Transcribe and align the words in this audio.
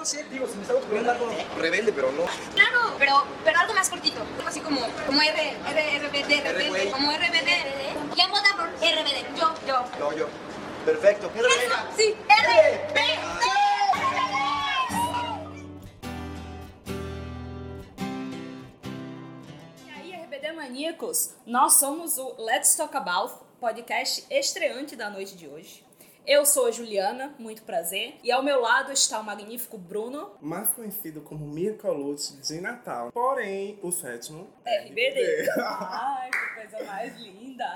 no 0.00 0.06
sé, 0.06 0.24
digo, 0.30 0.46
se 0.46 0.56
me 0.56 0.62
está 0.62 0.74
ocurriendo 0.74 1.12
algo 1.12 1.30
rebelde, 1.58 1.92
pero 1.92 2.10
no. 2.12 2.24
Claro, 2.54 2.94
pero, 2.98 3.22
pero 3.44 3.58
algo 3.58 3.74
más 3.74 3.90
cortito. 3.90 4.22
Algo 4.38 4.48
así 4.48 4.60
como, 4.60 4.80
como 5.06 5.20
R, 5.20 5.56
R, 5.68 5.98
RBD, 5.98 6.42
rebelde, 6.42 6.90
como 6.90 7.12
RBD. 7.12 8.14
¿Quién 8.14 8.30
vota 8.30 8.48
por 8.56 8.68
RBD? 8.68 9.36
Yo, 9.38 9.54
yo. 9.66 9.84
No, 9.98 10.16
yo. 10.16 10.26
Perfecto. 10.86 11.30
Sí, 11.98 12.16
RBD. 12.24 12.98
E 19.86 19.90
aí, 19.90 20.12
RBD 20.24 20.54
Maníacos, 20.54 21.34
nós 21.44 21.74
somos 21.74 22.16
o 22.16 22.36
Let's 22.38 22.74
Talk 22.74 22.96
About, 22.96 23.34
podcast 23.60 24.24
estreante 24.30 24.96
da 24.96 25.10
noite 25.10 25.36
de 25.36 25.46
hoje. 25.46 25.89
Eu 26.32 26.46
sou 26.46 26.66
a 26.66 26.70
Juliana, 26.70 27.34
muito 27.40 27.64
prazer, 27.64 28.14
e 28.22 28.30
ao 28.30 28.40
meu 28.40 28.60
lado 28.60 28.92
está 28.92 29.18
o 29.18 29.24
magnífico 29.24 29.76
Bruno, 29.76 30.30
mais 30.40 30.70
conhecido 30.70 31.22
como 31.22 31.44
Mircolute 31.44 32.36
de 32.36 32.60
Natal, 32.60 33.10
porém 33.10 33.80
o 33.82 33.90
sétimo 33.90 34.48
RBD. 34.64 35.50
Ai, 35.58 36.30
que 36.30 36.54
coisa 36.54 36.84
mais 36.84 37.16
linda! 37.16 37.66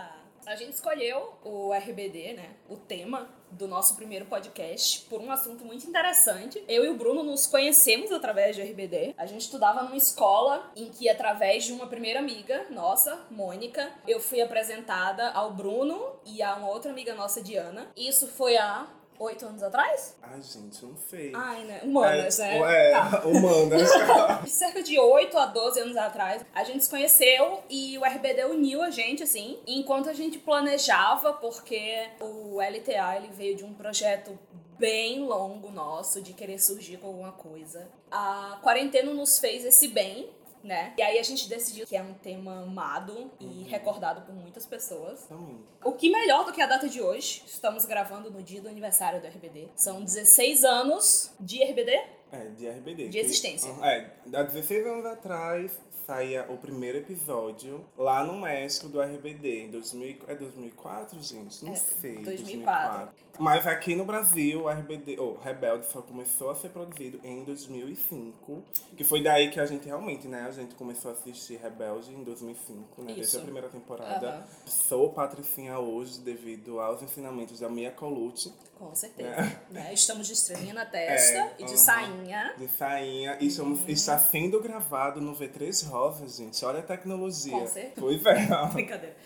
A 0.47 0.55
gente 0.55 0.75
escolheu 0.75 1.35
o 1.43 1.75
RBD, 1.75 2.35
né? 2.35 2.51
O 2.69 2.77
tema 2.77 3.29
do 3.55 3.67
nosso 3.67 3.97
primeiro 3.97 4.27
podcast 4.27 5.07
por 5.09 5.21
um 5.21 5.31
assunto 5.31 5.65
muito 5.65 5.87
interessante. 5.87 6.63
Eu 6.69 6.85
e 6.85 6.89
o 6.89 6.97
Bruno 6.97 7.23
nos 7.23 7.47
conhecemos 7.47 8.13
através 8.13 8.57
de 8.57 8.63
RBD. 8.63 9.15
A 9.17 9.27
gente 9.27 9.43
estudava 9.43 9.83
numa 9.83 9.97
escola 9.97 10.71
em 10.77 10.91
que, 10.91 11.09
através 11.09 11.65
de 11.65 11.73
uma 11.73 11.87
primeira 11.87 12.19
amiga 12.19 12.67
nossa, 12.71 13.27
Mônica, 13.31 13.91
eu 14.07 14.21
fui 14.21 14.41
apresentada 14.41 15.31
ao 15.31 15.53
Bruno 15.53 16.01
e 16.25 16.43
a 16.43 16.55
uma 16.57 16.69
outra 16.69 16.91
amiga 16.91 17.15
nossa, 17.15 17.43
Diana. 17.43 17.89
Isso 17.97 18.27
foi 18.29 18.57
há 18.57 18.87
oito 19.19 19.47
anos 19.47 19.63
atrás? 19.63 20.17
Ai, 20.23 20.41
gente, 20.43 20.85
não 20.85 20.97
sei. 20.97 21.33
Ai, 21.35 21.65
né? 21.65 21.81
Humanas, 21.83 22.39
é, 22.39 22.61
né? 22.61 22.89
É, 22.89 22.91
Tá. 22.93 23.23
humanas. 23.27 23.91
Cerca 24.51 24.83
de 24.83 24.99
8 24.99 25.37
a 25.37 25.47
12 25.47 25.81
anos 25.81 25.97
atrás, 25.97 26.45
a 26.55 26.65
gente 26.65 26.85
se 26.85 26.91
conheceu 26.91 27.63
e 27.69 27.97
o 27.99 28.05
RBD 28.05 28.45
uniu 28.45 28.83
a 28.83 28.91
gente, 28.91 29.23
assim, 29.23 29.59
enquanto 29.67 30.09
a 30.09 30.13
gente 30.13 30.39
planejava, 30.39 31.33
porque 31.35 32.09
o 32.21 32.61
LTA 32.61 33.17
ele 33.17 33.29
veio 33.33 33.57
de 33.57 33.65
um 33.65 33.75
projeto 33.75 34.39
bem 34.79 35.25
longo 35.25 35.71
nosso 35.71 36.21
de 36.21 36.33
querer 36.33 36.59
surgir 36.59 36.99
com 36.99 37.09
alguma 37.09 37.33
coisa. 37.33 37.89
A 38.11 38.59
quarentena 38.63 39.13
nos 39.13 39.39
fez 39.39 39.65
esse 39.65 39.89
bem. 39.89 40.31
Né? 40.65 40.95
E 40.97 41.03
aí 41.03 41.19
a 41.19 41.23
gente 41.23 41.47
decidiu 41.47 41.87
que 41.87 41.95
é 41.95 42.03
um 42.03 42.15
tema 42.15 42.63
amado 42.63 43.31
e 43.39 43.65
recordado 43.65 44.23
por 44.23 44.35
muitas 44.35 44.65
pessoas. 44.65 45.27
Também. 45.27 45.63
O 45.85 45.93
que 45.93 46.09
melhor 46.11 46.47
do 46.47 46.53
que 46.53 46.63
a 46.63 46.67
data 46.67 46.89
de 46.89 47.03
hoje? 47.03 47.43
Estamos 47.47 47.85
gravando 47.85 48.31
no 48.31 48.43
dia 48.43 48.63
do 48.63 48.69
aniversário 48.69 49.21
do 49.21 49.27
RBD. 49.27 49.69
São 49.77 50.03
16 50.03 50.65
anos 50.65 51.35
de 51.39 51.63
RBD? 51.63 52.03
É, 52.35 52.49
de 52.57 52.67
RBD. 52.69 53.05
De 53.05 53.11
que- 53.11 53.19
existência. 53.19 53.71
É, 53.83 54.11
há 54.35 54.43
16 54.43 54.87
anos 54.87 55.07
atrás 55.07 55.73
saía 56.07 56.45
o 56.51 56.59
primeiro 56.59 56.99
episódio 56.99 57.83
lá 57.97 58.23
no 58.25 58.39
México 58.41 58.89
do 58.89 59.01
RBD. 59.01 59.63
Em 59.65 59.71
2000, 59.71 60.17
é 60.29 60.35
2004, 60.35 61.23
gente? 61.23 61.65
Não 61.65 61.73
É, 61.73 61.77
sei. 61.77 62.19
2004. 62.19 63.09
Mas 63.39 63.67
aqui 63.67 63.97
no 63.97 64.05
Brasil, 64.05 64.63
o 64.65 64.69
RBD, 64.69 65.19
ou 65.19 65.37
Rebelde, 65.39 65.87
só 65.87 66.01
começou 66.03 66.51
a 66.51 66.55
ser 66.55 66.69
produzido 66.69 67.19
em 67.25 67.43
2005. 67.43 68.63
Que 68.97 69.03
foi 69.03 69.23
daí 69.25 69.51
que 69.51 69.59
a 69.59 69.67
gente 69.67 69.87
realmente, 69.87 70.29
né? 70.29 70.43
A 70.47 70.53
gente 70.53 70.75
começou 70.77 71.11
a 71.11 71.15
assistir 71.15 71.57
Rebelde 71.57 72.13
em 72.15 72.23
2005, 72.23 73.03
né? 73.03 73.07
Desde 73.15 73.23
Isso. 73.23 73.39
a 73.39 73.41
primeira 73.41 73.69
temporada. 73.69 74.29
Aham. 74.29 74.47
Sou 74.67 75.11
patricinha 75.13 75.79
hoje 75.81 76.21
devido 76.21 76.79
aos 76.81 77.03
ensinamentos 77.03 77.59
da 77.59 77.69
Mia 77.69 77.91
Colucci. 77.91 78.53
Com 78.79 78.95
certeza. 78.95 79.35
Né? 79.71 79.93
Estamos 79.93 80.27
de 80.29 80.35
estrelinha 80.35 80.75
na 80.75 80.85
testa 80.87 81.39
É, 81.39 81.55
e 81.59 81.65
de 81.65 81.73
aham. 81.73 81.77
sainha. 81.77 82.24
De 82.59 82.69
sainha. 82.69 83.37
E 83.41 83.47
estamos, 83.47 83.81
está 83.89 84.19
sendo 84.19 84.61
gravado 84.61 85.21
no 85.21 85.35
V3 85.35 85.89
Rosa, 85.89 86.27
gente. 86.29 86.65
Olha 86.65 86.81
a 86.81 86.83
tecnologia. 86.83 87.53
Com 87.59 87.67
certeza. 87.67 87.95
Pois 88.01 88.25
é. 88.27 88.67
Brincadeira. 88.73 89.17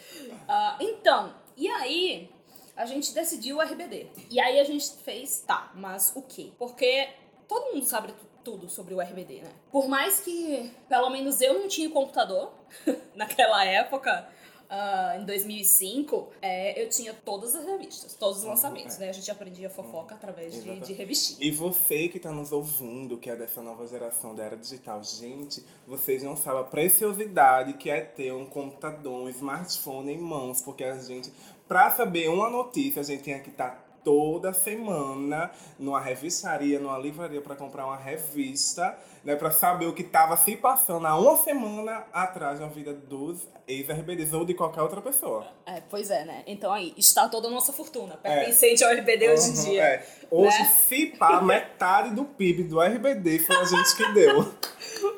Ah, 0.48 0.77
então, 0.80 1.34
e 1.56 1.68
aí 1.68 2.30
a 2.77 2.84
gente 2.86 3.12
decidiu 3.14 3.56
o 3.58 3.61
RBD. 3.62 4.06
E 4.30 4.40
aí 4.40 4.61
a 4.61 4.64
gente 4.64 4.90
fez, 5.05 5.40
tá, 5.46 5.73
mas 5.74 6.12
o 6.14 6.23
quê? 6.23 6.52
Porque 6.58 7.08
todo 7.46 7.73
mundo 7.74 7.84
sabe 7.84 8.12
tu- 8.12 8.27
tudo 8.45 8.68
sobre 8.68 8.95
o 8.95 9.00
RBD, 9.00 9.42
né? 9.42 9.50
Por 9.70 9.89
mais 9.89 10.20
que, 10.20 10.70
pelo 10.89 11.11
menos 11.11 11.40
eu 11.40 11.55
não 11.55 11.68
tinha 11.68 11.90
computador 11.90 12.52
naquela 13.14 13.64
época, 13.64 14.27
ah, 14.70 15.17
em 15.18 15.24
2005, 15.24 16.29
é, 16.42 16.83
eu 16.83 16.89
tinha 16.89 17.14
todas 17.14 17.55
as 17.55 17.64
revistas, 17.64 18.14
todos 18.14 18.39
os 18.39 18.45
lançamentos, 18.45 18.96
é. 18.96 19.01
né? 19.01 19.08
A 19.08 19.12
gente 19.12 19.30
aprendia 19.30 19.70
fofoca 19.70 20.14
através 20.14 20.52
de, 20.52 20.80
de 20.80 20.92
revistinha. 20.92 21.39
E 21.40 21.51
você 21.51 22.08
que 22.08 22.18
está 22.18 22.30
nos 22.30 22.52
ouvindo, 22.52 23.17
que 23.17 23.30
é 23.30 23.36
dessa 23.36 23.62
nova 23.62 23.86
geração 23.86 24.34
da 24.34 24.45
era 24.45 24.56
digital, 24.56 25.02
gente, 25.02 25.64
vocês 25.86 26.23
não 26.23 26.36
sabem 26.36 26.61
a 26.61 26.64
preciosidade 26.64 27.74
que 27.74 27.89
é 27.89 28.01
ter 28.01 28.33
um 28.33 28.45
computador, 28.45 29.23
um 29.23 29.29
smartphone 29.29 30.12
em 30.12 30.18
mãos, 30.18 30.61
porque 30.61 30.85
a 30.85 30.98
gente, 30.98 31.33
pra 31.67 31.90
saber 31.90 32.29
uma 32.29 32.50
notícia, 32.50 33.00
a 33.00 33.05
gente 33.05 33.23
tinha 33.23 33.40
que 33.40 33.50
estar 33.50 33.87
toda 34.05 34.53
semana 34.53 35.51
numa 35.79 36.01
revistaria, 36.01 36.79
numa 36.79 36.98
livraria 36.98 37.41
para 37.41 37.55
comprar 37.57 37.86
uma 37.86 37.97
revista, 37.97 38.97
né, 39.25 39.36
para 39.36 39.51
saber 39.51 39.86
o 39.86 39.92
que 39.92 40.03
estava 40.03 40.36
se 40.36 40.57
passando 40.57 41.07
há 41.07 41.19
uma 41.19 41.36
semana 41.39 42.05
atrás 42.13 42.61
na 42.61 42.67
vida 42.67 42.92
dos 42.95 43.47
ex-RBDs 43.67 44.33
ou 44.33 44.45
de 44.45 44.55
qualquer 44.55 44.83
outra 44.83 45.01
pessoa. 45.03 45.47
É, 45.67 45.81
pois 45.91 46.11
é, 46.11 46.25
né? 46.25 46.42
Então 46.47 46.73
aí, 46.73 46.95
está 46.97 47.29
toda 47.29 47.48
a 47.48 47.51
nossa 47.51 47.73
fortuna, 47.73 48.19
É. 48.23 48.36
pertencente 48.36 48.83
ao 48.85 48.91
RBD 48.92 49.29
hoje 49.31 49.51
em 49.51 49.55
Uhum, 49.57 49.64
dia. 49.64 49.83
é. 49.83 50.07
Hoje, 50.30 50.59
né? 50.59 50.65
se 50.86 51.07
pá, 51.19 51.41
metade 51.42 52.11
do 52.15 52.25
PIB 52.25 52.65
do 52.65 52.80
RBD 52.80 53.41
foi 53.41 53.57
a 53.57 53.65
gente 53.65 53.97
que 53.97 54.13
deu. 54.13 54.55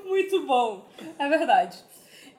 Muito 0.04 0.44
bom, 0.46 0.84
é 1.18 1.28
verdade. 1.28 1.78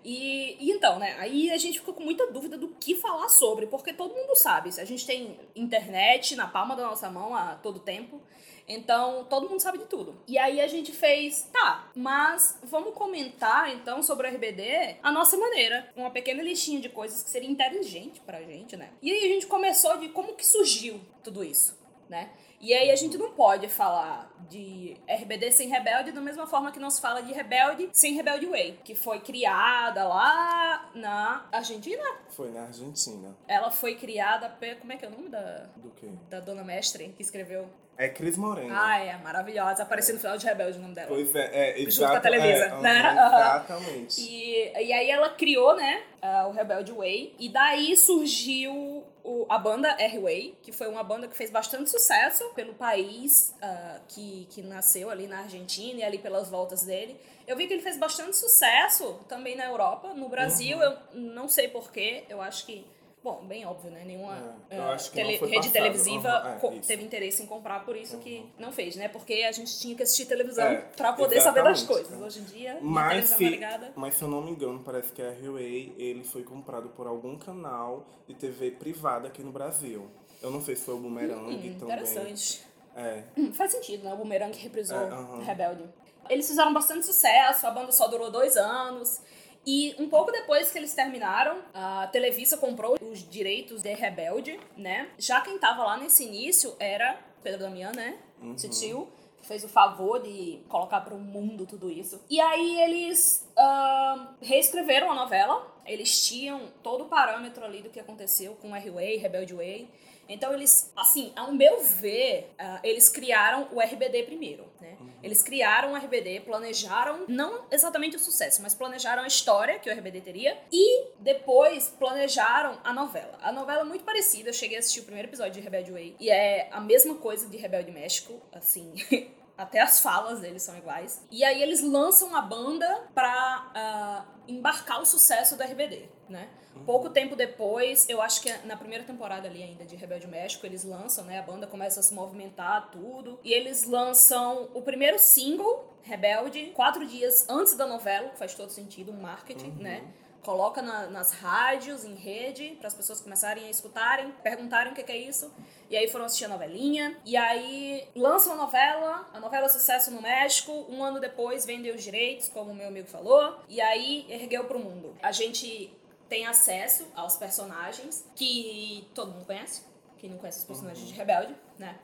E, 0.04 0.58
e 0.60 0.72
então, 0.72 1.00
né? 1.00 1.16
Aí 1.20 1.50
a 1.52 1.58
gente 1.58 1.80
ficou 1.80 1.94
com 1.94 2.04
muita 2.04 2.32
dúvida 2.32 2.58
do 2.58 2.70
que 2.70 2.96
falar 2.96 3.30
sobre, 3.30 3.68
porque 3.68 3.94
todo 3.94 4.16
mundo 4.16 4.36
sabe, 4.36 4.70
a 4.78 4.86
gente 4.86 5.06
tem 5.06 5.40
internet 5.56 6.36
na 6.36 6.48
palma 6.48 6.76
da 6.76 6.84
nossa 6.84 7.10
mão 7.10 7.36
a 7.36 7.56
todo 7.56 7.80
tempo, 7.80 8.22
então 8.68 9.26
todo 9.26 9.50
mundo 9.50 9.60
sabe 9.60 9.78
de 9.80 9.86
tudo. 9.86 10.16
E 10.28 10.38
aí 10.38 10.62
a 10.62 10.68
gente 10.68 10.92
fez, 10.92 11.50
tá, 11.52 11.92
mas 11.96 12.60
vamos 12.64 12.94
comentar 12.94 13.74
então 13.74 14.02
sobre 14.02 14.28
o 14.28 14.32
RBD 14.32 14.98
a 15.04 15.12
nossa 15.12 15.38
maneira, 15.38 15.92
uma 15.96 16.10
pequena 16.10 16.42
listinha 16.42 16.80
de 16.80 16.90
coisas 16.90 17.24
que 17.24 17.30
seria 17.30 17.50
inteligente 17.50 18.22
pra 18.22 18.42
gente, 18.42 18.76
né? 18.76 18.90
E 19.02 19.12
aí 19.12 19.26
a 19.26 19.28
gente 19.28 19.48
começou 19.48 19.98
de 19.98 20.10
como 20.10 20.34
que 20.34 20.46
surgiu 20.46 21.02
tudo 21.24 21.44
isso, 21.44 21.78
né? 22.10 22.32
E 22.62 22.74
aí 22.74 22.92
a 22.92 22.96
gente 22.96 23.18
não 23.18 23.32
pode 23.32 23.68
falar 23.68 24.32
de 24.48 24.98
RBD 25.08 25.52
sem 25.52 25.68
Rebelde 25.68 26.12
da 26.12 26.22
mesma 26.22 26.46
forma 26.46 26.72
que 26.72 26.80
não 26.80 26.90
se 26.90 27.02
fala 27.02 27.22
de 27.22 27.34
Rebelde 27.34 27.90
sem 27.92 28.14
Rebelde 28.14 28.46
Way, 28.46 28.80
que 28.84 28.94
foi 28.94 29.20
criada 29.20 30.08
lá 30.08 30.92
na 30.94 31.48
Argentina. 31.52 32.04
Foi 32.30 32.52
na 32.52 32.64
Argentina. 32.64 33.36
Ela 33.48 33.72
foi 33.72 33.96
criada 33.96 34.50
pe... 34.50 34.76
como 34.76 34.92
é 34.92 34.98
que 34.98 35.06
é 35.06 35.08
o 35.08 35.12
nome 35.12 35.30
da 35.30 35.70
Do 35.76 35.90
quê? 35.92 36.08
da 36.30 36.40
dona 36.40 36.64
mestre 36.64 37.14
que 37.16 37.24
escreveu? 37.24 37.68
É 37.98 38.10
Cris 38.10 38.36
Moreno. 38.36 38.74
Ah, 38.76 38.98
é 39.00 39.16
maravilhosa, 39.18 39.84
apareceu 39.84 40.16
no 40.16 40.20
final 40.20 40.38
de 40.38 40.46
Rebelde 40.46 40.78
o 40.78 40.82
nome 40.82 40.96
dela. 40.96 41.08
Pois 41.08 41.36
é, 41.36 41.72
é 41.72 41.84
Junto 41.84 41.98
com 41.98 42.04
a 42.04 42.08
exato, 42.08 42.22
Televisa, 42.22 42.66
é, 42.66 42.82
né? 42.82 43.12
Exatamente. 43.12 44.22
E, 44.22 44.74
e 44.74 44.94
aí 44.94 45.10
ela 45.10 45.30
criou, 45.30 45.76
né, 45.76 46.02
o 46.48 46.52
Rebelde 46.52 46.92
Way. 46.92 47.36
E 47.38 47.50
daí 47.50 47.96
surgiu 47.96 49.01
o- 49.24 49.46
a 49.50 49.58
banda 49.58 49.90
R-Way, 50.00 50.58
que 50.64 50.72
foi 50.72 50.88
uma 50.88 51.04
banda 51.04 51.28
que 51.28 51.36
fez 51.36 51.50
bastante 51.50 51.90
sucesso 51.90 52.44
pelo 52.56 52.74
país 52.74 53.54
ah, 53.62 54.00
que, 54.08 54.48
que 54.50 54.62
nasceu 54.62 55.10
ali 55.10 55.28
na 55.28 55.40
Argentina 55.40 56.00
e 56.00 56.04
ali 56.04 56.18
pelas 56.18 56.50
voltas 56.50 56.84
dele. 56.84 57.20
Eu 57.48 57.56
vi 57.58 57.68
que 57.68 57.74
ele 57.74 57.82
fez 57.82 57.98
bastante 57.98 58.38
sucesso 58.38 59.20
também 59.28 59.56
na 59.56 59.66
Europa. 59.66 60.14
No 60.14 60.30
Brasil, 60.30 60.78
Uhum. 60.78 60.84
eu 60.84 60.98
não 61.14 61.48
sei 61.50 61.68
porquê. 61.68 62.24
Eu 62.30 62.42
acho 62.42 62.66
que... 62.66 62.86
Bom, 63.24 63.46
bem 63.46 63.64
óbvio, 63.68 63.92
né? 63.92 64.04
Nenhuma 64.04 64.36
É, 64.68 64.78
não 64.78 64.98
tele- 64.98 65.38
rede 65.38 65.56
passado. 65.56 65.72
televisiva 65.74 66.28
Aham, 66.30 66.60
é, 66.74 66.80
teve 66.80 67.04
interesse 67.04 67.44
em 67.44 67.46
comprar, 67.46 67.86
por 67.86 67.96
isso 67.96 68.18
que 68.18 68.44
não 68.58 68.72
fez, 68.72 68.96
né? 68.96 69.08
Porque 69.10 69.44
a 69.48 69.52
gente 69.52 69.80
tinha 69.80 69.96
que 69.96 70.02
assistir 70.02 70.26
televisão 70.26 70.66
É, 70.66 70.78
pra 70.98 71.14
poder 71.14 71.40
saber 71.40 71.64
das 71.64 71.84
coisas. 71.84 72.20
Hoje 72.20 72.40
em 72.40 72.44
dia, 72.46 72.80
Mas 72.82 73.10
televisão 73.10 73.38
se, 73.38 73.44
tá 73.44 73.50
ligada. 73.52 73.92
mas 73.96 74.16
se 74.16 74.24
eu 74.24 74.28
não 74.28 74.42
me 74.42 74.50
engano, 74.50 74.80
parece 74.84 75.12
que 75.12 75.22
a 75.22 75.30
Huawei 75.30 75.94
ele 76.00 76.24
foi 76.24 76.42
comprado 76.44 76.90
por 76.90 77.06
algum 77.06 77.38
canal 77.38 78.08
de 78.28 78.34
TV 78.34 78.72
privada 78.72 79.28
aqui 79.28 79.44
no 79.44 79.52
Brasil. 79.52 80.10
Eu 80.42 80.50
não 80.50 80.60
sei 80.60 80.76
se 80.76 80.84
foi 80.84 80.96
o 80.96 80.98
Boomerang 80.98 81.40
Hum, 81.44 81.58
também. 81.58 81.68
interessante. 81.70 82.64
É. 82.96 83.24
Hum, 83.38 83.54
faz 83.54 83.72
sentido, 83.72 84.04
né? 84.04 84.14
O 84.14 84.18
Boomerang 84.18 84.58
reprisou 84.58 84.98
É, 84.98 85.10
aham. 85.10 85.44
Rebelde. 85.44 85.84
Eles 86.28 86.48
fizeram 86.48 86.74
bastante 86.74 87.06
sucesso, 87.06 87.68
a 87.68 87.72
banda 87.72 87.92
só 87.92 88.08
durou 88.08 88.32
dois 88.32 88.58
anos. 88.58 89.22
E 89.66 89.96
um 90.00 90.10
pouco 90.10 90.32
depois 90.32 90.72
que 90.72 90.78
eles 90.78 90.94
terminaram, 90.94 91.60
a 91.74 92.08
Televisa 92.08 92.58
comprou 92.58 92.98
os 93.02 93.28
direitos 93.30 93.82
de 93.82 93.94
Rebelde, 93.94 94.60
né? 94.76 95.10
Já 95.18 95.42
quem 95.42 95.58
tava 95.60 95.84
lá 95.84 95.98
nesse 95.98 96.24
início 96.24 96.76
era 96.80 97.20
Pedro 97.44 97.60
Damião, 97.60 97.92
né? 97.92 98.18
Uhum. 98.42 98.56
Titio. 98.56 99.08
que 99.40 99.48
Fez 99.48 99.64
o 99.64 99.68
favor 99.68 100.22
de 100.22 100.60
colocar 100.68 101.02
para 101.02 101.14
o 101.14 101.20
mundo 101.20 101.66
tudo 101.66 101.90
isso. 101.90 102.22
E 102.30 102.40
aí 102.40 102.80
eles 102.82 103.48
ah, 103.58 104.34
reescreveram 104.42 105.12
a 105.12 105.16
novela. 105.16 105.68
Eles 105.86 106.24
tinham 106.26 106.68
todo 106.84 107.06
o 107.06 107.08
parâmetro 107.08 107.66
ali 107.66 107.82
do 107.82 107.90
que 107.90 108.00
aconteceu 108.00 108.56
com 108.62 108.76
R-Way, 108.76 109.18
Rebelde 109.18 109.54
Way. 109.54 109.90
Então 110.34 110.54
eles, 110.54 110.92
assim, 110.96 111.32
ao 111.36 111.52
meu 111.52 111.82
ver, 111.82 112.52
uh, 112.60 112.80
eles 112.84 113.10
criaram 113.10 113.68
o 113.72 113.82
RBD 113.82 114.24
primeiro, 114.24 114.66
né? 114.80 114.98
Uhum. 115.00 115.12
Eles 115.22 115.44
criaram 115.44 115.94
o 115.94 115.96
RBD, 115.96 116.42
planejaram, 116.42 117.26
não 117.28 117.66
exatamente 117.70 118.16
o 118.16 118.20
sucesso, 118.20 118.62
mas 118.62 118.74
planejaram 118.74 119.24
a 119.24 119.28
história 119.28 119.78
que 119.78 119.90
o 119.90 119.94
RBD 119.94 120.22
teria 120.22 120.58
e 120.72 121.08
depois 121.20 121.90
planejaram 121.90 122.80
a 122.84 122.94
novela. 122.94 123.38
A 123.42 123.52
novela 123.52 123.82
é 123.82 123.84
muito 123.84 124.04
parecida, 124.04 124.50
eu 124.50 124.54
cheguei 124.54 124.78
a 124.78 124.80
assistir 124.80 125.02
o 125.02 125.04
primeiro 125.04 125.28
episódio 125.28 125.54
de 125.54 125.60
Rebelde 125.60 125.92
Way 125.92 126.16
e 126.20 126.30
é 126.30 126.70
a 126.72 126.80
mesma 126.80 127.16
coisa 127.16 127.48
de 127.48 127.58
Rebelde 127.58 127.92
México, 127.92 128.42
assim... 128.52 128.94
Até 129.62 129.80
as 129.80 130.00
falas 130.00 130.40
deles 130.40 130.64
são 130.64 130.76
iguais. 130.76 131.24
E 131.30 131.44
aí 131.44 131.62
eles 131.62 131.82
lançam 131.84 132.36
a 132.36 132.42
banda 132.42 133.10
pra 133.14 134.26
uh, 134.28 134.52
embarcar 134.52 135.00
o 135.00 135.06
sucesso 135.06 135.56
do 135.56 135.64
RBD, 135.64 136.10
né? 136.28 136.50
Pouco 136.86 137.10
tempo 137.10 137.36
depois, 137.36 138.10
eu 138.10 138.22
acho 138.22 138.42
que 138.42 138.50
é 138.50 138.60
na 138.66 138.76
primeira 138.76 139.04
temporada 139.04 139.48
ali 139.48 139.62
ainda 139.62 139.86
de 139.86 139.96
Rebelde 139.96 140.26
México, 140.26 140.66
eles 140.66 140.84
lançam, 140.84 141.26
né? 141.26 141.38
A 141.38 141.44
banda 141.44 141.68
começa 141.68 142.00
a 142.00 142.04
se 142.04 142.12
movimentar, 142.14 142.90
tudo. 142.90 143.40
E 143.44 143.54
eles 143.54 143.84
lançam 143.84 144.68
o 144.74 144.82
primeiro 144.82 145.20
single, 145.20 145.91
Rebelde, 146.04 146.72
quatro 146.76 147.06
dias 147.06 147.48
antes 147.50 147.76
da 147.76 147.86
novela, 147.86 148.30
que 148.30 148.38
faz 148.38 148.54
todo 148.54 148.70
sentido, 148.70 149.12
um 149.12 149.22
marketing, 149.22 149.70
uhum. 149.70 149.84
né? 149.84 150.04
Coloca 150.44 150.82
na, 150.82 151.06
nas 151.06 151.34
rádios, 151.34 152.04
em 152.04 152.16
rede, 152.16 152.76
para 152.80 152.88
as 152.88 152.96
pessoas 152.96 153.22
começarem 153.22 153.66
a 153.66 153.70
escutarem, 153.70 154.32
perguntarem 154.44 154.92
o 154.92 154.96
que, 154.96 155.04
que 155.04 155.12
é 155.12 155.18
isso. 155.18 155.54
E 155.88 155.96
aí 155.96 156.08
foram 156.08 156.26
assistir 156.26 156.46
a 156.46 156.48
novelinha. 156.48 157.16
E 157.24 157.38
aí 157.38 158.08
lançam 158.16 158.54
a 158.54 158.56
novela, 158.56 159.30
a 159.32 159.40
novela 159.40 159.68
é 159.68 159.70
sucesso 159.70 160.10
no 160.10 160.20
México. 160.20 160.72
Um 160.90 161.04
ano 161.04 161.20
depois 161.20 161.64
vendem 161.64 161.94
os 161.94 162.02
direitos, 162.02 162.50
como 162.50 162.72
o 162.72 162.74
meu 162.74 162.88
amigo 162.88 163.08
falou. 163.08 163.60
E 163.70 163.80
aí 163.80 164.26
ergueu 164.30 164.64
pro 164.64 164.80
mundo. 164.80 165.16
A 165.22 165.32
gente 165.32 165.96
tem 166.28 166.48
acesso 166.48 167.06
aos 167.16 167.36
personagens 167.36 168.26
que 168.36 169.08
todo 169.14 169.32
mundo 169.32 169.46
conhece. 169.46 169.84
Quem 170.18 170.30
não 170.30 170.40
conhece 170.40 170.60
os 170.60 170.66
personagens 170.66 171.06
uhum. 171.06 171.12
de 171.12 171.20
Rebelde, 171.20 171.56
né? 171.78 172.00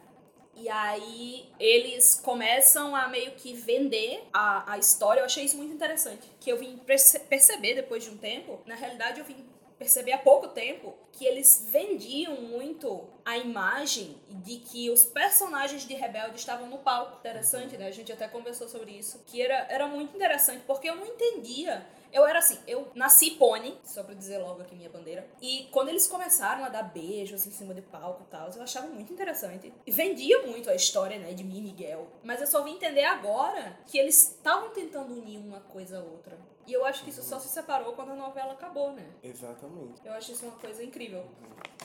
E 0.57 0.67
aí 0.69 1.47
eles 1.59 2.15
começam 2.15 2.95
a 2.95 3.07
meio 3.07 3.31
que 3.31 3.53
vender 3.53 4.27
a, 4.33 4.73
a 4.73 4.77
história. 4.77 5.21
Eu 5.21 5.25
achei 5.25 5.45
isso 5.45 5.55
muito 5.55 5.73
interessante. 5.73 6.27
Que 6.39 6.51
eu 6.51 6.57
vim 6.57 6.77
perce 6.77 7.19
perceber 7.19 7.75
depois 7.75 8.03
de 8.03 8.09
um 8.09 8.17
tempo. 8.17 8.59
Na 8.65 8.75
realidade, 8.75 9.19
eu 9.19 9.25
vim 9.25 9.45
perceber 9.77 10.13
há 10.13 10.17
pouco 10.17 10.47
tempo 10.47 10.95
que 11.11 11.23
eles 11.25 11.67
vendiam 11.71 12.41
muito 12.41 13.07
a 13.23 13.37
imagem 13.37 14.17
de 14.29 14.57
que 14.57 14.89
os 14.89 15.05
personagens 15.05 15.85
de 15.85 15.93
Rebelde 15.93 16.37
estavam 16.37 16.67
no 16.67 16.79
palco. 16.79 17.19
Interessante, 17.19 17.77
né? 17.77 17.87
A 17.87 17.91
gente 17.91 18.11
até 18.11 18.27
conversou 18.27 18.67
sobre 18.67 18.91
isso. 18.91 19.21
Que 19.27 19.41
era, 19.41 19.67
era 19.69 19.87
muito 19.87 20.15
interessante, 20.15 20.63
porque 20.65 20.89
eu 20.89 20.95
não 20.95 21.05
entendia 21.05 21.85
eu 22.11 22.25
era 22.25 22.39
assim, 22.39 22.57
eu 22.67 22.89
nasci 22.95 23.31
pônei, 23.31 23.77
só 23.83 24.03
pra 24.03 24.13
dizer 24.13 24.37
logo 24.39 24.61
aqui 24.61 24.75
minha 24.75 24.89
bandeira. 24.89 25.27
E 25.41 25.67
quando 25.71 25.89
eles 25.89 26.07
começaram 26.07 26.63
a 26.63 26.69
dar 26.69 26.83
beijos 26.83 27.45
em 27.45 27.51
cima 27.51 27.73
de 27.73 27.81
palco 27.81 28.23
e 28.23 28.31
tal, 28.31 28.49
eu 28.49 28.61
achava 28.61 28.87
muito 28.87 29.11
interessante. 29.11 29.73
E 29.85 29.91
vendia 29.91 30.45
muito 30.45 30.69
a 30.69 30.75
história, 30.75 31.17
né, 31.19 31.33
de 31.33 31.43
mim 31.43 31.57
e 31.57 31.61
Miguel. 31.61 32.07
Mas 32.23 32.41
eu 32.41 32.47
só 32.47 32.63
vim 32.63 32.73
entender 32.73 33.03
agora 33.03 33.77
que 33.85 33.97
eles 33.97 34.29
estavam 34.29 34.69
tentando 34.69 35.13
unir 35.13 35.37
uma 35.37 35.59
coisa 35.59 35.99
a 35.99 36.03
outra. 36.03 36.37
E 36.65 36.73
eu 36.73 36.85
acho 36.85 37.03
que 37.03 37.09
isso 37.09 37.23
só 37.23 37.39
se 37.39 37.47
separou 37.47 37.93
quando 37.93 38.11
a 38.11 38.15
novela 38.15 38.51
acabou, 38.51 38.91
né? 38.91 39.07
Exatamente. 39.23 40.01
Eu 40.03 40.11
acho 40.13 40.33
isso 40.33 40.45
uma 40.45 40.57
coisa 40.57 40.83
incrível. 40.83 41.25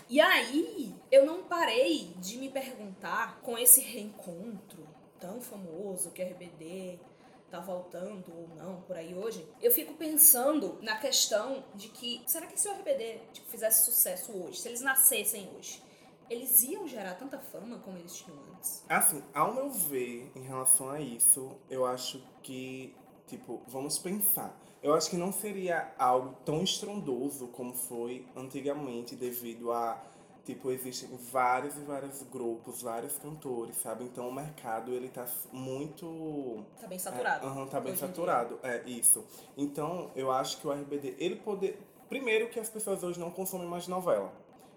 E 0.09 0.21
aí, 0.21 0.93
eu 1.11 1.25
não 1.25 1.45
parei 1.45 2.13
de 2.17 2.37
me 2.37 2.51
perguntar 2.51 3.41
com 3.43 3.57
esse 3.57 3.81
reencontro 3.81 4.87
tão 5.21 5.41
famoso 5.41 6.11
que 6.11 6.21
é 6.21 6.25
RBD 6.25 6.99
tá 7.53 7.61
voltando 7.61 8.33
ou 8.35 8.49
não 8.57 8.81
por 8.81 8.97
aí 8.97 9.15
hoje, 9.15 9.47
eu 9.61 9.71
fico 9.71 9.93
pensando 9.93 10.79
na 10.81 10.97
questão 10.97 11.63
de 11.75 11.89
que 11.89 12.23
será 12.27 12.47
que 12.47 12.59
se 12.59 12.67
o 12.67 12.73
RBD 12.73 13.21
tipo, 13.31 13.47
fizesse 13.51 13.85
sucesso 13.85 14.33
hoje, 14.33 14.59
se 14.59 14.69
eles 14.69 14.81
nascessem 14.81 15.51
hoje, 15.55 15.83
eles 16.31 16.63
iam 16.63 16.89
gerar 16.89 17.15
tanta 17.15 17.39
fama 17.39 17.79
como 17.81 17.99
eles 17.99 18.17
tinham 18.17 18.39
antes? 18.55 18.83
Assim, 18.89 19.23
ao 19.35 19.53
meu 19.53 19.71
ver, 19.71 20.33
em 20.35 20.43
relação 20.43 20.89
a 20.89 20.99
isso, 20.99 21.55
eu 21.69 21.85
acho 21.85 22.25
que, 22.43 22.97
tipo, 23.27 23.61
vamos 23.67 23.99
pensar. 23.99 24.59
Eu 24.83 24.95
acho 24.95 25.11
que 25.11 25.17
não 25.17 25.31
seria 25.31 25.93
algo 25.99 26.35
tão 26.45 26.63
estrondoso 26.63 27.49
como 27.49 27.75
foi 27.75 28.27
antigamente, 28.35 29.15
devido 29.15 29.73
a 29.73 30.03
Tipo, 30.45 30.73
existem 30.73 31.09
vários 31.31 31.77
e 31.77 31.81
vários 31.81 32.23
grupos, 32.25 32.83
vários 32.83 33.17
cantores, 33.17 33.77
sabe? 33.77 34.05
Então 34.05 34.29
o 34.29 34.35
mercado, 34.35 34.93
ele 34.93 35.09
tá 35.09 35.25
muito... 35.53 36.65
Tá 36.81 36.89
bem 36.89 36.99
saturado. 36.99 37.47
É, 37.47 37.51
uhum, 37.51 37.67
tá 37.69 37.81
bem 37.81 37.95
saturado, 37.95 38.59
é 38.63 38.83
isso. 38.85 39.25
Então, 39.57 40.11
eu 40.17 40.33
acho 40.33 40.59
que 40.59 40.67
o 40.67 40.73
RBD, 40.73 41.15
ele 41.19 41.37
poder... 41.37 41.81
Primeiro 42.09 42.49
que 42.49 42.59
as 42.59 42.69
pessoas 42.69 43.03
hoje 43.05 43.21
não 43.21 43.31
consomem 43.31 43.69
mais 43.69 43.87
novela. 43.87 44.33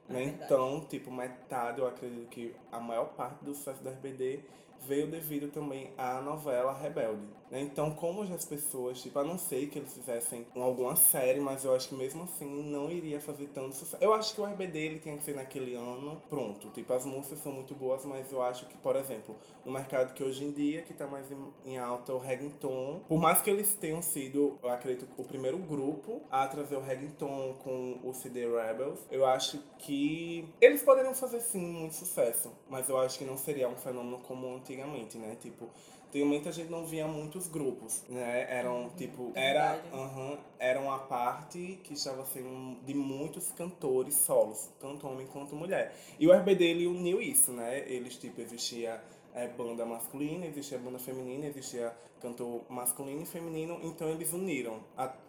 É 0.07 0.13
né? 0.13 0.23
Então, 0.23 0.85
tipo, 0.87 1.11
metade, 1.11 1.79
eu 1.79 1.87
acredito 1.87 2.27
que 2.27 2.55
a 2.71 2.79
maior 2.79 3.09
parte 3.09 3.43
do 3.43 3.55
sucesso 3.55 3.81
do 3.81 3.89
RBD 3.89 4.43
veio 4.87 5.07
devido 5.07 5.51
também 5.51 5.91
à 5.97 6.21
novela 6.21 6.73
Rebelde. 6.73 7.27
Né? 7.49 7.61
Então, 7.61 7.91
como 7.91 8.21
as 8.21 8.45
pessoas, 8.45 9.01
tipo, 9.01 9.17
a 9.19 9.23
não 9.23 9.37
ser 9.37 9.67
que 9.67 9.79
eles 9.79 9.93
fizessem 9.93 10.45
alguma 10.55 10.95
série, 10.95 11.39
mas 11.39 11.63
eu 11.63 11.75
acho 11.75 11.89
que 11.89 11.95
mesmo 11.95 12.23
assim 12.23 12.45
não 12.45 12.91
iria 12.91 13.19
fazer 13.19 13.47
tanto 13.47 13.75
sucesso. 13.75 14.03
Eu 14.03 14.13
acho 14.13 14.33
que 14.33 14.41
o 14.41 14.45
RBD 14.45 14.79
ele 14.79 14.99
que 14.99 15.15
ser 15.21 15.35
naquele 15.35 15.75
ano 15.75 16.21
pronto. 16.29 16.69
Tipo, 16.69 16.93
as 16.93 17.05
músicas 17.05 17.39
são 17.39 17.51
muito 17.51 17.73
boas, 17.75 18.03
mas 18.05 18.31
eu 18.31 18.41
acho 18.41 18.65
que, 18.67 18.77
por 18.77 18.95
exemplo, 18.95 19.35
no 19.63 19.71
mercado 19.71 20.13
que 20.13 20.23
hoje 20.23 20.43
em 20.43 20.51
dia, 20.51 20.81
que 20.81 20.93
tá 20.93 21.07
mais 21.07 21.27
em 21.65 21.77
alta, 21.77 22.13
o 22.13 22.19
reggaeton, 22.19 23.01
por 23.07 23.19
mais 23.19 23.41
que 23.41 23.49
eles 23.49 23.73
tenham 23.75 24.01
sido, 24.01 24.59
eu 24.61 24.69
acredito, 24.69 25.07
o 25.17 25.23
primeiro 25.23 25.57
grupo 25.57 26.21
a 26.29 26.47
trazer 26.47 26.75
o 26.75 26.81
reggaeton 26.81 27.55
com 27.63 27.99
o 28.03 28.13
CD 28.13 28.45
Rebels, 28.47 28.99
eu 29.09 29.25
acho 29.25 29.59
que 29.79 30.47
eles 30.59 30.83
poderiam 30.83 31.13
fazer 31.13 31.39
sim 31.39 31.59
muito 31.59 31.95
sucesso, 31.95 32.51
mas 32.69 32.89
eu 32.89 32.97
acho 32.97 33.17
que 33.17 33.25
não 33.25 33.37
seria 33.37 33.69
um 33.69 33.75
fenômeno 33.75 34.19
como 34.19 34.59
antigamente, 34.75 35.17
né? 35.17 35.37
Tipo, 35.41 35.69
antigamente 36.09 36.47
a 36.47 36.51
gente 36.51 36.69
não 36.69 36.85
via 36.85 37.07
muitos 37.07 37.47
grupos, 37.47 38.03
né? 38.09 38.47
Eram 38.49 38.83
uhum. 38.83 38.89
tipo, 38.89 39.31
era, 39.35 39.79
uhum, 39.93 40.37
era 40.59 40.79
uma 40.79 40.99
parte 40.99 41.79
que 41.83 41.93
estava 41.93 42.25
sendo 42.25 42.77
de 42.85 42.93
muitos 42.93 43.51
cantores 43.51 44.15
solos, 44.15 44.69
tanto 44.79 45.07
homem 45.07 45.27
quanto 45.27 45.55
mulher. 45.55 45.95
E 46.19 46.27
o 46.27 46.33
RBD 46.33 46.63
ele 46.63 46.87
uniu 46.87 47.21
isso, 47.21 47.51
né? 47.51 47.79
Eles 47.87 48.15
tipo 48.17 48.41
existia 48.41 49.01
é, 49.35 49.47
banda 49.49 49.85
masculina, 49.85 50.45
existia 50.45 50.77
banda 50.77 50.97
feminina, 50.97 51.45
existia 51.45 51.93
cantor 52.21 52.63
masculino 52.69 53.21
e 53.21 53.25
feminino, 53.25 53.79
então 53.83 54.09
eles 54.09 54.31
uniram. 54.31 54.79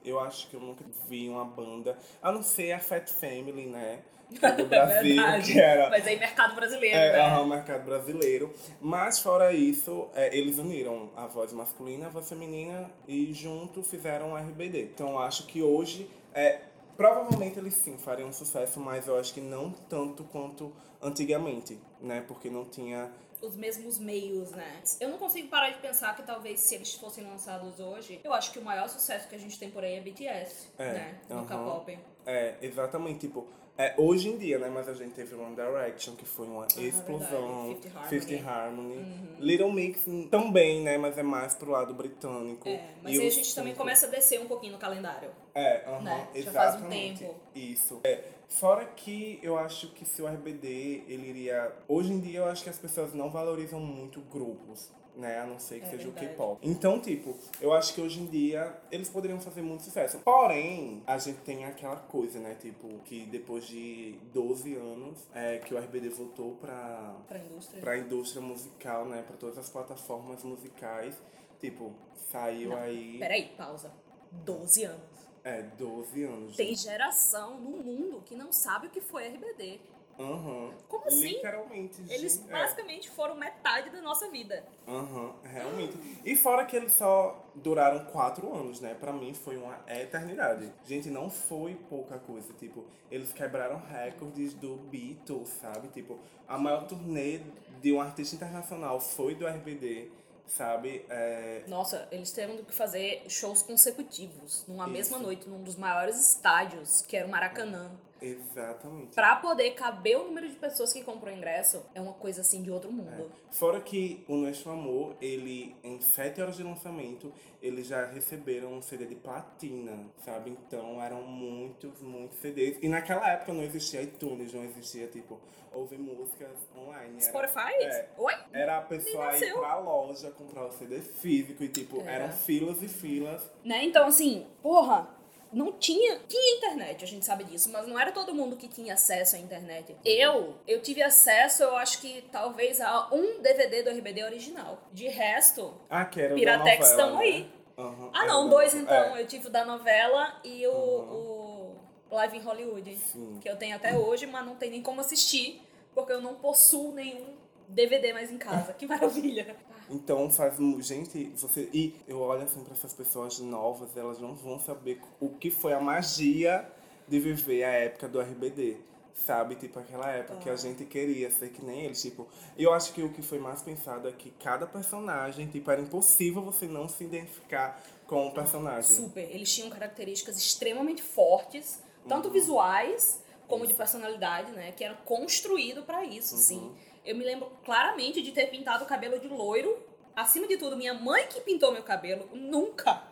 Eu 0.04 0.20
acho 0.20 0.48
que 0.48 0.54
eu 0.54 0.60
nunca 0.60 0.84
vi 1.08 1.28
uma 1.28 1.44
banda, 1.44 1.98
a 2.22 2.30
não 2.30 2.42
ser 2.42 2.72
a 2.72 2.78
Fat 2.78 3.10
Family, 3.10 3.66
né? 3.66 4.02
do 4.28 4.66
Brasil, 4.66 5.22
que 5.44 5.60
era. 5.60 5.88
Mas 5.88 6.06
aí 6.06 6.18
mercado 6.18 6.54
brasileiro. 6.56 6.96
É, 6.96 7.12
né? 7.12 7.38
uhum, 7.38 7.46
mercado 7.46 7.84
brasileiro. 7.84 8.52
Mas 8.80 9.20
fora 9.20 9.52
isso, 9.52 10.08
é, 10.14 10.36
eles 10.36 10.58
uniram 10.58 11.10
a 11.16 11.26
voz 11.26 11.52
masculina, 11.52 12.06
a 12.06 12.08
voz 12.08 12.28
feminina 12.28 12.90
e 13.06 13.32
junto 13.32 13.84
fizeram 13.84 14.30
um 14.30 14.36
RBD. 14.36 14.82
Então 14.82 15.18
acho 15.18 15.46
que 15.46 15.62
hoje 15.62 16.10
é, 16.34 16.58
Provavelmente 16.96 17.58
eles 17.58 17.74
sim 17.74 17.98
fariam 17.98 18.32
sucesso, 18.32 18.80
mas 18.80 19.06
eu 19.06 19.18
acho 19.18 19.34
que 19.34 19.40
não 19.40 19.70
tanto 19.70 20.24
quanto 20.24 20.72
antigamente, 21.02 21.78
né? 22.00 22.24
Porque 22.26 22.48
não 22.48 22.64
tinha 22.64 23.12
os 23.42 23.56
mesmos 23.56 23.98
meios, 23.98 24.50
né? 24.50 24.82
Eu 25.00 25.08
não 25.08 25.18
consigo 25.18 25.48
parar 25.48 25.70
de 25.70 25.78
pensar 25.78 26.14
que 26.16 26.22
talvez 26.22 26.60
se 26.60 26.74
eles 26.74 26.94
fossem 26.94 27.24
lançados 27.24 27.80
hoje, 27.80 28.20
eu 28.22 28.32
acho 28.32 28.52
que 28.52 28.58
o 28.58 28.62
maior 28.62 28.88
sucesso 28.88 29.28
que 29.28 29.34
a 29.34 29.38
gente 29.38 29.58
tem 29.58 29.70
por 29.70 29.84
aí 29.84 29.94
é 29.94 30.00
BTS, 30.00 30.68
é, 30.78 30.92
né? 30.92 31.20
No 31.28 31.42
uh 31.42 31.46
K-pop. 31.46 31.98
É, 32.24 32.56
exatamente. 32.60 33.20
Tipo, 33.20 33.46
é, 33.78 33.94
hoje 33.98 34.30
em 34.30 34.38
dia, 34.38 34.58
né? 34.58 34.70
Mas 34.70 34.88
a 34.88 34.94
gente 34.94 35.12
teve 35.12 35.34
One 35.34 35.54
Direction, 35.54 36.16
que 36.16 36.24
foi 36.24 36.46
uma 36.46 36.64
ah, 36.64 36.80
explosão. 36.80 37.76
Fifty 38.08 38.36
Harmony. 38.36 38.48
Harmony. 38.48 38.96
Uhum. 38.96 39.36
Little 39.38 39.72
Mix 39.72 40.04
também, 40.30 40.82
né? 40.82 40.96
Mas 40.96 41.18
é 41.18 41.22
mais 41.22 41.54
pro 41.54 41.70
lado 41.70 41.92
britânico. 41.92 42.66
É, 42.66 42.94
mas 43.02 43.14
e 43.14 43.20
aí 43.20 43.26
a 43.26 43.30
gente 43.30 43.54
também 43.54 43.74
começa 43.74 44.06
a 44.06 44.08
descer 44.08 44.40
um 44.40 44.46
pouquinho 44.46 44.72
no 44.72 44.78
calendário. 44.78 45.30
É, 45.54 45.84
-huh, 45.86 46.02
né? 46.02 46.28
Já 46.34 46.52
faz 46.52 46.82
um 46.82 46.88
tempo. 46.88 47.34
Isso. 47.54 48.00
É, 48.02 48.24
fora 48.48 48.84
que 48.84 49.38
eu 49.42 49.58
acho 49.58 49.92
que 49.92 50.04
se 50.04 50.22
o 50.22 50.26
RBD, 50.26 51.04
ele 51.08 51.28
iria... 51.28 51.72
Hoje 51.88 52.12
em 52.12 52.20
dia 52.20 52.40
eu 52.40 52.46
acho 52.46 52.62
que 52.62 52.70
as 52.70 52.78
pessoas 52.78 53.14
não 53.14 53.30
valorizam 53.30 53.80
muito 53.80 54.20
grupos 54.20 54.90
né? 55.16 55.40
A 55.40 55.46
não 55.46 55.58
ser 55.58 55.80
que 55.80 55.86
é 55.86 55.90
seja 55.90 56.04
verdade. 56.04 56.26
o 56.26 56.28
K-pop. 56.30 56.60
Então, 56.62 57.00
tipo, 57.00 57.36
eu 57.60 57.72
acho 57.72 57.94
que 57.94 58.00
hoje 58.00 58.20
em 58.20 58.26
dia 58.26 58.76
eles 58.90 59.08
poderiam 59.08 59.40
fazer 59.40 59.62
muito 59.62 59.82
sucesso. 59.82 60.18
Porém, 60.18 61.02
a 61.06 61.18
gente 61.18 61.38
tem 61.38 61.64
aquela 61.64 61.96
coisa, 61.96 62.38
né? 62.38 62.54
Tipo, 62.60 62.98
que 63.04 63.24
depois 63.26 63.66
de 63.66 64.18
12 64.32 64.74
anos 64.74 65.26
é, 65.34 65.58
que 65.58 65.74
o 65.74 65.78
RBD 65.78 66.10
voltou 66.10 66.52
pra, 66.56 67.16
pra 67.26 67.38
indústria. 67.38 67.80
pra 67.80 67.98
indústria 67.98 68.42
musical, 68.42 69.06
né? 69.06 69.22
Pra 69.26 69.36
todas 69.36 69.58
as 69.58 69.70
plataformas 69.70 70.44
musicais. 70.44 71.16
Tipo, 71.58 71.92
saiu 72.30 72.70
não, 72.70 72.76
aí. 72.76 73.18
Peraí, 73.18 73.48
pausa. 73.56 73.90
12 74.30 74.84
anos. 74.84 75.25
É, 75.46 75.62
12 75.78 76.24
anos. 76.24 76.56
Tem 76.56 76.74
geração 76.74 77.60
no 77.60 77.70
mundo 77.70 78.20
que 78.26 78.34
não 78.34 78.50
sabe 78.50 78.88
o 78.88 78.90
que 78.90 79.00
foi 79.00 79.28
RBD. 79.28 79.78
Aham. 80.18 80.72
Como 80.88 81.06
assim? 81.06 81.34
Literalmente. 81.34 82.02
Eles 82.08 82.34
gente, 82.34 82.48
é. 82.48 82.52
basicamente 82.52 83.08
foram 83.08 83.36
metade 83.36 83.90
da 83.90 84.02
nossa 84.02 84.28
vida. 84.28 84.66
Aham, 84.88 85.32
realmente. 85.44 85.96
E 86.24 86.34
fora 86.34 86.64
que 86.64 86.74
eles 86.74 86.90
só 86.94 87.46
duraram 87.54 88.06
quatro 88.06 88.52
anos, 88.52 88.80
né? 88.80 88.94
Pra 88.94 89.12
mim 89.12 89.34
foi 89.34 89.56
uma 89.56 89.78
eternidade. 89.86 90.68
Gente, 90.84 91.10
não 91.10 91.30
foi 91.30 91.76
pouca 91.88 92.18
coisa. 92.18 92.52
Tipo, 92.54 92.84
eles 93.08 93.32
quebraram 93.32 93.80
recordes 93.88 94.52
do 94.52 94.74
Beatles, 94.74 95.48
sabe? 95.60 95.86
Tipo, 95.88 96.18
a 96.48 96.58
maior 96.58 96.88
turnê 96.88 97.40
de 97.80 97.92
um 97.92 98.00
artista 98.00 98.34
internacional 98.34 98.98
foi 98.98 99.36
do 99.36 99.46
RBD, 99.46 100.10
sabe? 100.48 101.04
É, 101.08 101.62
Nossa, 101.66 102.06
eles 102.10 102.30
tiveram 102.30 102.56
que 102.58 102.72
fazer 102.72 103.22
shows 103.28 103.62
consecutivos 103.62 104.64
numa 104.66 104.84
Isso. 104.84 104.92
mesma 104.92 105.18
noite, 105.18 105.48
num 105.48 105.62
dos 105.62 105.76
maiores 105.76 106.16
estádios, 106.34 107.02
que 107.02 107.16
era 107.16 107.26
o 107.26 107.30
Maracanã. 107.30 107.90
Exatamente. 108.20 109.14
Pra 109.14 109.36
poder 109.36 109.72
caber 109.72 110.16
o 110.18 110.24
número 110.24 110.48
de 110.48 110.56
pessoas 110.56 110.92
que 110.92 111.02
comprou 111.02 111.32
ingresso, 111.32 111.84
é 111.94 112.00
uma 112.00 112.14
coisa 112.14 112.40
assim 112.40 112.62
de 112.62 112.70
outro 112.70 112.90
mundo. 112.92 113.30
Fora 113.50 113.80
que 113.80 114.24
o 114.28 114.36
Nosso 114.36 114.68
Amor, 114.70 115.16
ele, 115.20 115.74
em 115.82 116.00
sete 116.00 116.40
horas 116.40 116.56
de 116.56 116.62
lançamento, 116.62 117.32
eles 117.62 117.86
já 117.86 118.06
receberam 118.06 118.74
um 118.74 118.82
CD 118.82 119.06
de 119.06 119.14
platina, 119.14 119.98
sabe? 120.24 120.50
Então 120.50 121.02
eram 121.02 121.22
muitos, 121.22 122.00
muitos 122.00 122.38
CDs. 122.38 122.78
E 122.82 122.88
naquela 122.88 123.28
época 123.30 123.52
não 123.52 123.62
existia 123.62 124.02
iTunes, 124.02 124.52
não 124.52 124.64
existia, 124.64 125.06
tipo, 125.06 125.40
ouvir 125.72 125.98
músicas 125.98 126.56
online. 126.76 127.14
Era, 127.20 127.20
Spotify? 127.20 127.72
É. 127.82 128.08
Oi? 128.16 128.34
Era 128.52 128.78
a 128.78 128.82
pessoa 128.82 129.36
ir 129.36 129.52
pra 129.52 129.78
loja 129.78 130.30
comprar 130.30 130.66
o 130.66 130.72
CD 130.72 131.00
físico 131.00 131.62
e, 131.62 131.68
tipo, 131.68 132.00
É. 132.02 132.14
eram 132.14 132.32
filas 132.32 132.82
e 132.82 132.88
filas. 132.88 133.42
Né? 133.64 133.84
Então, 133.84 134.06
assim, 134.06 134.46
porra, 134.62 135.08
não 135.52 135.72
tinha. 135.72 136.18
Tinha 136.28 136.56
internet, 136.58 137.04
a 137.04 137.06
gente 137.06 137.24
sabe 137.24 137.44
disso, 137.44 137.70
mas 137.72 137.86
não 137.88 137.98
era 137.98 138.12
todo 138.12 138.34
mundo 138.34 138.56
que 138.56 138.68
tinha 138.68 138.94
acesso 138.94 139.36
à 139.36 139.38
internet. 139.38 139.96
Eu, 140.04 140.54
eu 140.66 140.80
tive 140.82 141.02
acesso, 141.02 141.62
eu 141.62 141.76
acho 141.76 142.00
que 142.00 142.24
talvez 142.32 142.80
a 142.80 143.08
um 143.12 143.40
DVD 143.40 143.82
do 143.82 143.90
RBD 143.90 144.24
original. 144.24 144.82
De 144.92 145.08
resto, 145.08 145.74
Ah, 145.88 146.04
que 146.04 146.20
era 146.20 146.34
Piratex 146.34 146.90
novela, 146.90 146.90
estão 146.90 147.14
né? 147.18 147.22
aí. 147.24 147.50
Aham, 147.78 148.10
Ah, 148.14 148.26
não, 148.26 148.48
dois 148.48 148.74
então. 148.74 149.16
É. 149.16 149.22
Eu 149.22 149.26
tive 149.26 149.48
o 149.48 149.50
da 149.50 149.64
novela 149.64 150.40
e 150.44 150.66
o, 150.66 150.72
o 150.72 151.76
Live 152.10 152.38
em 152.38 152.40
Hollywood. 152.40 152.96
Sim. 152.96 153.38
Que 153.40 153.48
eu 153.50 153.56
tenho 153.56 153.76
até 153.76 153.96
hoje, 153.96 154.26
mas 154.26 154.44
não 154.46 154.56
tem 154.56 154.70
nem 154.70 154.82
como 154.82 155.00
assistir, 155.00 155.62
porque 155.94 156.12
eu 156.12 156.20
não 156.20 156.34
possuo 156.36 156.92
nenhum 156.92 157.34
DVD 157.68 158.12
mais 158.12 158.30
em 158.30 158.38
casa. 158.38 158.72
Que 158.72 158.86
maravilha. 158.86 159.56
Então 159.88 160.30
faz 160.30 160.56
gente, 160.80 161.24
você 161.36 161.68
e 161.72 161.94
eu 162.08 162.20
olho 162.20 162.42
assim 162.42 162.62
para 162.64 162.72
essas 162.72 162.92
pessoas 162.92 163.38
novas, 163.38 163.96
elas 163.96 164.18
não 164.18 164.34
vão 164.34 164.58
saber 164.58 165.00
o 165.20 165.30
que 165.30 165.50
foi 165.50 165.72
a 165.72 165.80
magia 165.80 166.68
de 167.06 167.20
viver 167.20 167.62
a 167.62 167.70
época 167.70 168.08
do 168.08 168.20
RBD. 168.20 168.78
Sabe, 169.14 169.54
tipo 169.54 169.78
aquela 169.78 170.10
época 170.10 170.40
que 170.40 170.50
a 170.50 170.56
gente 170.56 170.84
queria 170.84 171.30
ser 171.30 171.48
que 171.48 171.64
nem 171.64 171.86
eles, 171.86 172.02
tipo, 172.02 172.28
eu 172.58 172.74
acho 172.74 172.92
que 172.92 173.02
o 173.02 173.08
que 173.10 173.22
foi 173.22 173.38
mais 173.38 173.62
pensado 173.62 174.06
é 174.06 174.12
que 174.12 174.30
cada 174.32 174.66
personagem, 174.66 175.46
tipo, 175.46 175.70
era 175.70 175.80
impossível 175.80 176.42
você 176.42 176.66
não 176.66 176.86
se 176.86 177.04
identificar 177.04 177.82
com 178.06 178.26
o 178.26 178.30
personagem. 178.32 178.94
Super. 178.94 179.22
Eles 179.22 179.50
tinham 179.50 179.70
características 179.70 180.36
extremamente 180.36 181.02
fortes, 181.02 181.82
tanto 182.06 182.30
visuais 182.30 183.22
como 183.48 183.66
de 183.66 183.72
personalidade, 183.72 184.52
né? 184.52 184.72
Que 184.72 184.84
eram 184.84 184.96
construídos 184.96 185.84
pra 185.84 186.04
isso, 186.04 186.34
assim. 186.34 186.74
Eu 187.06 187.14
me 187.14 187.24
lembro 187.24 187.50
claramente 187.64 188.20
de 188.20 188.32
ter 188.32 188.46
pintado 188.50 188.84
o 188.84 188.86
cabelo 188.86 189.18
de 189.18 189.28
loiro. 189.28 189.78
Acima 190.14 190.46
de 190.48 190.56
tudo, 190.56 190.76
minha 190.76 190.92
mãe 190.92 191.26
que 191.28 191.40
pintou 191.40 191.70
meu 191.72 191.82
cabelo, 191.82 192.28
nunca. 192.34 193.02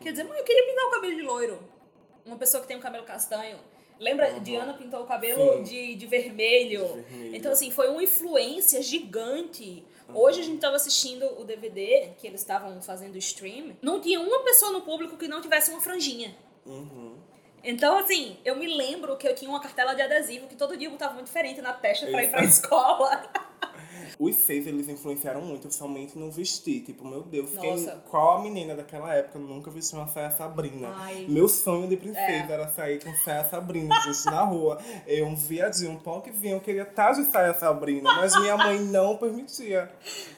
Quer 0.00 0.12
dizer, 0.12 0.24
mãe, 0.24 0.38
eu 0.38 0.44
queria 0.44 0.64
pintar 0.66 0.86
o 0.86 0.90
cabelo 0.90 1.16
de 1.16 1.22
loiro. 1.22 1.58
Uma 2.24 2.36
pessoa 2.36 2.60
que 2.60 2.68
tem 2.68 2.76
um 2.76 2.80
cabelo 2.80 3.04
castanho. 3.04 3.58
Lembra? 3.98 4.40
Diana 4.40 4.74
pintou 4.74 5.02
o 5.02 5.06
cabelo 5.06 5.62
de, 5.62 5.94
de 5.94 6.06
vermelho. 6.06 6.86
De 6.86 7.02
vermelho. 7.02 7.36
Então, 7.36 7.52
assim, 7.52 7.70
foi 7.70 7.88
uma 7.88 8.02
influência 8.02 8.80
gigante. 8.82 9.84
Hoje 10.14 10.40
a 10.40 10.44
gente 10.44 10.60
tava 10.60 10.76
assistindo 10.76 11.24
o 11.40 11.44
DVD, 11.44 12.10
que 12.18 12.26
eles 12.26 12.40
estavam 12.40 12.80
fazendo 12.82 13.16
stream. 13.16 13.76
Não 13.80 14.00
tinha 14.00 14.20
uma 14.20 14.40
pessoa 14.40 14.72
no 14.72 14.82
público 14.82 15.16
que 15.16 15.26
não 15.26 15.40
tivesse 15.40 15.70
uma 15.70 15.80
franjinha. 15.80 16.36
Uhum. 16.66 17.11
Então, 17.64 17.98
assim, 17.98 18.38
eu 18.44 18.56
me 18.56 18.66
lembro 18.66 19.16
que 19.16 19.26
eu 19.26 19.34
tinha 19.34 19.48
uma 19.50 19.60
cartela 19.60 19.94
de 19.94 20.02
adesivo 20.02 20.48
que 20.48 20.56
todo 20.56 20.76
dia 20.76 20.88
eu 20.88 20.92
botava 20.92 21.14
muito 21.14 21.26
diferente 21.26 21.60
na 21.60 21.72
testa 21.72 22.06
pra 22.06 22.24
ir 22.24 22.30
pra 22.30 22.42
escola. 22.44 23.22
Os 24.18 24.36
seis, 24.36 24.66
eles 24.66 24.88
influenciaram 24.88 25.40
muito, 25.40 25.72
somente 25.72 26.18
no 26.18 26.30
vestir. 26.30 26.82
Tipo, 26.82 27.06
meu 27.06 27.22
Deus, 27.22 27.50
quem, 27.58 27.70
Nossa. 27.72 28.02
qual 28.10 28.38
a 28.38 28.42
menina 28.42 28.74
daquela 28.74 29.14
época 29.14 29.38
nunca 29.38 29.70
vestiu 29.70 29.98
uma 29.98 30.08
saia 30.08 30.30
Sabrina? 30.30 30.92
Ai. 30.96 31.26
Meu 31.28 31.48
sonho 31.48 31.88
de 31.88 31.96
princesa 31.96 32.20
É. 32.20 32.46
era 32.52 32.68
sair 32.68 33.02
com 33.02 33.12
saia 33.24 33.44
Sabrina, 33.44 33.94
gente, 34.02 34.24
na 34.26 34.42
rua. 34.42 34.78
Eu, 35.06 35.26
um 35.26 35.34
viadinho, 35.36 35.92
um 35.92 35.98
punkzinho, 35.98 36.56
eu 36.56 36.60
queria 36.60 36.82
estar 36.82 37.12
de 37.12 37.24
saia 37.24 37.54
Sabrina, 37.54 38.12
mas 38.14 38.34
minha 38.40 38.56
mãe 38.56 38.78
não 38.80 39.16
permitia. 39.16 39.90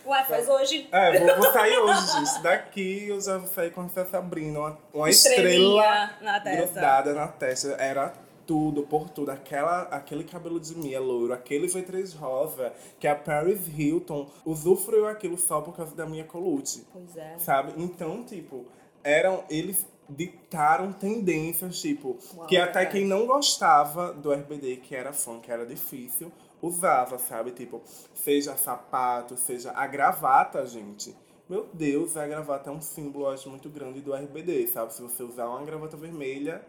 Ué, 0.06 0.24
faz 0.24 0.48
hoje. 0.48 0.88
É, 0.92 1.18
vou, 1.18 1.36
vou 1.42 1.52
sair 1.52 1.78
hoje, 1.78 2.06
gente. 2.12 2.42
Daqui 2.42 3.08
eu 3.08 3.20
já 3.20 3.38
vou 3.38 3.48
sair 3.48 3.70
com 3.72 3.82
a 3.82 3.88
saia 3.88 4.06
Sabrina, 4.06 4.58
uma, 4.58 4.78
uma 4.92 5.10
estrela 5.10 5.42
Estrelinha 5.48 6.14
na 6.20 6.40
testa. 6.40 6.66
grudada 6.72 7.14
na 7.14 7.28
testa. 7.28 7.68
Era 7.78 8.12
tudo, 8.46 8.82
por 8.82 9.10
tudo. 9.10 9.30
Aquela, 9.30 9.82
aquele 9.82 10.24
cabelo 10.24 10.60
de 10.60 10.76
Mia 10.76 11.00
louro, 11.00 11.32
aquele 11.32 11.66
V3 11.66 12.16
rosa, 12.16 12.72
que 12.98 13.06
a 13.06 13.14
Paris 13.14 13.60
Hilton 13.76 14.28
usufruiu 14.44 15.06
aquilo 15.06 15.36
só 15.38 15.60
por 15.60 15.76
causa 15.76 15.94
da 15.94 16.06
Mia 16.06 16.24
Colucci. 16.24 16.86
Pois 16.92 17.16
é. 17.16 17.38
Sabe? 17.38 17.72
Então, 17.76 18.22
tipo, 18.24 18.64
eram. 19.02 19.44
Eles 19.48 19.86
ditaram 20.08 20.92
tendências, 20.92 21.80
tipo, 21.80 22.18
Uau, 22.36 22.46
que 22.46 22.56
até 22.56 22.80
verdade. 22.80 22.98
quem 22.98 23.06
não 23.06 23.26
gostava 23.26 24.12
do 24.12 24.32
RBD, 24.32 24.76
que 24.76 24.94
era 24.94 25.12
fã, 25.12 25.40
que 25.40 25.50
era 25.50 25.64
difícil, 25.64 26.30
usava, 26.60 27.18
sabe? 27.18 27.52
Tipo, 27.52 27.82
seja 28.14 28.56
sapato, 28.56 29.36
seja 29.36 29.72
a 29.72 29.86
gravata, 29.86 30.66
gente. 30.66 31.14
Meu 31.48 31.68
Deus, 31.72 32.16
a 32.16 32.26
gravata 32.26 32.70
é 32.70 32.72
um 32.72 32.80
símbolo, 32.80 33.28
acho, 33.28 33.50
muito 33.50 33.68
grande 33.68 34.00
do 34.00 34.14
RBD, 34.14 34.66
sabe? 34.68 34.94
Se 34.94 35.02
você 35.02 35.22
usar 35.22 35.46
uma 35.46 35.64
gravata 35.64 35.96
vermelha, 35.96 36.62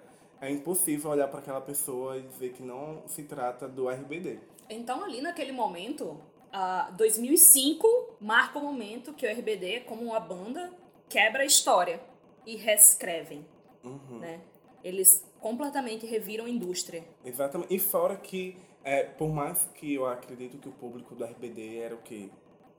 é 0.46 0.52
impossível 0.52 1.12
olhar 1.12 1.28
para 1.28 1.40
aquela 1.40 1.62
pessoa 1.62 2.18
e 2.18 2.22
dizer 2.24 2.54
que 2.54 2.64
não 2.64 3.04
se 3.08 3.24
trata 3.24 3.68
do 3.68 3.90
RBD. 3.90 4.40
Então, 4.70 5.04
ali 5.04 5.22
naquele 5.22 5.52
momento, 5.52 6.20
ah, 6.52 6.90
2005 6.98 7.88
marca 8.20 8.58
o 8.60 8.62
momento 8.64 9.14
que 9.14 9.26
o 9.26 9.30
RBD, 9.30 9.82
como 9.82 10.04
uma 10.04 10.20
banda, 10.20 10.72
quebra 11.10 11.44
a 11.44 11.46
história 11.46 12.00
e 12.46 12.56
reescrevem, 12.56 13.46
Uhum. 13.84 14.20
né? 14.20 14.42
Eles 14.84 15.24
completamente 15.40 16.06
reviram 16.06 16.46
a 16.46 16.50
indústria. 16.50 17.04
Exatamente. 17.24 17.74
E 17.74 17.80
fora 17.80 18.16
que, 18.16 18.58
é, 18.84 19.04
por 19.04 19.30
mais 19.30 19.68
que 19.76 19.94
eu 19.96 20.06
acredito 20.06 20.58
que 20.58 20.70
o 20.70 20.72
público 20.72 21.16
do 21.16 21.24
RBD 21.24 21.78
era 21.80 21.96
o 21.96 22.00
quê? 22.00 22.30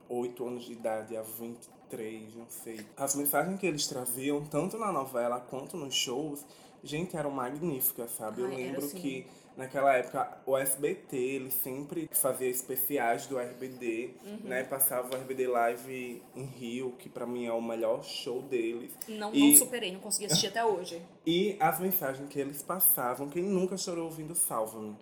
8 0.09 0.45
anos 0.47 0.63
de 0.65 0.71
idade 0.73 1.17
a 1.17 1.21
23, 1.21 2.33
não 2.35 2.45
sei. 2.49 2.79
As 2.95 3.13
mensagens 3.15 3.59
que 3.59 3.65
eles 3.67 3.87
traziam, 3.87 4.43
tanto 4.45 4.77
na 4.77 4.91
novela 4.91 5.39
quanto 5.39 5.75
nos 5.75 5.93
shows, 5.95 6.45
gente, 6.83 7.15
eram 7.17 7.31
magníficas, 7.31 8.11
sabe? 8.11 8.41
eu 8.41 8.47
Ai, 8.47 8.53
era 8.53 8.61
lembro 8.63 8.85
assim. 8.85 8.97
que 8.99 9.27
naquela 9.55 9.93
época 9.95 10.37
o 10.45 10.55
SBT, 10.57 11.17
ele 11.17 11.51
sempre 11.51 12.07
fazia 12.11 12.47
especiais 12.49 13.25
do 13.27 13.39
RBD, 13.39 14.11
Uhum. 14.23 14.39
né? 14.43 14.63
Passava 14.63 15.09
o 15.15 15.17
RBD 15.19 15.47
Live 15.47 16.21
em 16.35 16.43
Rio, 16.45 16.93
que 16.99 17.09
pra 17.09 17.25
mim 17.25 17.45
é 17.45 17.51
o 17.53 17.61
melhor 17.61 18.03
show 18.03 18.41
deles. 18.41 18.91
Não, 19.07 19.33
E- 19.33 19.49
não 19.51 19.55
superei, 19.57 19.91
não 19.91 19.99
consegui 19.99 20.27
assistir 20.27 20.47
até 20.47 20.63
hoje. 20.63 21.01
E 21.25 21.57
as 21.59 21.79
mensagens 21.79 22.29
que 22.29 22.39
eles 22.39 22.61
passavam, 22.61 23.27
quem 23.29 23.43
nunca 23.43 23.75
chorou 23.77 24.05
ouvindo 24.05 24.33
Salva-me? 24.35 24.95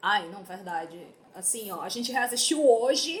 Ai, 0.00 0.28
não, 0.30 0.42
verdade. 0.44 0.98
Assim, 1.34 1.70
ó, 1.70 1.80
a 1.80 1.88
gente 1.88 2.12
reassistiu 2.12 2.62
hoje, 2.68 3.20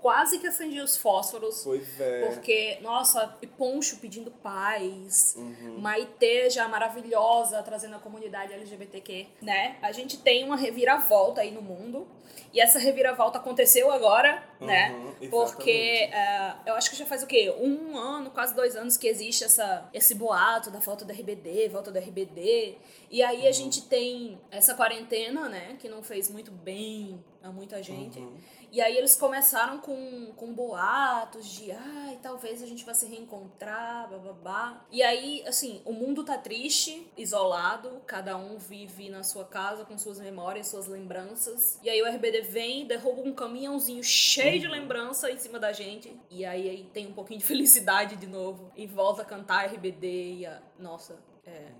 quase 0.00 0.38
que 0.38 0.46
acendi 0.46 0.80
os 0.80 0.96
fósforos. 0.96 1.62
Pois 1.64 2.00
é. 2.00 2.26
Porque, 2.26 2.78
nossa, 2.82 3.36
e 3.42 3.46
Poncho 3.46 3.98
pedindo 3.98 4.30
paz, 4.30 5.34
Uhum. 5.36 5.78
Maitê 5.78 6.48
já 6.50 6.66
maravilhosa, 6.68 7.62
trazendo 7.62 7.96
a 7.96 7.98
comunidade 7.98 8.52
LGBTQ, 8.52 9.26
né? 9.42 9.76
A 9.82 9.92
gente 9.92 10.18
tem 10.18 10.44
uma 10.44 10.56
reviravolta 10.56 11.40
aí 11.40 11.50
no 11.50 11.62
mundo. 11.62 12.06
E 12.52 12.60
essa 12.60 12.78
reviravolta 12.78 13.38
aconteceu 13.38 13.90
agora, 13.92 14.42
né? 14.60 14.90
Uhum, 14.92 15.30
Porque 15.30 15.70
exatamente. 15.70 16.14
é, 16.14 16.54
eu 16.66 16.74
acho 16.74 16.90
que 16.90 16.96
já 16.96 17.06
faz 17.06 17.22
o 17.22 17.26
quê? 17.26 17.52
Um 17.60 17.96
ano, 17.96 18.30
quase 18.30 18.54
dois 18.54 18.74
anos 18.76 18.96
que 18.96 19.06
existe 19.06 19.44
essa, 19.44 19.88
esse 19.92 20.14
boato 20.14 20.70
da 20.70 20.80
falta 20.80 21.04
do 21.04 21.12
RBD, 21.12 21.68
volta 21.68 21.90
do 21.92 21.98
RBD. 21.98 22.76
E 23.10 23.22
aí 23.22 23.42
Uhum. 23.42 23.48
a 23.48 23.52
gente 23.52 23.82
tem 23.82 24.40
essa 24.50 24.74
quarentena, 24.74 25.48
né? 25.48 25.76
Que 25.78 25.88
não 25.88 26.02
fez 26.02 26.28
muito 26.30 26.50
bem 26.50 27.22
a 27.42 27.50
muita 27.50 27.82
gente. 27.82 28.18
Uhum. 28.18 28.36
E 28.72 28.80
aí 28.80 28.96
eles 28.96 29.16
começaram 29.16 29.78
com, 29.78 30.32
com 30.36 30.52
boatos 30.52 31.44
de 31.46 31.72
ai, 31.72 32.18
talvez 32.22 32.62
a 32.62 32.66
gente 32.66 32.84
vá 32.84 32.94
se 32.94 33.06
reencontrar, 33.06 34.08
bababá. 34.08 34.86
E 34.92 35.02
aí, 35.02 35.42
assim, 35.46 35.82
o 35.84 35.92
mundo 35.92 36.22
tá 36.22 36.38
triste, 36.38 37.04
isolado, 37.16 38.00
cada 38.06 38.36
um 38.36 38.58
vive 38.58 39.08
na 39.08 39.24
sua 39.24 39.44
casa 39.44 39.84
com 39.84 39.98
suas 39.98 40.20
memórias, 40.20 40.68
suas 40.68 40.86
lembranças. 40.86 41.80
E 41.82 41.90
aí 41.90 42.00
o 42.00 42.06
RBD 42.06 42.42
vem, 42.42 42.86
derruba 42.86 43.22
um 43.22 43.32
caminhãozinho 43.32 44.04
cheio 44.04 44.60
de 44.60 44.68
lembrança 44.68 45.30
em 45.30 45.38
cima 45.38 45.58
da 45.58 45.72
gente. 45.72 46.14
E 46.30 46.44
aí, 46.44 46.68
aí 46.70 46.84
tem 46.92 47.08
um 47.08 47.12
pouquinho 47.12 47.40
de 47.40 47.46
felicidade 47.46 48.14
de 48.14 48.28
novo. 48.28 48.70
E 48.76 48.86
volta 48.86 49.22
a 49.22 49.24
cantar 49.24 49.66
RBD 49.66 50.34
e 50.34 50.46
a. 50.46 50.62
Nossa, 50.78 51.18
é. 51.44 51.72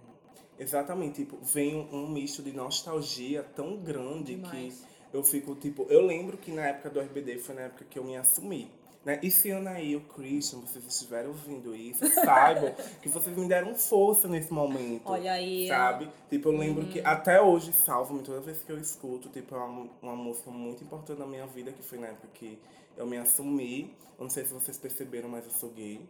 Exatamente, 0.59 1.25
tipo, 1.25 1.38
vem 1.40 1.75
um, 1.75 2.05
um 2.05 2.09
misto 2.09 2.43
de 2.43 2.52
nostalgia 2.52 3.43
tão 3.43 3.79
grande 3.79 4.35
Demais. 4.35 4.75
que 4.85 4.90
eu 5.12 5.23
fico, 5.25 5.55
tipo, 5.55 5.87
eu 5.88 6.00
lembro 6.00 6.37
que 6.38 6.50
na 6.52 6.67
época 6.67 6.90
do 6.90 7.00
RBD 7.00 7.38
foi 7.38 7.55
na 7.55 7.62
época 7.62 7.85
que 7.88 7.99
eu 7.99 8.05
me 8.05 8.17
assumi. 8.17 8.71
Né? 9.05 9.19
E 9.23 9.31
se 9.31 9.50
Anaí 9.50 9.93
e 9.93 9.97
o 9.97 10.00
Christian, 10.02 10.61
vocês 10.61 10.85
estiverem 10.87 11.29
ouvindo 11.29 11.75
isso, 11.75 12.05
saibam 12.12 12.75
que 13.00 13.09
vocês 13.09 13.35
me 13.35 13.49
deram 13.49 13.75
força 13.75 14.29
nesse 14.29 14.52
momento. 14.52 15.02
Olha 15.07 15.33
aí, 15.33 15.67
ó. 15.71 15.75
Sabe? 15.75 16.09
Tipo, 16.29 16.50
eu 16.50 16.59
lembro 16.59 16.87
que 16.87 17.00
até 17.00 17.40
hoje 17.40 17.73
salvo-me 17.73 18.23
toda 18.23 18.40
vez 18.40 18.62
que 18.62 18.71
eu 18.71 18.79
escuto. 18.79 19.29
Tipo, 19.31 19.55
é 19.55 19.59
uma, 19.59 19.88
uma 20.02 20.17
música 20.17 20.50
muito 20.50 20.85
importante 20.85 21.19
na 21.19 21.26
minha 21.26 21.47
vida, 21.47 21.73
que 21.73 21.83
foi 21.83 21.99
na 21.99 22.09
época 22.09 22.29
que 22.35 22.59
eu 22.97 23.07
me 23.07 23.17
assumi. 23.17 23.95
Eu 24.19 24.25
não 24.25 24.31
sei 24.31 24.45
se 24.45 24.52
vocês 24.52 24.76
perceberam, 24.76 25.31
mas 25.31 25.47
eu 25.47 25.50
sou 25.50 25.71
gay. 25.71 26.00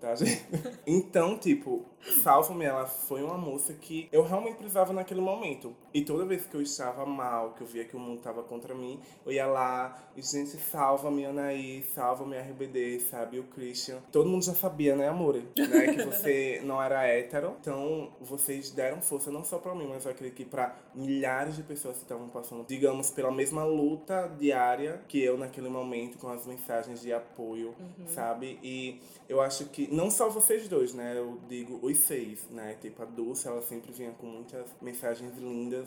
Tá, 0.00 0.14
gente? 0.16 0.44
Então, 0.86 1.38
tipo, 1.38 1.84
Salva-me, 2.22 2.64
ela 2.64 2.86
foi 2.86 3.22
uma 3.22 3.36
música 3.36 3.74
que 3.74 4.08
eu 4.10 4.22
realmente 4.22 4.56
precisava 4.56 4.92
naquele 4.92 5.20
momento. 5.20 5.76
E 5.92 6.02
toda 6.02 6.24
vez 6.24 6.46
que 6.46 6.54
eu 6.54 6.62
estava 6.62 7.04
mal, 7.04 7.52
que 7.52 7.62
eu 7.62 7.66
via 7.66 7.84
que 7.84 7.96
o 7.96 8.00
mundo 8.00 8.18
estava 8.18 8.42
contra 8.42 8.74
mim, 8.74 9.00
eu 9.24 9.32
ia 9.32 9.46
lá 9.46 10.10
e, 10.16 10.22
gente, 10.22 10.56
salva-me, 10.58 11.24
Anaí, 11.24 11.82
salva-me, 11.94 12.36
RBD, 12.36 13.00
sabe? 13.00 13.38
O 13.38 13.44
Christian. 13.44 14.00
Todo 14.12 14.28
mundo 14.28 14.44
já 14.44 14.54
sabia, 14.54 14.94
né, 14.94 15.08
amor? 15.08 15.36
Né? 15.36 15.94
Que 15.94 16.02
você 16.04 16.60
não 16.64 16.82
era 16.82 17.06
hétero. 17.06 17.56
Então, 17.60 18.12
vocês 18.20 18.70
deram 18.70 19.00
força 19.00 19.30
não 19.30 19.44
só 19.44 19.58
pra 19.58 19.74
mim, 19.74 19.86
mas 19.88 20.04
eu 20.04 20.10
acredito 20.10 20.36
que 20.36 20.44
pra 20.44 20.76
milhares 20.94 21.56
de 21.56 21.62
pessoas 21.62 21.96
que 21.96 22.02
estavam 22.02 22.28
passando, 22.28 22.66
digamos, 22.66 23.10
pela 23.10 23.30
mesma 23.30 23.64
luta 23.64 24.30
diária 24.38 25.00
que 25.08 25.22
eu 25.22 25.38
naquele 25.38 25.68
momento, 25.68 26.18
com 26.18 26.28
as 26.28 26.46
mensagens 26.46 27.00
de 27.00 27.12
apoio, 27.12 27.74
sabe? 28.06 28.58
E 28.62 29.00
eu 29.28 29.40
acho 29.40 29.66
que, 29.66 29.88
não 29.94 30.10
só 30.10 30.28
vocês 30.28 30.68
dois, 30.68 30.92
né? 30.92 31.16
Eu 31.16 31.38
digo 31.48 31.78
os 31.82 31.98
seis, 31.98 32.46
né? 32.50 32.76
Tipo, 32.80 33.02
a 33.02 33.06
Dulce, 33.06 33.46
ela 33.46 33.62
sempre 33.62 33.92
vinha 33.92 34.10
com 34.12 34.26
muitas 34.26 34.66
mensagens 34.82 35.36
lindas. 35.38 35.79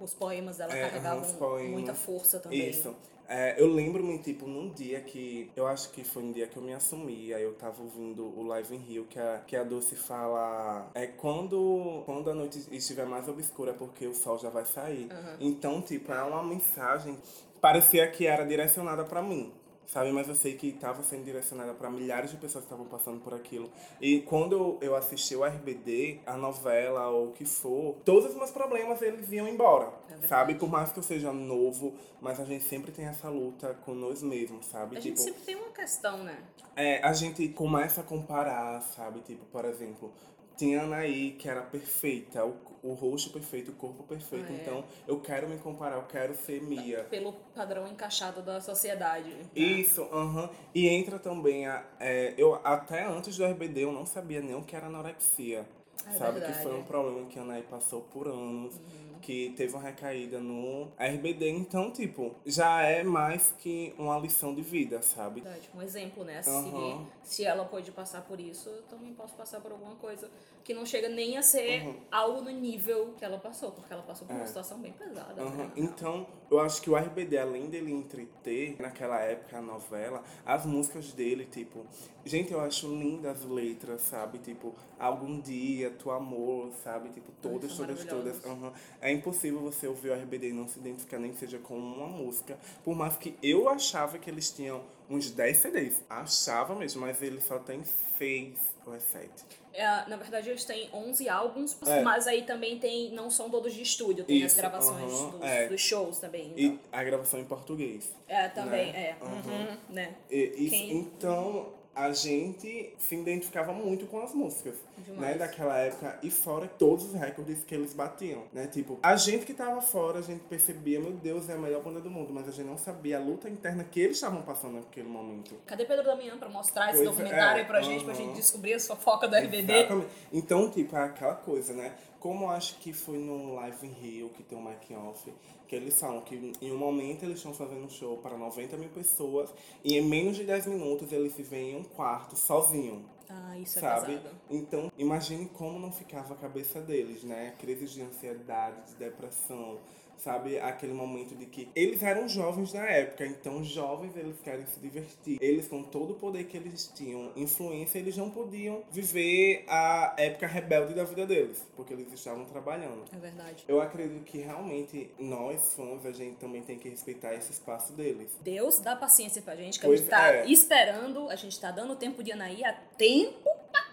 Os 0.00 0.14
poemas 0.14 0.56
dela 0.58 0.72
É, 0.74 0.88
carregavam 0.88 1.32
poemas. 1.34 1.70
muita 1.72 1.94
força 1.94 2.38
também. 2.40 2.68
Isso. 2.70 2.94
É, 3.32 3.54
eu 3.62 3.68
lembro-me, 3.72 4.18
tipo, 4.18 4.44
num 4.48 4.70
dia 4.70 5.00
que. 5.02 5.52
Eu 5.54 5.64
acho 5.68 5.90
que 5.90 6.02
foi 6.02 6.20
um 6.22 6.32
dia 6.32 6.48
que 6.48 6.56
eu 6.56 6.62
me 6.62 6.74
assumi. 6.74 7.32
Aí 7.32 7.42
eu 7.44 7.54
tava 7.54 7.80
ouvindo 7.80 8.24
o 8.24 8.42
Live 8.42 8.74
in 8.74 8.78
Rio, 8.78 9.04
que 9.04 9.20
a, 9.20 9.38
que 9.46 9.54
a 9.54 9.62
Dulce 9.62 9.94
fala. 9.94 10.90
É 10.94 11.06
quando, 11.06 12.02
quando 12.06 12.28
a 12.28 12.34
noite 12.34 12.66
estiver 12.72 13.06
mais 13.06 13.28
obscura, 13.28 13.72
porque 13.72 14.04
o 14.06 14.14
sol 14.14 14.36
já 14.38 14.50
vai 14.50 14.64
sair. 14.64 15.08
Então, 15.38 15.80
tipo, 15.80 16.10
é 16.12 16.22
uma 16.24 16.42
mensagem. 16.42 17.16
Parecia 17.60 18.10
que 18.10 18.26
era 18.26 18.44
direcionada 18.44 19.04
pra 19.04 19.22
mim. 19.22 19.52
Sabe, 19.90 20.12
mas 20.12 20.28
eu 20.28 20.36
sei 20.36 20.54
que 20.54 20.68
estava 20.68 21.02
sendo 21.02 21.24
direcionada 21.24 21.74
para 21.74 21.90
milhares 21.90 22.30
de 22.30 22.36
pessoas 22.36 22.64
que 22.64 22.72
estavam 22.72 22.86
passando 22.86 23.20
por 23.20 23.34
aquilo. 23.34 23.68
E 24.00 24.20
quando 24.20 24.52
eu, 24.52 24.78
eu 24.80 24.94
assisti 24.94 25.34
o 25.34 25.44
RBD, 25.44 26.20
a 26.24 26.36
novela 26.36 27.08
ou 27.08 27.30
o 27.30 27.32
que 27.32 27.44
for, 27.44 27.96
todos 28.04 28.30
os 28.30 28.36
meus 28.36 28.52
problemas 28.52 29.02
eles 29.02 29.32
iam 29.32 29.48
embora. 29.48 29.92
verdade. 30.08 30.28
sabe? 30.28 30.54
Por 30.54 30.68
mais 30.68 30.92
que 30.92 31.00
eu 31.00 31.02
seja 31.02 31.32
novo, 31.32 31.92
mas 32.20 32.38
a 32.38 32.44
gente 32.44 32.62
sempre 32.62 32.92
tem 32.92 33.06
essa 33.06 33.28
luta 33.28 33.74
com 33.84 33.92
nós 33.92 34.22
mesmos, 34.22 34.66
sabe? 34.66 34.96
A 34.96 35.00
gente 35.00 35.16
tipo, 35.16 35.24
sempre 35.24 35.42
tem 35.42 35.56
uma 35.56 35.70
questão, 35.70 36.22
né? 36.22 36.38
é, 36.76 37.04
a 37.04 37.12
gente 37.12 37.48
começa 37.48 38.00
a 38.00 38.04
comparar, 38.04 38.80
sabe? 38.80 39.20
Tipo, 39.20 39.44
por 39.46 39.64
exemplo, 39.64 40.12
tinha 40.56 40.82
Anaí 40.82 41.32
que 41.32 41.48
era 41.48 41.62
perfeita, 41.62 42.44
o, 42.44 42.54
o 42.82 42.92
rosto 42.94 43.30
perfeito, 43.30 43.70
o 43.70 43.74
corpo 43.74 44.02
perfeito. 44.02 44.50
É. 44.50 44.56
Então, 44.56 44.84
eu 45.06 45.20
quero 45.20 45.48
me 45.48 45.58
comparar, 45.58 45.96
eu 45.96 46.06
quero 46.06 46.34
ser 46.34 46.62
Mia. 46.62 47.04
Pelo 47.04 47.32
padrão 47.54 47.86
encaixado 47.86 48.42
da 48.42 48.60
sociedade. 48.60 49.34
Isso, 49.54 50.02
aham. 50.12 50.48
E 50.74 50.88
entra 50.88 51.18
também 51.18 51.66
a. 51.66 51.84
é, 51.98 52.34
eu, 52.36 52.54
até 52.64 53.04
antes 53.06 53.36
do 53.36 53.44
RBD 53.44 53.84
eu 53.84 53.92
não 53.92 54.06
sabia 54.06 54.40
nem 54.40 54.54
o 54.54 54.62
que 54.62 54.74
era 54.74 54.86
anorexia. 54.86 55.66
É 56.06 56.12
sabe? 56.12 56.40
verdade. 56.40 56.58
Que 56.58 56.62
foi 56.62 56.78
um 56.78 56.84
problema 56.84 57.26
que 57.26 57.38
a 57.38 57.42
Anaí 57.42 57.62
passou 57.62 58.02
por 58.02 58.26
anos. 58.26 58.80
Que 59.22 59.52
teve 59.56 59.74
uma 59.74 59.82
recaída 59.82 60.38
no 60.40 60.88
RBD. 60.98 61.48
Então, 61.50 61.90
tipo, 61.90 62.34
já 62.46 62.82
é 62.82 63.02
mais 63.02 63.52
que 63.58 63.94
uma 63.98 64.18
lição 64.18 64.54
de 64.54 64.62
vida, 64.62 65.02
sabe? 65.02 65.40
Verdade, 65.42 65.68
Um 65.74 65.82
exemplo, 65.82 66.24
né? 66.24 66.42
Se, 66.42 66.50
Aham. 66.50 67.06
se 67.22 67.44
ela 67.44 67.64
pode 67.64 67.90
passar 67.92 68.22
por 68.22 68.40
isso, 68.40 68.68
eu 68.68 68.82
também 68.84 69.12
posso 69.14 69.34
passar 69.34 69.60
por 69.60 69.72
alguma 69.72 69.96
coisa 69.96 70.30
que 70.64 70.74
não 70.74 70.84
chega 70.86 71.08
nem 71.08 71.36
a 71.36 71.42
ser 71.42 71.82
Uhum. 71.86 71.94
algo 72.10 72.42
no 72.42 72.50
nível 72.50 73.14
que 73.18 73.24
ela 73.24 73.38
passou, 73.38 73.72
porque 73.72 73.92
ela 73.92 74.02
passou 74.02 74.26
por 74.26 74.34
uma 74.34 74.42
É. 74.44 74.46
situação 74.46 74.78
bem 74.78 74.92
pesada. 74.92 75.40
Aham. 75.42 75.56
né? 75.56 75.70
Então, 75.76 76.26
eu 76.50 76.60
acho 76.60 76.80
que 76.82 76.90
o 76.90 76.96
RBD, 76.96 77.38
além 77.38 77.68
dele 77.68 77.92
entreter, 77.92 78.76
naquela 78.80 79.18
época, 79.20 79.58
a 79.58 79.62
novela, 79.62 80.22
as 80.44 80.64
músicas 80.66 81.12
dele, 81.12 81.46
tipo... 81.46 81.84
Gente, 82.24 82.52
eu 82.52 82.60
acho 82.60 82.86
lindas 82.86 83.40
as 83.40 83.44
letras, 83.46 84.02
sabe? 84.02 84.38
Tipo, 84.38 84.74
Algum 84.98 85.40
Dia, 85.40 85.90
Tu 85.90 86.10
Amor, 86.10 86.70
sabe? 86.84 87.08
Tipo, 87.08 87.32
todas, 87.40 87.74
todas, 87.74 88.04
todas. 88.04 88.38
maravilhosas. 88.42 88.44
Aham. 88.44 88.72
É 89.10 89.12
impossível 89.12 89.58
você 89.60 89.88
ouvir 89.88 90.10
o 90.10 90.14
RBD 90.14 90.50
e 90.50 90.52
não 90.52 90.68
se 90.68 90.78
identificar 90.78 91.18
nem 91.18 91.34
seja 91.34 91.58
com 91.58 91.76
uma 91.76 92.06
música. 92.06 92.56
Por 92.84 92.94
mais 92.94 93.16
que 93.16 93.36
eu 93.42 93.68
achava 93.68 94.18
que 94.18 94.30
eles 94.30 94.50
tinham 94.50 94.82
uns 95.08 95.30
10 95.32 95.56
CDs. 95.56 96.00
Achava 96.08 96.74
mesmo, 96.76 97.00
mas 97.00 97.20
ele 97.20 97.40
só 97.40 97.58
tem 97.58 97.82
6 98.16 98.56
ou 98.86 98.94
é 98.94 99.00
7. 99.00 99.28
É, 99.72 99.84
na 100.08 100.16
verdade, 100.16 100.48
eles 100.48 100.64
têm 100.64 100.88
11 100.92 101.28
álbuns, 101.28 101.76
É. 101.86 102.02
mas 102.02 102.26
aí 102.28 102.42
também 102.42 102.78
tem, 102.78 103.10
não 103.12 103.30
são 103.30 103.50
todos 103.50 103.72
de 103.74 103.82
estúdio, 103.82 104.24
tem 104.24 104.42
as 104.44 104.52
Isso, 104.52 104.60
gravações 104.60 105.12
aham, 105.12 105.30
dos, 105.30 105.42
é. 105.42 105.68
dos 105.68 105.80
shows 105.80 106.18
também. 106.18 106.52
E 106.56 106.66
Então. 106.66 106.78
a 106.92 107.02
gravação 107.04 107.40
em 107.40 107.44
português. 107.44 108.12
É, 108.28 108.48
também, 108.48 108.92
né? 108.92 109.16
é. 109.20 109.24
Uhum, 109.24 109.76
né? 109.88 110.14
E- 110.30 110.54
isso- 110.56 110.70
Quem- 110.70 110.90
Então, 110.98 111.72
a 111.94 112.12
gente 112.12 112.94
se 112.98 113.14
identificava 113.16 113.72
muito 113.72 114.06
com 114.06 114.20
as 114.20 114.32
músicas, 114.32 114.76
Demais. 114.98 115.20
né, 115.20 115.34
daquela 115.34 115.76
época. 115.76 116.18
E 116.22 116.30
fora 116.30 116.66
todos 116.66 117.06
os 117.06 117.14
recordes 117.14 117.64
que 117.64 117.74
eles 117.74 117.92
batiam, 117.92 118.44
né? 118.52 118.66
Tipo, 118.66 118.98
a 119.02 119.16
gente 119.16 119.44
que 119.44 119.52
tava 119.52 119.80
fora, 119.80 120.20
a 120.20 120.22
gente 120.22 120.40
percebia, 120.44 121.00
meu 121.00 121.12
Deus, 121.12 121.48
é 121.48 121.54
a 121.54 121.58
melhor 121.58 121.82
banda 121.82 122.00
do 122.00 122.08
mundo. 122.08 122.32
Mas 122.32 122.48
a 122.48 122.52
gente 122.52 122.66
não 122.66 122.78
sabia 122.78 123.18
a 123.18 123.20
luta 123.20 123.48
interna 123.48 123.84
que 123.84 124.00
eles 124.00 124.16
estavam 124.16 124.42
passando 124.42 124.74
naquele 124.74 125.08
momento. 125.08 125.54
Cadê 125.66 125.84
Pedro 125.84 126.04
Damião 126.04 126.38
pra 126.38 126.48
mostrar 126.48 126.90
esse 126.90 126.98
Pois 126.98 127.08
documentário 127.08 127.58
é, 127.58 127.62
aí 127.62 127.66
pra 127.66 127.82
gente, 127.82 128.04
pra 128.04 128.14
gente 128.14 128.34
descobrir 128.34 128.74
a 128.74 128.80
fofoca 128.80 129.26
do 129.26 129.36
RBD? 129.36 129.72
Exatamente. 129.72 130.10
Então, 130.32 130.70
tipo, 130.70 130.96
é 130.96 131.04
aquela 131.04 131.34
coisa, 131.34 131.72
né? 131.72 131.92
Como 132.20 132.50
acho 132.50 132.76
que 132.80 132.92
foi 132.92 133.16
no 133.16 133.54
Live 133.54 133.86
in 133.86 133.92
Rio, 133.92 134.28
que 134.28 134.42
tem 134.42 134.56
o 134.56 134.60
making 134.60 134.94
off, 134.94 135.32
que 135.66 135.74
eles 135.74 135.98
falam 135.98 136.20
que 136.20 136.52
em 136.60 136.70
um 136.70 136.76
momento 136.76 137.24
eles 137.24 137.38
estão 137.38 137.54
fazendo 137.54 137.82
um 137.82 137.88
show 137.88 138.18
para 138.18 138.36
90 138.36 138.76
mil 138.76 138.90
pessoas 138.90 139.48
e 139.82 139.96
em 139.96 140.02
menos 140.02 140.36
de 140.36 140.44
10 140.44 140.66
minutos 140.66 141.10
eles 141.12 141.32
se 141.32 141.42
veem 141.42 141.70
em 141.70 141.76
um 141.76 141.82
quarto 141.82 142.36
sozinho. 142.36 143.02
Ah, 143.30 143.56
isso 143.58 143.78
é 143.78 143.82
sabe? 143.82 144.20
Então, 144.50 144.90
imagine 144.98 145.46
como 145.46 145.78
não 145.78 145.92
ficava 145.92 146.34
a 146.34 146.36
cabeça 146.36 146.80
deles, 146.80 147.22
né? 147.22 147.54
Crises 147.60 147.92
de 147.92 148.02
ansiedade, 148.02 148.76
de 148.88 148.94
depressão, 148.96 149.78
sabe? 150.18 150.58
Aquele 150.58 150.92
momento 150.92 151.34
de 151.34 151.46
que 151.46 151.68
eles 151.74 152.02
eram 152.02 152.28
jovens 152.28 152.72
na 152.72 152.84
época, 152.84 153.24
então 153.26 153.62
jovens 153.64 154.16
eles 154.16 154.36
querem 154.42 154.66
se 154.66 154.78
divertir. 154.80 155.38
Eles 155.40 155.66
com 155.68 155.82
todo 155.82 156.12
o 156.12 156.16
poder 156.16 156.44
que 156.44 156.56
eles 156.56 156.90
tinham, 156.94 157.32
influência, 157.36 157.98
eles 157.98 158.16
não 158.16 158.30
podiam 158.30 158.82
viver 158.90 159.64
a 159.68 160.14
época 160.18 160.46
rebelde 160.46 160.94
da 160.94 161.04
vida 161.04 161.26
deles, 161.26 161.64
porque 161.76 161.94
eles 161.94 162.12
estavam 162.12 162.44
trabalhando. 162.44 163.04
É 163.14 163.18
verdade. 163.18 163.64
Eu 163.66 163.80
acredito 163.80 164.24
que 164.24 164.38
realmente 164.38 165.10
nós 165.18 165.72
fãs, 165.74 166.04
a 166.04 166.12
gente 166.12 166.36
também 166.36 166.62
tem 166.62 166.78
que 166.78 166.88
respeitar 166.88 167.34
esse 167.34 167.52
espaço 167.52 167.92
deles. 167.92 168.30
Deus 168.42 168.78
dá 168.80 168.94
paciência 168.96 169.40
pra 169.40 169.56
gente, 169.56 169.78
que 169.78 169.86
a 169.86 169.88
Pois 169.88 170.00
gente 170.00 170.10
tá 170.10 170.34
é. 170.34 170.46
esperando, 170.50 171.28
a 171.28 171.36
gente 171.36 171.58
tá 171.58 171.70
dando 171.70 171.96
tempo 171.96 172.22
de 172.22 172.32
Anaí 172.32 172.64
há 172.64 172.72
tempo 172.72 173.19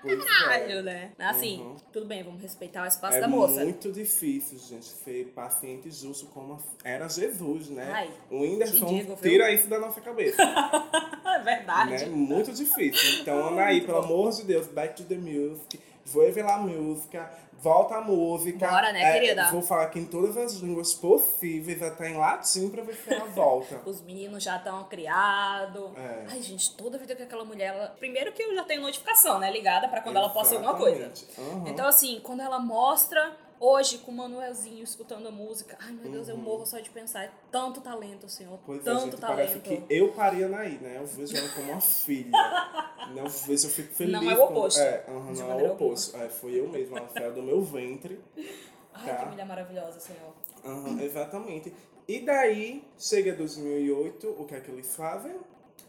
Pois 0.01 0.23
caralho, 0.23 0.83
né? 0.83 1.11
Assim, 1.19 1.59
Uhum. 1.59 1.75
tudo 1.91 2.05
bem, 2.05 2.23
vamos 2.23 2.41
respeitar 2.41 2.83
o 2.83 2.87
espaço 2.87 3.17
É 3.17 3.21
da 3.21 3.27
moça. 3.27 3.63
muito 3.63 3.91
difícil, 3.91 4.57
gente, 4.59 4.85
ser 4.85 5.25
paciente 5.35 5.89
justo 5.91 6.27
como 6.27 6.57
era 6.83 7.07
Jesus, 7.09 7.69
né? 7.69 7.91
Ai, 7.91 8.09
o 8.29 8.41
Whindersson 8.41 8.85
digo, 8.85 9.15
tira 9.21 9.51
isso 9.51 9.67
da 9.67 9.79
nossa 9.79 9.99
cabeça, 9.99 10.37
É 11.25 11.39
verdade. 11.43 11.91
né? 11.91 12.05
Muito 12.07 12.51
difícil. 12.53 13.21
Então, 13.21 13.47
Anaí, 13.49 13.81
pelo 13.81 13.97
amor 13.97 14.31
de 14.31 14.43
Deus, 14.43 14.67
back 14.67 14.95
to 14.95 15.03
the 15.03 15.15
music, 15.15 15.79
vou 16.07 16.31
ver 16.31 16.45
a 16.45 16.57
música, 16.57 17.29
volta 17.53 17.95
a 17.95 18.01
música. 18.01 18.67
Bora, 18.67 18.91
né, 18.91 19.01
É, 19.03 19.13
querida? 19.13 19.51
Vou 19.51 19.61
falar 19.61 19.83
aqui 19.83 19.99
em 19.99 20.05
todas 20.05 20.37
as 20.37 20.53
línguas 20.53 20.93
possíveis, 20.93 21.81
até 21.81 22.09
em 22.09 22.17
latim, 22.17 22.69
pra 22.69 22.83
ver 22.83 22.95
se 22.95 23.13
ela 23.13 23.25
volta. 23.25 23.81
Os 23.85 24.01
meninos 24.01 24.43
já 24.43 24.57
estão 24.57 24.83
criados. 24.85 25.91
É. 25.97 26.25
Ai, 26.29 26.41
gente, 26.41 26.75
toda 26.75 26.97
vida 26.97 27.15
que 27.15 27.23
aquela 27.23 27.45
mulher. 27.45 27.75
Ela... 27.75 27.87
Primeiro 27.99 28.31
que 28.31 28.41
eu 28.41 28.55
já 28.55 28.63
tenho 28.63 28.81
notificação, 28.81 29.39
né? 29.39 29.51
Ligada 29.51 29.87
pra 29.87 30.01
quando 30.01 30.17
ela 30.17 30.29
posta 30.29 30.55
alguma 30.55 30.75
coisa. 30.75 31.05
Exatamente. 31.05 31.27
Aham. 31.39 31.69
Então, 31.69 31.87
assim, 31.87 32.19
quando 32.23 32.41
ela 32.41 32.59
mostra 32.59 33.35
hoje 33.59 33.99
com 33.99 34.11
o 34.11 34.15
Manuelzinho 34.15 34.83
escutando 34.83 35.27
a 35.27 35.31
música, 35.31 35.77
ai 35.79 35.91
meu 35.91 36.11
Deus, 36.11 36.29
eu 36.29 36.37
morro 36.37 36.65
só 36.65 36.79
de 36.79 36.89
pensar. 36.89 37.25
É 37.25 37.31
tanto 37.51 37.81
talento, 37.81 38.29
senhor. 38.29 38.53
Uhum. 38.53 38.59
Pois 38.65 38.81
é, 38.81 38.83
tanto 38.83 39.17
parece 39.17 39.59
talento. 39.59 39.87
que 39.87 39.93
eu 39.93 40.11
parei 40.13 40.43
a 40.43 40.47
Anaí, 40.47 40.77
né? 40.79 40.97
Eu 40.97 41.05
vejo 41.05 41.35
ela 41.35 41.49
como 41.49 41.71
uma 41.71 41.81
filha. 41.81 42.31
né? 42.31 43.21
Eu 43.21 43.29
vejo, 43.29 43.67
eu 43.67 43.71
fico 43.71 43.93
feliz. 43.93 44.13
Não 44.13 44.29
é 44.29 44.35
o 44.35 44.43
oposto. 44.43 44.79
É, 44.79 45.05
aham, 45.07 45.33
De 45.33 45.39
não 45.41 45.51
é 45.51 45.63
o 45.63 45.71
oposto. 45.73 46.17
É, 46.17 46.29
foi 46.29 46.59
eu 46.59 46.67
mesma, 46.69 46.99
ela 46.99 47.09
saiu 47.09 47.33
do 47.33 47.41
meu 47.43 47.61
ventre. 47.61 48.19
Ai, 48.93 49.05
tá. 49.05 49.15
que 49.17 49.25
mulher 49.29 49.45
maravilhosa, 49.45 49.99
senhor. 49.99 50.33
Aham, 50.65 51.01
exatamente. 51.01 51.73
E 52.07 52.19
daí, 52.19 52.83
chega 52.97 53.33
2008, 53.33 54.35
o 54.39 54.45
que 54.45 54.55
é 54.55 54.61
que 54.61 54.71
eles 54.71 54.95
fazem? 54.95 55.35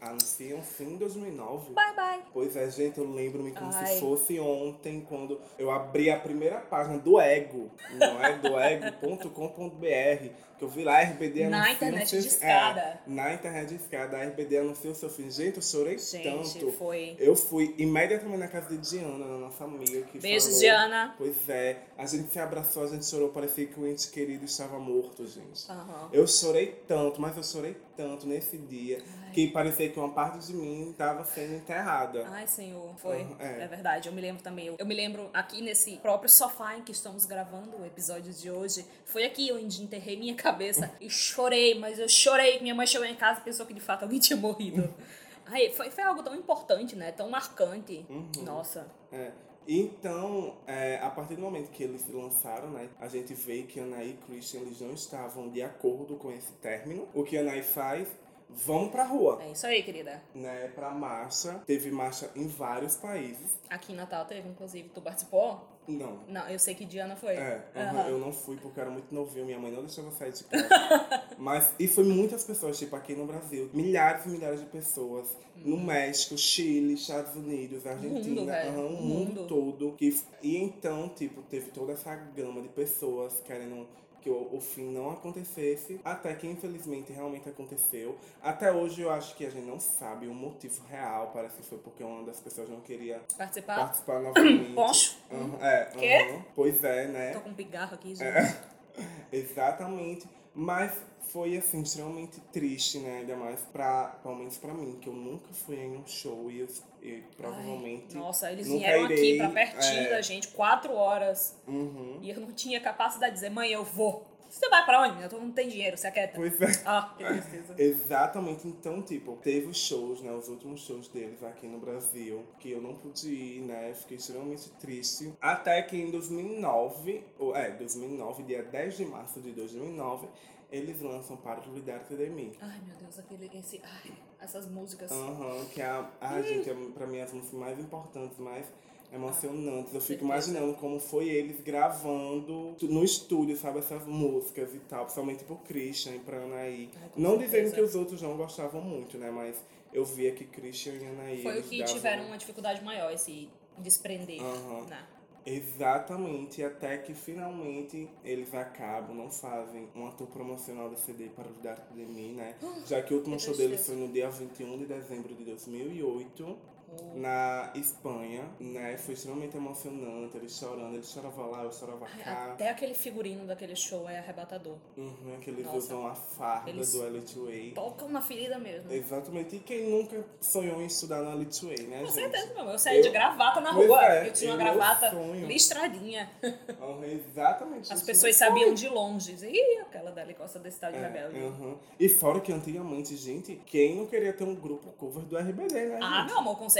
Anunciam 0.01 0.61
fim 0.61 0.89
de 0.93 0.97
2009. 0.99 1.73
Bye, 1.73 1.95
bye. 1.95 2.21
Pois 2.33 2.55
é, 2.55 2.69
gente, 2.69 2.97
eu 2.99 3.09
lembro-me 3.11 3.51
como 3.51 3.71
Ai. 3.73 3.85
se 3.87 3.99
fosse 3.99 4.39
ontem, 4.39 5.01
quando 5.07 5.39
eu 5.57 5.69
abri 5.71 6.09
a 6.09 6.19
primeira 6.19 6.57
página 6.59 6.97
do 6.97 7.19
Ego, 7.19 7.69
não 7.93 8.23
é? 8.23 8.37
Do 8.37 8.57
ego.com.br, 8.59 10.29
que 10.57 10.65
eu 10.65 10.67
vi 10.67 10.83
lá, 10.83 10.97
a 10.97 11.01
RBD 11.03 11.47
Na 11.47 11.57
anuncia 11.57 11.73
internet 11.73 12.09
seus- 12.09 12.23
discada. 12.25 12.79
É, 12.81 12.99
na 13.07 13.33
internet 13.33 13.69
discada, 13.73 14.17
a 14.17 14.23
RBD 14.25 14.57
anunciou 14.57 14.93
seu 14.93 15.09
fim. 15.09 15.29
Gente, 15.31 15.55
eu 15.57 15.61
chorei 15.63 15.97
Gente, 15.97 16.23
tanto. 16.59 16.71
foi. 16.73 17.15
Eu 17.17 17.33
fui 17.35 17.73
imediatamente 17.77 18.37
na 18.39 18.47
casa 18.47 18.75
de 18.75 18.89
Diana, 18.89 19.25
na 19.25 19.37
nossa 19.37 19.63
amiga, 19.63 20.01
que 20.03 20.19
Beijos, 20.19 20.45
falou. 20.45 20.59
Diana. 20.59 21.15
Pois 21.17 21.47
é, 21.49 21.77
a 21.97 22.05
gente 22.05 22.29
se 22.31 22.39
abraçou, 22.39 22.83
a 22.83 22.87
gente 22.87 23.05
chorou, 23.05 23.29
parecia 23.29 23.65
que 23.67 23.79
o 23.79 23.87
ente 23.87 24.09
querido 24.09 24.43
estava 24.45 24.77
morto, 24.79 25.25
gente. 25.25 25.69
Aham. 25.71 26.09
Eu 26.11 26.27
chorei 26.27 26.75
tanto, 26.87 27.21
mas 27.21 27.37
eu 27.37 27.43
chorei 27.43 27.77
tanto 27.95 28.27
nesse 28.27 28.57
dia, 28.57 29.01
que 29.33 29.47
parecia 29.47 29.78
que 29.87 29.97
uma 29.97 30.09
parte 30.09 30.47
de 30.47 30.53
mim 30.53 30.91
estava 30.91 31.23
sendo 31.23 31.55
enterrada. 31.55 32.27
Ai, 32.29 32.45
senhor, 32.47 32.93
foi. 32.97 33.21
Uhum, 33.21 33.35
é. 33.39 33.61
é. 33.61 33.67
verdade, 33.67 34.09
eu 34.09 34.13
me 34.13 34.19
lembro 34.21 34.43
também. 34.43 34.67
Eu, 34.67 34.75
eu 34.77 34.85
me 34.85 34.93
lembro 34.93 35.29
aqui 35.33 35.61
nesse 35.61 35.95
próprio 35.97 36.29
sofá 36.29 36.75
em 36.75 36.81
que 36.81 36.91
estamos 36.91 37.25
gravando 37.25 37.77
o 37.77 37.85
episódio 37.85 38.33
de 38.33 38.51
hoje. 38.51 38.85
Foi 39.05 39.23
aqui 39.23 39.51
onde 39.53 39.81
enterrei 39.81 40.17
minha 40.17 40.35
cabeça 40.35 40.91
e 40.99 41.09
chorei, 41.09 41.79
mas 41.79 41.99
eu 41.99 42.09
chorei. 42.09 42.59
Minha 42.59 42.75
mãe 42.75 42.85
chegou 42.85 43.07
em 43.07 43.15
casa 43.15 43.39
e 43.39 43.43
pensou 43.43 43.65
que 43.65 43.73
de 43.73 43.81
fato 43.81 44.03
alguém 44.03 44.19
tinha 44.19 44.37
morrido. 44.37 44.93
Ai, 45.45 45.69
foi, 45.69 45.89
foi 45.89 46.03
algo 46.03 46.21
tão 46.21 46.35
importante, 46.35 46.95
né? 46.95 47.11
Tão 47.11 47.29
marcante. 47.29 48.05
Uhum. 48.09 48.29
Nossa. 48.43 48.85
É. 49.11 49.31
Então, 49.71 50.57
é, 50.65 50.97
a 50.97 51.11
partir 51.11 51.35
do 51.35 51.41
momento 51.41 51.69
que 51.69 51.83
eles 51.83 52.07
lançaram, 52.07 52.71
né, 52.71 52.89
a 52.99 53.07
gente 53.07 53.35
vê 53.35 53.61
que 53.61 53.79
Anaí 53.79 54.11
e 54.11 54.25
Christian 54.25 54.61
eles 54.61 54.81
não 54.81 54.93
estavam 54.93 55.47
de 55.49 55.61
acordo 55.61 56.15
com 56.15 56.31
esse 56.31 56.51
término. 56.53 57.07
O 57.13 57.23
que 57.23 57.37
Anaí 57.37 57.61
faz? 57.61 58.07
Vamos 58.49 58.91
pra 58.91 59.03
rua, 59.03 59.39
É 59.43 59.51
isso 59.51 59.65
aí, 59.67 59.83
querida. 59.83 60.21
né, 60.33 60.71
pra 60.73 60.89
marcha. 60.89 61.61
Teve 61.67 61.91
marcha 61.91 62.31
em 62.35 62.47
vários 62.47 62.95
países. 62.95 63.57
Aqui 63.69 63.93
em 63.93 63.95
Natal 63.95 64.25
teve, 64.25 64.49
inclusive. 64.49 64.89
Tu 64.89 65.01
participou? 65.01 65.67
Não, 65.87 66.19
Não, 66.27 66.47
eu 66.47 66.59
sei 66.59 66.75
que 66.75 66.85
Diana 66.85 67.15
foi. 67.15 67.33
É, 67.33 67.63
aham, 67.75 68.07
eu 68.09 68.19
não 68.19 68.31
fui 68.31 68.57
porque 68.57 68.79
eu 68.79 68.83
era 68.83 68.91
muito 68.91 69.13
novinho, 69.13 69.45
minha 69.45 69.57
mãe 69.57 69.71
não 69.71 69.81
deixava 69.81 70.11
sair 70.11 70.31
de 70.31 70.43
casa. 70.43 70.67
Mas, 71.37 71.73
e 71.79 71.87
foi 71.87 72.03
muitas 72.03 72.43
pessoas, 72.43 72.77
tipo, 72.77 72.95
aqui 72.95 73.15
no 73.15 73.25
Brasil, 73.25 73.69
milhares 73.73 74.25
e 74.25 74.29
milhares 74.29 74.59
de 74.59 74.67
pessoas, 74.67 75.35
no 75.55 75.77
México, 75.77 76.37
Chile, 76.37 76.93
Estados 76.93 77.35
Unidos, 77.35 77.87
Argentina, 77.87 78.41
Uhum. 78.41 78.45
velho. 78.47 78.69
aham, 78.69 78.81
o 78.85 78.87
O 78.87 79.01
mundo 79.01 79.27
mundo. 79.29 79.47
todo. 79.47 79.93
Que, 79.93 80.15
e 80.43 80.57
então, 80.57 81.09
tipo, 81.09 81.41
teve 81.43 81.71
toda 81.71 81.93
essa 81.93 82.15
gama 82.15 82.61
de 82.61 82.69
pessoas 82.69 83.41
querendo 83.43 83.87
que 84.21 84.29
o, 84.29 84.49
o 84.55 84.59
fim 84.61 84.91
não 84.91 85.11
acontecesse, 85.11 85.99
até 86.03 86.33
que 86.33 86.47
infelizmente 86.47 87.11
realmente 87.11 87.47
aconteceu. 87.49 88.17
Até 88.41 88.71
hoje 88.71 89.01
eu 89.01 89.11
acho 89.11 89.35
que 89.35 89.45
a 89.45 89.49
gente 89.49 89.65
não 89.65 89.79
sabe 89.79 90.27
o 90.27 90.33
motivo 90.33 90.81
real, 90.87 91.31
parece 91.33 91.57
que 91.57 91.63
foi 91.63 91.77
porque 91.77 92.03
uma 92.03 92.23
das 92.23 92.39
pessoas 92.39 92.69
não 92.69 92.81
queria 92.81 93.21
Participar? 93.37 93.75
participar 93.75 94.19
novamente. 94.21 94.73
Poncho? 94.75 95.17
Aham, 95.31 95.57
é, 95.61 95.85
Quê? 95.97 96.13
aham. 96.31 96.45
Pois 96.55 96.83
é, 96.83 97.07
né? 97.07 97.33
Tô 97.33 97.41
com 97.41 97.49
um 97.49 97.53
pigarro 97.53 97.93
aqui, 97.95 98.15
gente. 98.15 98.23
É. 98.23 98.59
Exatamente. 99.31 100.27
Mas 100.59 100.91
foi 101.29 101.55
assim, 101.55 101.81
extremamente 101.81 102.41
triste, 102.51 102.99
né? 102.99 103.19
Ainda 103.19 103.37
mais 103.37 103.61
pra, 103.71 104.19
pelo 104.21 104.35
menos 104.35 104.57
pra 104.57 104.73
mim, 104.73 104.97
que 104.99 105.07
eu 105.07 105.13
nunca 105.13 105.53
fui 105.53 105.77
em 105.77 105.95
um 105.95 106.05
show 106.05 106.51
e, 106.51 106.59
eu, 106.59 106.67
e 107.01 107.23
provavelmente. 107.37 108.17
Ai, 108.17 108.21
nossa, 108.21 108.51
eles 108.51 108.67
vieram 108.67 109.05
irei, 109.05 109.15
aqui 109.15 109.37
pra 109.37 109.49
pertinho 109.49 110.01
é. 110.01 110.09
da 110.09 110.21
gente, 110.21 110.49
quatro 110.49 110.91
horas. 110.93 111.55
Uhum. 111.65 112.19
E 112.21 112.29
eu 112.29 112.41
não 112.41 112.51
tinha 112.51 112.81
capacidade 112.81 113.31
de 113.31 113.35
dizer, 113.35 113.49
mãe, 113.49 113.71
eu 113.71 113.85
vou. 113.85 114.25
Você 114.49 114.67
vai 114.67 114.83
pra 114.83 115.01
onde? 115.03 115.21
Eu 115.21 115.39
não 115.39 115.51
tenho 115.51 115.69
dinheiro, 115.69 115.95
você 115.95 116.07
aquieta. 116.07 116.33
Pois 116.35 116.59
é. 116.59 116.83
Ah, 116.85 117.13
que 117.15 117.23
tristeza. 117.23 117.75
Exatamente, 117.77 118.67
então, 118.67 119.01
tipo, 119.01 119.35
teve 119.37 119.67
os 119.67 119.77
shows, 119.77 120.21
né? 120.21 120.31
Os 120.31 120.47
últimos 120.49 120.81
shows 120.81 121.07
deles 121.07 121.43
aqui 121.43 121.67
no 121.67 121.79
Brasil, 121.79 122.43
que 122.59 122.71
eu 122.71 122.81
não 122.81 122.95
pude 122.95 123.29
ir, 123.29 123.61
né? 123.61 123.93
Fiquei 123.93 124.17
extremamente 124.17 124.69
triste. 124.71 125.33
Até 125.39 125.81
que 125.83 125.95
em 125.95 126.09
2009, 126.09 127.23
ou 127.37 127.55
é, 127.55 127.71
2009, 127.71 128.43
dia 128.43 128.63
10 128.63 128.97
de 128.97 129.05
março 129.05 129.39
de 129.39 129.51
2009, 129.51 130.27
eles 130.71 130.99
lançam 131.01 131.37
para 131.37 131.59
Lidar 131.67 131.99
de 131.99 132.29
mim. 132.29 132.51
Ai, 132.59 132.79
meu 132.87 132.95
Deus, 132.95 133.19
aquele, 133.19 133.49
esse, 133.57 133.81
ai, 133.83 134.11
essas 134.39 134.67
músicas. 134.67 135.11
Aham, 135.11 135.65
que 135.73 135.81
é, 135.81 135.85
a, 135.85 136.09
a 136.21 136.41
gente, 136.41 136.69
é, 136.69 136.73
pra 136.93 137.05
mim, 137.05 137.19
as 137.19 137.31
músicas 137.31 137.59
mais 137.59 137.79
importantes, 137.79 138.37
mais 138.39 138.65
emocionantes. 139.11 139.93
Eu 139.93 140.01
fico 140.01 140.23
imaginando 140.23 140.73
como 140.75 140.99
foi 140.99 141.29
eles 141.29 141.59
gravando 141.61 142.75
no 142.81 143.03
estúdio, 143.03 143.55
sabe, 143.57 143.79
essas 143.79 144.05
músicas 144.05 144.73
e 144.73 144.79
tal, 144.79 145.03
principalmente 145.05 145.43
pro 145.43 145.55
Christian 145.57 146.15
e 146.15 146.19
pra 146.19 146.37
Anaí. 146.37 146.89
Ai, 147.01 147.09
não 147.17 147.31
certeza. 147.37 147.45
dizendo 147.57 147.75
que 147.75 147.81
os 147.81 147.95
outros 147.95 148.21
não 148.21 148.37
gostavam 148.37 148.81
muito, 148.81 149.17
né, 149.17 149.31
mas 149.31 149.55
eu 149.91 150.05
via 150.05 150.31
que 150.31 150.45
Christian 150.45 150.93
e 150.93 151.05
Anaí. 151.05 151.41
Foi 151.43 151.59
o 151.59 151.63
que 151.63 151.79
davam- 151.79 151.93
tiveram 151.95 152.25
uma 152.27 152.37
dificuldade 152.37 152.83
maior, 152.83 153.11
esse 153.11 153.49
desprender. 153.77 154.41
Aham. 154.41 154.85
né? 154.85 155.03
Exatamente, 155.45 156.63
até 156.63 156.97
que 156.97 157.13
finalmente 157.13 158.07
eles 158.23 158.53
acabam, 158.53 159.15
não 159.15 159.29
fazem 159.31 159.87
uma 159.95 160.11
tour 160.11 160.27
promocional 160.27 160.89
do 160.89 160.97
CD 160.97 161.27
para 161.29 161.47
o 161.47 161.53
Dar 161.63 161.87
de 161.93 162.05
mim, 162.05 162.33
né? 162.33 162.55
Já 162.85 163.01
que 163.01 163.13
o 163.13 163.17
último 163.17 163.39
show 163.39 163.55
deles 163.55 163.85
foi 163.85 163.95
no 163.95 164.09
dia 164.09 164.29
21 164.29 164.77
de 164.77 164.85
dezembro 164.85 165.33
de 165.33 165.43
2008, 165.45 166.45
Oh. 166.45 166.78
Na 167.15 167.71
Espanha, 167.75 168.45
né? 168.59 168.97
Foi 168.97 169.13
extremamente 169.13 169.57
emocionante, 169.57 170.37
eles 170.37 170.57
chorando, 170.57 170.93
eles 170.95 171.09
choravam 171.11 171.49
lá, 171.51 171.63
eu 171.63 171.71
chorava 171.71 172.05
cá. 172.05 172.51
Até 172.53 172.69
aquele 172.69 172.93
figurino 172.93 173.45
daquele 173.45 173.75
show 173.75 174.07
é 174.09 174.19
arrebatador. 174.19 174.77
Uhum, 174.97 175.37
que 175.41 175.49
eles 175.49 175.65
Nossa. 175.65 175.77
usam 175.77 176.07
a 176.07 176.15
farda 176.15 176.69
Eles- 176.69 176.91
do 176.93 177.03
L2A. 177.03 177.73
Tocam 177.73 178.09
na 178.09 178.21
ferida 178.21 178.57
mesmo. 178.59 178.91
Exatamente, 178.91 179.55
e 179.55 179.59
quem 179.59 179.89
nunca 179.89 180.23
sonhou 180.41 180.81
em 180.81 180.85
estudar 180.85 181.21
no 181.21 181.31
L2A, 181.31 181.87
né, 181.87 181.99
Com 181.99 182.05
gente? 182.05 182.13
certeza, 182.13 182.53
meu. 182.53 182.65
Eu 182.65 182.79
saí 182.79 182.97
Eu- 182.97 183.03
de 183.03 183.09
gravata 183.09 183.59
na 183.61 183.71
rua. 183.71 184.03
é, 184.05 184.27
eu 184.27 184.33
tinha 184.33 184.51
uma 184.51 184.57
gravata 184.57 185.09
sonho. 185.11 185.47
listradinha. 185.47 186.29
Uhum, 186.79 187.03
exatamente. 187.03 187.91
As 187.93 188.01
pessoas 188.01 188.35
foi. 188.37 188.47
sabiam 188.47 188.73
de 188.73 188.87
longe. 188.87 189.33
Ih, 189.45 189.79
aquela 189.81 190.11
dali 190.11 190.33
gosta 190.33 190.57
desse 190.59 190.79
tal 190.79 190.91
de 190.91 190.97
É, 190.97 191.01
rebelde. 191.01 191.39
uhum. 191.39 191.77
E 191.99 192.09
fora 192.09 192.39
que 192.39 192.51
antigamente, 192.51 193.15
gente, 193.15 193.55
quem 193.65 193.95
não 193.95 194.05
queria 194.07 194.33
ter 194.33 194.43
um 194.43 194.55
grupo 194.55 194.91
cover 194.93 195.23
do 195.23 195.37
RBD, 195.37 195.73
né? 195.87 195.99
Ah, 196.01 196.21
gente? 196.21 196.29
meu 196.29 196.39
amor, 196.39 196.57
com 196.57 196.69
certeza. 196.69 196.78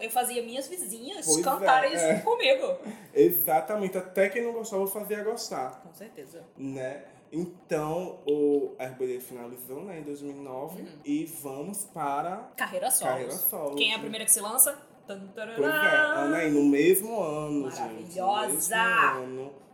Eu 0.00 0.10
fazia 0.10 0.42
minhas 0.42 0.66
vizinhas 0.68 1.26
Pois 1.26 1.44
cantarem 1.44 1.92
é, 1.92 1.94
isso 1.96 2.04
é. 2.04 2.18
comigo. 2.20 2.76
Exatamente, 3.14 3.98
até 3.98 4.28
quem 4.28 4.42
não 4.42 4.52
gostava 4.52 4.86
fazia 4.86 5.22
gostar, 5.24 5.80
Com 5.82 5.92
certeza. 5.92 6.42
né? 6.56 7.04
Então, 7.32 8.18
o 8.26 8.74
RBD 8.78 9.20
finalizou, 9.20 9.84
né, 9.84 10.00
em 10.00 10.02
2009 10.02 10.82
Uhum. 10.82 10.88
e 11.04 11.24
vamos 11.26 11.84
para 11.84 12.50
Carreira 12.56 12.90
solo. 12.90 13.10
Carreira 13.10 13.32
solo. 13.32 13.76
Quem 13.76 13.92
é 13.92 13.96
a 13.96 13.98
primeira 14.00 14.24
que 14.24 14.32
se 14.32 14.40
lança? 14.40 14.76
Pois 15.06 15.18
é, 15.60 15.96
Ana, 15.96 16.44
e 16.44 16.50
no 16.50 16.64
mesmo 16.64 17.20
ano, 17.20 17.68
gente. 17.70 18.16
No 18.18 18.26
Maravilhosa! 18.26 18.76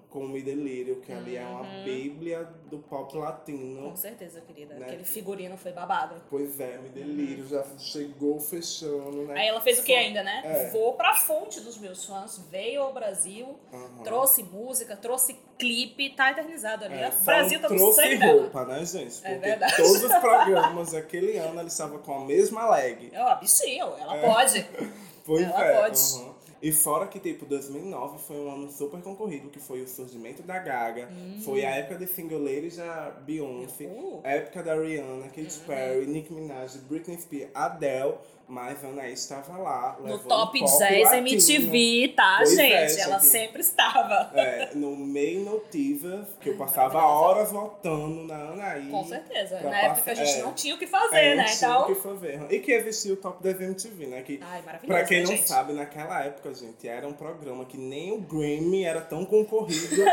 Mesmo 0.06 0.10
ano, 0.10 0.10
com 0.10 0.18
o 0.20 0.28
Me 0.28 0.42
Delírio, 0.42 1.00
que 1.00 1.12
ali 1.12 1.36
é 1.36 1.44
uma 1.44 1.62
Uhum. 1.62 1.84
bíblia 1.84 2.48
do 2.70 2.78
pop 2.78 3.16
latino. 3.16 3.90
Com 3.90 3.96
certeza, 3.96 4.40
querida. 4.40 4.74
Né? 4.74 4.86
Aquele 4.86 5.04
figurino 5.04 5.56
foi 5.56 5.72
babado. 5.72 6.14
Pois 6.30 6.58
é, 6.60 6.78
Me 6.78 6.88
Delírio 6.88 7.46
já 7.46 7.64
chegou 7.78 8.38
fechando, 8.40 9.26
né? 9.26 9.34
Aí 9.40 9.48
ela 9.48 9.60
fez 9.60 9.78
o 9.78 9.82
que 9.82 9.92
ainda, 9.94 10.22
né? 10.22 10.42
É. 10.44 10.70
Vou 10.70 10.94
pra 10.94 11.14
fonte 11.14 11.60
dos 11.60 11.78
meus 11.78 12.04
fãs, 12.04 12.38
veio 12.50 12.82
ao 12.82 12.92
Brasil, 12.92 13.58
Aham. 13.72 14.02
trouxe 14.02 14.42
música, 14.42 14.96
trouxe 14.96 15.36
clipe, 15.58 16.10
tá 16.10 16.30
eternizado 16.30 16.84
ali. 16.84 16.94
É, 16.94 17.10
Brasil 17.10 17.60
tá 17.60 17.68
trouxe 17.68 18.02
sangue 18.02 18.18
dela. 18.18 18.40
roupa, 18.42 18.64
né, 18.64 18.84
gente? 18.84 19.20
É 19.24 19.30
Porque 19.34 19.48
verdade. 19.48 19.76
todos 19.76 20.02
os 20.04 20.14
programas 20.20 20.92
daquele 20.92 21.36
ano 21.38 21.58
ela 21.60 21.68
estava 21.68 21.98
com 21.98 22.14
a 22.14 22.24
mesma 22.24 22.68
leg. 22.70 23.10
É 23.12 23.46
sim, 23.46 23.80
ela 23.80 24.18
pode. 24.20 24.66
Pois 25.26 25.42
Ela 25.42 25.64
é. 25.64 25.80
pode. 25.80 25.98
aham. 25.98 26.35
E 26.62 26.72
fora 26.72 27.06
que, 27.06 27.18
tipo, 27.20 27.44
2009 27.44 28.18
foi 28.18 28.36
um 28.36 28.50
ano 28.52 28.70
super 28.70 29.00
concorrido, 29.02 29.50
que 29.50 29.58
foi 29.60 29.82
o 29.82 29.88
surgimento 29.88 30.42
da 30.42 30.58
Gaga, 30.58 31.08
foi 31.44 31.64
a 31.64 31.70
época 31.76 31.96
de 31.96 32.06
single 32.06 32.38
ladies 32.42 32.76
da 32.76 33.10
Beyoncé, 33.26 33.84
Uh. 33.86 34.20
a 34.24 34.30
época 34.30 34.62
da 34.62 34.74
Rihanna, 34.74 35.26
Katy 35.28 35.60
Perry, 35.66 36.06
Nicki 36.06 36.32
Minaj, 36.32 36.76
Britney 36.88 37.18
Spears, 37.20 37.50
Adele, 37.54 38.14
mas 38.48 38.84
a 38.84 38.88
Anaís 38.88 39.18
estava 39.20 39.56
lá. 39.58 39.96
No 40.00 40.18
top 40.20 40.60
pop 40.60 40.78
10 40.78 41.04
latino. 41.04 41.28
MTV, 41.28 42.12
tá, 42.16 42.34
Pois 42.38 42.50
gente? 42.50 42.60
é, 42.72 43.00
ela 43.00 43.18
gente. 43.18 43.26
sempre 43.30 43.60
estava. 43.60 44.30
É, 44.34 44.70
no 44.74 44.94
Main 44.96 45.42
Notivas, 45.44 46.28
que 46.40 46.50
eu 46.50 46.52
Ai, 46.52 46.58
passava 46.60 46.98
horas 47.04 47.50
voltando 47.50 48.22
na 48.24 48.36
Anaí. 48.52 48.88
Com 48.88 49.04
certeza. 49.04 49.60
Na 49.60 49.80
época 49.80 50.12
a 50.12 50.14
gente 50.14 50.30
é. 50.38 50.42
não 50.42 50.52
tinha 50.54 50.74
o 50.76 50.78
que 50.78 50.86
fazer, 50.86 51.16
É, 51.16 51.34
né? 51.34 51.42
não 51.42 51.44
tinha 51.44 51.70
Então. 51.70 51.82
o 51.82 51.86
que 51.86 51.94
fazer. 51.96 52.40
E 52.52 52.60
que 52.60 52.70
existia 52.72 53.12
o 53.14 53.16
Top 53.16 53.42
10 53.42 53.60
MTV, 53.60 54.06
né? 54.06 54.22
Que, 54.22 54.38
Ai, 54.40 54.62
maravilhoso. 54.62 54.86
pra 54.86 55.04
quem 55.04 55.18
né, 55.18 55.24
não 55.24 55.32
gente? 55.36 55.48
sabe, 55.48 55.72
naquela 55.72 56.24
época, 56.24 56.45
gente, 56.52 56.88
era 56.88 57.06
um 57.06 57.12
programa 57.12 57.64
que 57.64 57.76
nem 57.76 58.12
o 58.12 58.20
Grammy 58.20 58.84
era 58.84 59.00
tão 59.00 59.24
concorrido 59.24 60.04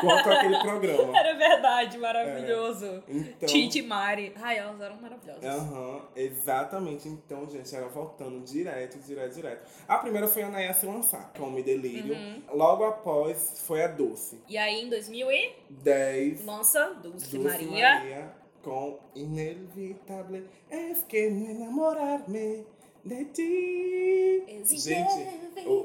quanto 0.00 0.30
aquele 0.30 0.58
programa. 0.58 1.16
Era 1.22 1.34
verdade, 1.34 1.98
maravilhoso. 1.98 3.02
Então, 3.08 3.48
Titi 3.48 3.78
e 3.78 3.82
Mari. 3.82 4.32
Ai, 4.36 4.58
elas 4.58 4.80
eram 4.80 4.96
maravilhosas. 4.96 5.44
Aham, 5.44 6.02
exatamente. 6.16 7.08
Então, 7.08 7.48
gente, 7.48 7.74
era 7.74 7.88
voltando 7.88 8.40
direto, 8.44 8.98
direto, 8.98 9.34
direto. 9.34 9.70
A 9.86 9.98
primeira 9.98 10.26
foi 10.26 10.42
a 10.42 10.48
Naya 10.48 10.74
se 10.74 10.86
lançar, 10.86 11.32
com 11.36 11.44
o 11.44 11.50
Me 11.50 11.62
Delírio. 11.62 12.14
Uhum. 12.14 12.42
Logo 12.52 12.84
após 12.84 13.62
foi 13.66 13.82
a 13.82 13.88
Doce. 13.88 14.40
E 14.48 14.58
aí, 14.58 14.82
em 14.82 14.88
2000 14.88 15.30
e 15.30 15.52
10, 15.70 16.44
lança 16.44 16.94
Dulce, 17.02 17.36
Dulce 17.36 17.38
Maria. 17.38 17.94
Maria. 17.94 18.32
com 18.62 18.98
Inevitable 19.14 20.48
es 20.70 21.02
que 21.04 21.28
me 21.30 21.50
enamorarme 21.50 22.64
de 23.04 23.24
ti. 23.26 24.44
Gente, 24.64 25.28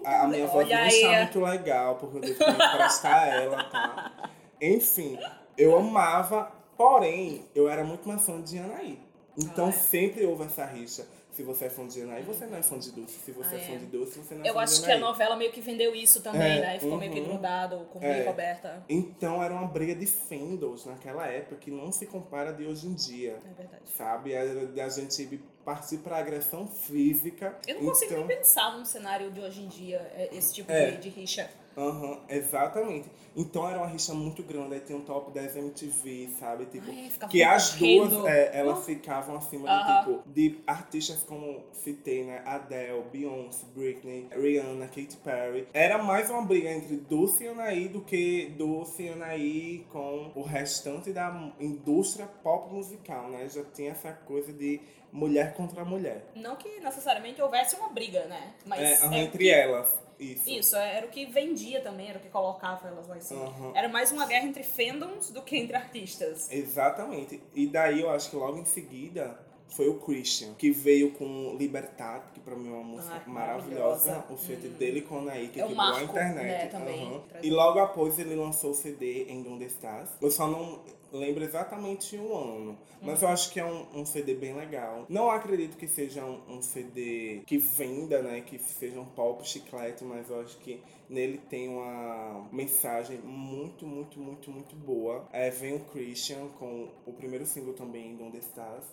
a, 0.05 0.23
a 0.23 0.27
minha 0.27 0.47
voz 0.47 0.67
não 0.69 0.85
está 0.85 1.17
muito 1.23 1.39
legal, 1.39 1.95
porque 1.95 2.17
eu 2.17 2.21
devo 2.21 2.43
emprestar 2.43 3.27
ela, 3.29 3.63
tá? 3.65 4.29
Enfim, 4.61 5.17
eu 5.57 5.77
amava, 5.77 6.51
porém, 6.77 7.45
eu 7.55 7.67
era 7.69 7.83
muito 7.83 8.07
mais 8.07 8.23
fã 8.23 8.41
de 8.41 8.57
Anaí. 8.59 8.99
Então 9.37 9.67
Ah, 9.67 9.69
é. 9.69 9.71
sempre 9.71 10.25
houve 10.25 10.43
essa 10.45 10.65
rixa. 10.65 11.07
Se 11.31 11.43
você 11.43 11.65
é 11.65 11.69
fã 11.69 11.85
de 11.87 12.01
Anaí, 12.01 12.23
você 12.23 12.47
não 12.47 12.57
é 12.57 12.63
fã 12.63 12.79
de 12.79 12.91
Dulce. 12.91 13.19
Se 13.23 13.31
você 13.31 13.55
Ah, 13.55 13.59
é 13.59 13.61
fã 13.61 13.73
é. 13.73 13.77
de 13.77 13.85
Dulce, 13.85 14.17
você 14.17 14.33
não 14.33 14.43
é 14.43 14.49
Eu 14.49 14.55
fã 14.55 14.61
acho 14.61 14.79
de 14.79 14.85
que 14.87 14.91
a 14.91 14.97
novela 14.97 15.35
meio 15.35 15.51
que 15.51 15.61
vendeu 15.61 15.93
isso 15.93 16.21
também, 16.23 16.57
É, 16.57 16.61
né? 16.61 16.79
Ficou 16.79 16.97
meio 16.97 17.11
que 17.11 17.19
uhum. 17.19 17.27
grudado 17.27 17.77
com 17.93 17.99
É. 18.03 18.23
Roberta. 18.23 18.83
Então 18.89 19.43
era 19.43 19.53
uma 19.53 19.67
briga 19.67 19.93
de 19.93 20.07
fandoms 20.07 20.85
naquela 20.85 21.27
época 21.27 21.57
que 21.57 21.69
não 21.69 21.91
se 21.91 22.07
compara 22.07 22.51
de 22.51 22.65
hoje 22.65 22.87
em 22.87 22.93
dia. 22.95 23.39
É 23.45 23.53
verdade. 23.53 23.83
Sabe? 23.95 24.33
Era 24.33 24.65
da 24.65 24.89
gente 24.89 25.39
partir 25.67 25.97
pra 25.97 26.15
agressão 26.19 26.65
física. 26.65 27.59
Eu 27.67 27.75
não 27.75 27.89
consigo 27.89 28.13
então, 28.13 28.25
nem 28.25 28.37
pensar 28.37 28.77
num 28.77 28.85
cenário 28.85 29.29
de 29.29 29.41
hoje 29.41 29.63
em 29.63 29.67
dia, 29.67 29.97
é, 30.15 30.29
esse 30.31 30.53
tipo 30.53 30.71
É. 30.71 30.91
de, 30.91 30.97
de 31.01 31.09
rixa. 31.09 31.49
Aham, 31.77 32.19
exatamente. 32.27 33.07
Então 33.35 33.69
era 33.69 33.77
uma 33.77 33.85
rixa 33.85 34.11
muito 34.15 34.41
grande, 34.41 34.73
aí 34.73 34.79
tinha 34.79 34.97
um 34.97 35.01
top 35.03 35.29
10 35.31 35.55
MTV, 35.57 36.29
sabe? 36.39 36.65
Tipo, 36.65 36.89
Ai, 36.89 37.11
que 37.29 37.43
as 37.43 37.75
duas, 37.75 38.25
é, 38.25 38.57
elas 38.57 38.83
ficavam 38.83 39.35
acima 39.37 39.67
de, 39.69 39.99
tipo, 39.99 40.23
de 40.27 40.59
artistas 40.65 41.21
como 41.23 41.63
citei, 41.71 42.23
né? 42.23 42.41
Adele, 42.45 43.03
Beyoncé, 43.11 43.63
Britney, 43.75 44.27
Rihanna, 44.31 44.87
Katy 44.87 45.17
Perry. 45.23 45.67
Era 45.71 45.99
mais 45.99 46.31
uma 46.31 46.41
briga 46.41 46.71
entre 46.71 46.95
Dulce 46.97 47.43
e 47.43 47.47
Anaí 47.49 47.87
do 47.87 48.01
que 48.01 48.55
Dulce 48.57 49.03
e 49.03 49.09
Anaí 49.09 49.85
com 49.91 50.31
o 50.33 50.41
restante 50.41 51.13
da 51.13 51.53
indústria 51.59 52.25
pop 52.41 52.73
musical, 52.73 53.29
né? 53.29 53.47
Já 53.47 53.63
tinha 53.65 53.91
essa 53.91 54.11
coisa 54.11 54.51
de 54.51 54.81
mulher 55.11 55.53
contra 55.53 55.85
mulher. 55.85 56.25
Não 56.35 56.55
que 56.55 56.79
necessariamente 56.79 57.39
houvesse 57.39 57.75
uma 57.75 57.89
briga, 57.89 58.25
né? 58.25 58.53
Mas 58.65 58.79
É, 58.81 59.05
é 59.15 59.19
entre 59.19 59.37
que- 59.37 59.49
elas. 59.51 60.06
Isso. 60.19 60.49
Isso, 60.49 60.75
era 60.75 61.05
o 61.05 61.09
que 61.09 61.25
vendia 61.27 61.81
também, 61.81 62.09
era 62.09 62.17
o 62.17 62.21
que 62.21 62.29
colocava 62.29 62.87
elas 62.87 63.07
lá 63.07 63.17
em 63.17 63.21
cima. 63.21 63.45
Aham. 63.45 63.71
Era 63.75 63.87
mais 63.89 64.11
uma 64.11 64.25
guerra 64.25 64.45
entre 64.47 64.63
fandoms 64.63 65.29
do 65.29 65.41
que 65.41 65.55
entre 65.57 65.75
artistas. 65.75 66.49
Exatamente. 66.51 67.41
E 67.53 67.67
daí 67.67 68.01
eu 68.01 68.09
acho 68.09 68.29
que 68.29 68.35
logo 68.35 68.57
em 68.57 68.65
seguida 68.65 69.39
foi 69.69 69.87
o 69.89 69.95
Christian, 69.99 70.53
que 70.53 70.71
veio 70.71 71.11
com 71.11 71.55
Libertad, 71.59 72.21
que 72.33 72.39
pra 72.39 72.55
mim 72.55 72.69
é 72.69 72.71
uma 72.73 72.83
música 72.83 73.21
Ah, 73.25 73.29
maravilhosa. 73.29 74.11
maravilhosa. 74.11 74.33
O 74.33 74.37
feat 74.37 74.67
dele 74.69 75.01
com 75.01 75.17
a 75.17 75.19
Anaí, 75.19 75.49
que 75.49 75.59
É 75.59 75.67
quebrou 75.67 75.85
a 75.85 76.01
internet. 76.03 76.43
né, 76.45 76.65
também. 76.67 77.21
Traz- 77.29 77.45
E 77.45 77.49
logo 77.49 77.79
após 77.79 78.17
ele 78.17 78.33
lançou 78.35 78.71
o 78.71 78.73
CD 78.73 79.25
Em 79.25 79.43
Donde 79.43 79.65
Estás. 79.65 80.09
Eu 80.21 80.31
só 80.31 80.47
não 80.47 80.81
lembro 81.11 81.43
exatamente 81.43 82.17
o 82.17 82.35
ano, 82.35 82.77
mas 83.01 83.21
eu 83.21 83.29
acho 83.29 83.51
que 83.51 83.59
é 83.59 83.65
um, 83.65 84.01
um 84.01 84.05
CD 84.05 84.35
bem 84.35 84.55
legal. 84.55 85.05
Não 85.09 85.29
acredito 85.29 85.77
que 85.77 85.87
seja 85.87 86.23
um, 86.23 86.57
um 86.57 86.61
CD 86.61 87.41
que 87.45 87.57
venda, 87.57 88.21
né, 88.21 88.41
que 88.41 88.57
seja 88.59 88.99
um 88.99 89.05
pop 89.05 89.47
chiclete, 89.47 90.03
mas 90.03 90.29
eu 90.29 90.41
acho 90.41 90.57
que 90.57 90.81
nele 91.09 91.37
tem 91.49 91.69
uma 91.69 92.47
mensagem 92.51 93.19
muito, 93.19 93.85
muito, 93.85 94.19
muito, 94.19 94.51
muito 94.51 94.75
boa. 94.75 95.27
É, 95.31 95.49
vem 95.49 95.75
o 95.75 95.79
Christian 95.79 96.47
com 96.59 96.89
o 97.05 97.13
primeiro 97.13 97.45
single 97.45 97.73
também, 97.73 98.11
Em 98.11 98.15
Donde 98.15 98.37
Estás. 98.37 98.83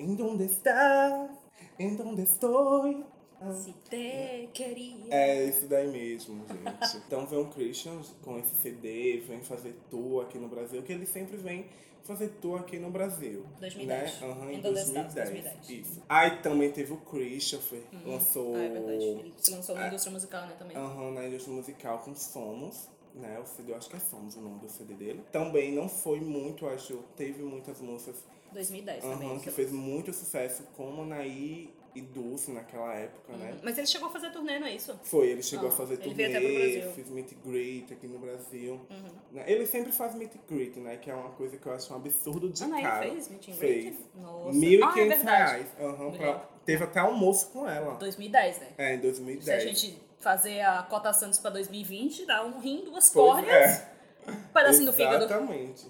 Em 0.00 0.14
donde 0.14 0.44
estás? 0.44 1.30
Em 1.78 1.94
donde 1.94 2.22
estou? 2.22 3.04
Se 3.62 3.72
te 3.88 4.48
queria. 4.52 5.14
É 5.14 5.44
isso 5.44 5.66
daí 5.66 5.88
mesmo, 5.88 6.44
gente. 6.46 6.96
então 7.06 7.26
vem 7.26 7.38
o 7.38 7.46
Christian 7.48 8.00
com 8.22 8.38
esse 8.38 8.54
CD, 8.56 9.20
vem 9.26 9.40
fazer 9.42 9.74
tour 9.90 10.22
aqui 10.24 10.38
no 10.38 10.48
Brasil, 10.48 10.82
que 10.82 10.92
ele 10.92 11.06
sempre 11.06 11.36
vem 11.38 11.66
fazer 12.04 12.28
tour 12.40 12.60
aqui 12.60 12.78
no 12.78 12.90
Brasil. 12.90 13.44
2010. 13.60 14.20
Né? 14.20 14.26
Aham, 14.28 14.50
em 14.52 14.56
Em 14.56 14.60
Donde 14.60 14.78
Estás, 14.80 15.14
2010. 15.14 15.54
2010. 15.54 15.70
Isso. 15.88 16.02
Aí 16.08 16.36
também 16.42 16.70
teve 16.72 16.92
o 16.92 16.96
Christopher, 16.98 17.82
lançou 18.04 18.54
Ah, 18.56 18.58
é 18.62 18.68
verdade. 18.68 19.04
Ele 19.04 19.34
se 19.38 19.50
lançou 19.52 19.74
na 19.74 19.84
É. 19.84 19.88
indústria 19.88 20.12
musical, 20.12 20.46
né, 20.46 20.54
também. 20.58 20.76
aham, 20.76 21.10
na 21.12 21.26
indústria 21.26 21.54
musical 21.56 21.98
com 22.00 22.14
Somos. 22.14 22.88
Né, 23.12 23.40
o 23.40 23.44
CD, 23.44 23.72
eu 23.72 23.76
acho 23.76 23.90
que 23.90 23.96
é 23.96 23.98
Somos 23.98 24.36
o 24.36 24.40
nome 24.40 24.60
do 24.60 24.68
CD 24.68 24.94
dele. 24.94 25.24
Também 25.32 25.72
não 25.72 25.88
foi 25.88 26.20
muito, 26.20 26.64
acho, 26.68 26.98
teve 27.16 27.42
muitas 27.42 27.80
músicas 27.80 28.22
2010 28.52 29.04
aham, 29.04 29.18
também. 29.18 29.38
que 29.40 29.50
fez 29.50 29.72
muito 29.72 30.12
sucesso, 30.12 30.62
como 30.76 31.02
Anaí 31.02 31.74
e 31.94 32.00
Dulce 32.00 32.50
naquela 32.52 32.94
época, 32.94 33.32
né? 33.36 33.58
Mas 33.62 33.76
ele 33.78 33.86
chegou 33.86 34.08
a 34.08 34.12
fazer 34.12 34.30
turnê, 34.30 34.58
não 34.58 34.66
é 34.66 34.74
isso? 34.74 34.98
Foi, 35.02 35.28
ele 35.28 35.42
chegou 35.42 35.68
Ah, 35.68 35.72
a 35.72 35.74
fazer 35.74 35.94
ele 35.94 36.02
turnê. 36.02 36.84
Uhum. 36.86 36.92
fez 36.92 37.08
meet 37.10 37.32
and 37.32 37.48
greet 37.50 37.92
aqui 37.92 38.06
no 38.06 38.18
Brasil. 38.18 38.80
Né? 39.32 39.44
Ele 39.46 39.66
sempre 39.66 39.90
faz 39.92 40.14
meet 40.14 40.32
and 40.36 40.40
greet, 40.54 40.76
né? 40.78 40.96
Que 40.96 41.10
é 41.10 41.14
uma 41.14 41.30
coisa 41.30 41.56
que 41.56 41.66
eu 41.66 41.72
acho 41.72 41.92
um 41.92 41.96
absurdo 41.96 42.48
de 42.50 42.62
Ah, 42.64 42.80
caro. 42.82 43.10
fez 43.10 43.28
meet 43.28 43.48
and 43.48 43.52
Fez. 43.54 43.96
Nossa. 44.14 44.58
R$ 44.58 44.80
Ah, 44.82 45.00
é 45.00 45.08
1.500 45.08 45.22
reais. 45.22 45.66
Me 45.78 46.18
pra-. 46.18 46.48
Teve 46.64 46.84
até 46.84 47.00
almoço 47.00 47.50
com 47.50 47.68
ela. 47.68 47.94
2010, 47.96 48.58
né? 48.60 48.68
É, 48.78 48.92
em 48.94 48.96
Se 48.96 49.02
2010. 49.02 49.48
a 49.62 49.66
gente 49.66 50.02
fazer 50.18 50.60
a 50.60 50.82
cota 50.82 51.12
Santos 51.12 51.38
pra 51.38 51.50
2020, 51.50 52.26
dá 52.26 52.44
um 52.44 52.58
rim, 52.60 52.84
duas 52.84 53.10
Pois 53.10 53.26
córneas, 53.34 53.80
é. 53.80 53.88
um 54.28 54.52
pedacinho 54.52 54.86
do 54.86 54.92
fígado. 54.92 55.24
Exatamente. 55.24 55.86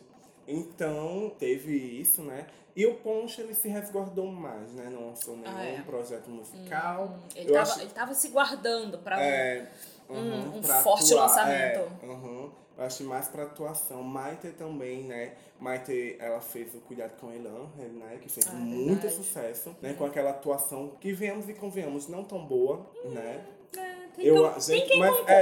Então, 0.51 1.33
teve 1.39 1.75
isso, 1.77 2.23
né? 2.23 2.47
E 2.77 2.87
o 2.87 2.95
Poncho, 2.95 3.41
ele 3.41 3.55
se 3.55 3.69
resguardou 3.69 4.27
mais, 4.27 4.73
né? 4.73 4.89
Não 4.91 5.09
lançou 5.09 5.37
nenhum 5.37 5.57
Ah, 5.57 5.65
é. 5.65 5.83
projeto 5.83 6.29
musical. 6.31 7.05
Hum, 7.07 7.29
Ele 7.35 7.53
tava, 7.53 7.63
acho- 7.63 7.81
ele 7.81 7.91
tava 7.91 8.15
se 8.15 8.29
guardando 8.29 8.99
pra... 8.99 9.21
É, 9.23 9.71
Um- 10.09 10.15
uhum, 10.15 10.57
um 10.59 10.61
pra 10.61 10.83
forte 10.83 11.05
atuar, 11.13 11.23
lançamento. 11.29 11.93
É, 12.03 12.07
uhum. 12.07 12.51
Eu 12.79 12.85
acho 12.85 13.05
mais 13.05 13.29
pra 13.29 13.43
atuação. 13.43 14.03
Maite 14.03 14.49
também, 14.53 15.03
né? 15.05 15.35
Maite, 15.59 16.17
ela 16.19 16.41
fez 16.41 16.75
o 16.75 16.79
Cuidado 16.81 17.13
com 17.21 17.31
Elan, 17.33 17.67
né? 17.77 18.19
Que 18.23 18.29
fez 18.29 18.47
Ah, 18.49 18.53
é 18.53 18.55
muito 18.55 19.03
verdade. 19.03 19.15
sucesso, 19.15 19.77
né? 19.83 19.93
Com 19.95 20.05
aquela 20.07 20.31
atuação 20.31 20.93
que 21.01 21.13
venhamos 21.13 21.49
e 21.49 21.55
convenhamos, 21.55 22.09
não 22.09 22.25
tão 22.25 22.45
boa, 22.45 22.87
né? 23.05 23.45
Tem, 24.17 24.27
Eu, 24.27 24.53
que- 24.53 24.61
gente, 24.61 24.81
tem 24.81 24.89
quem 24.89 24.99
mas, 24.99 25.11
concorde. 25.17 25.33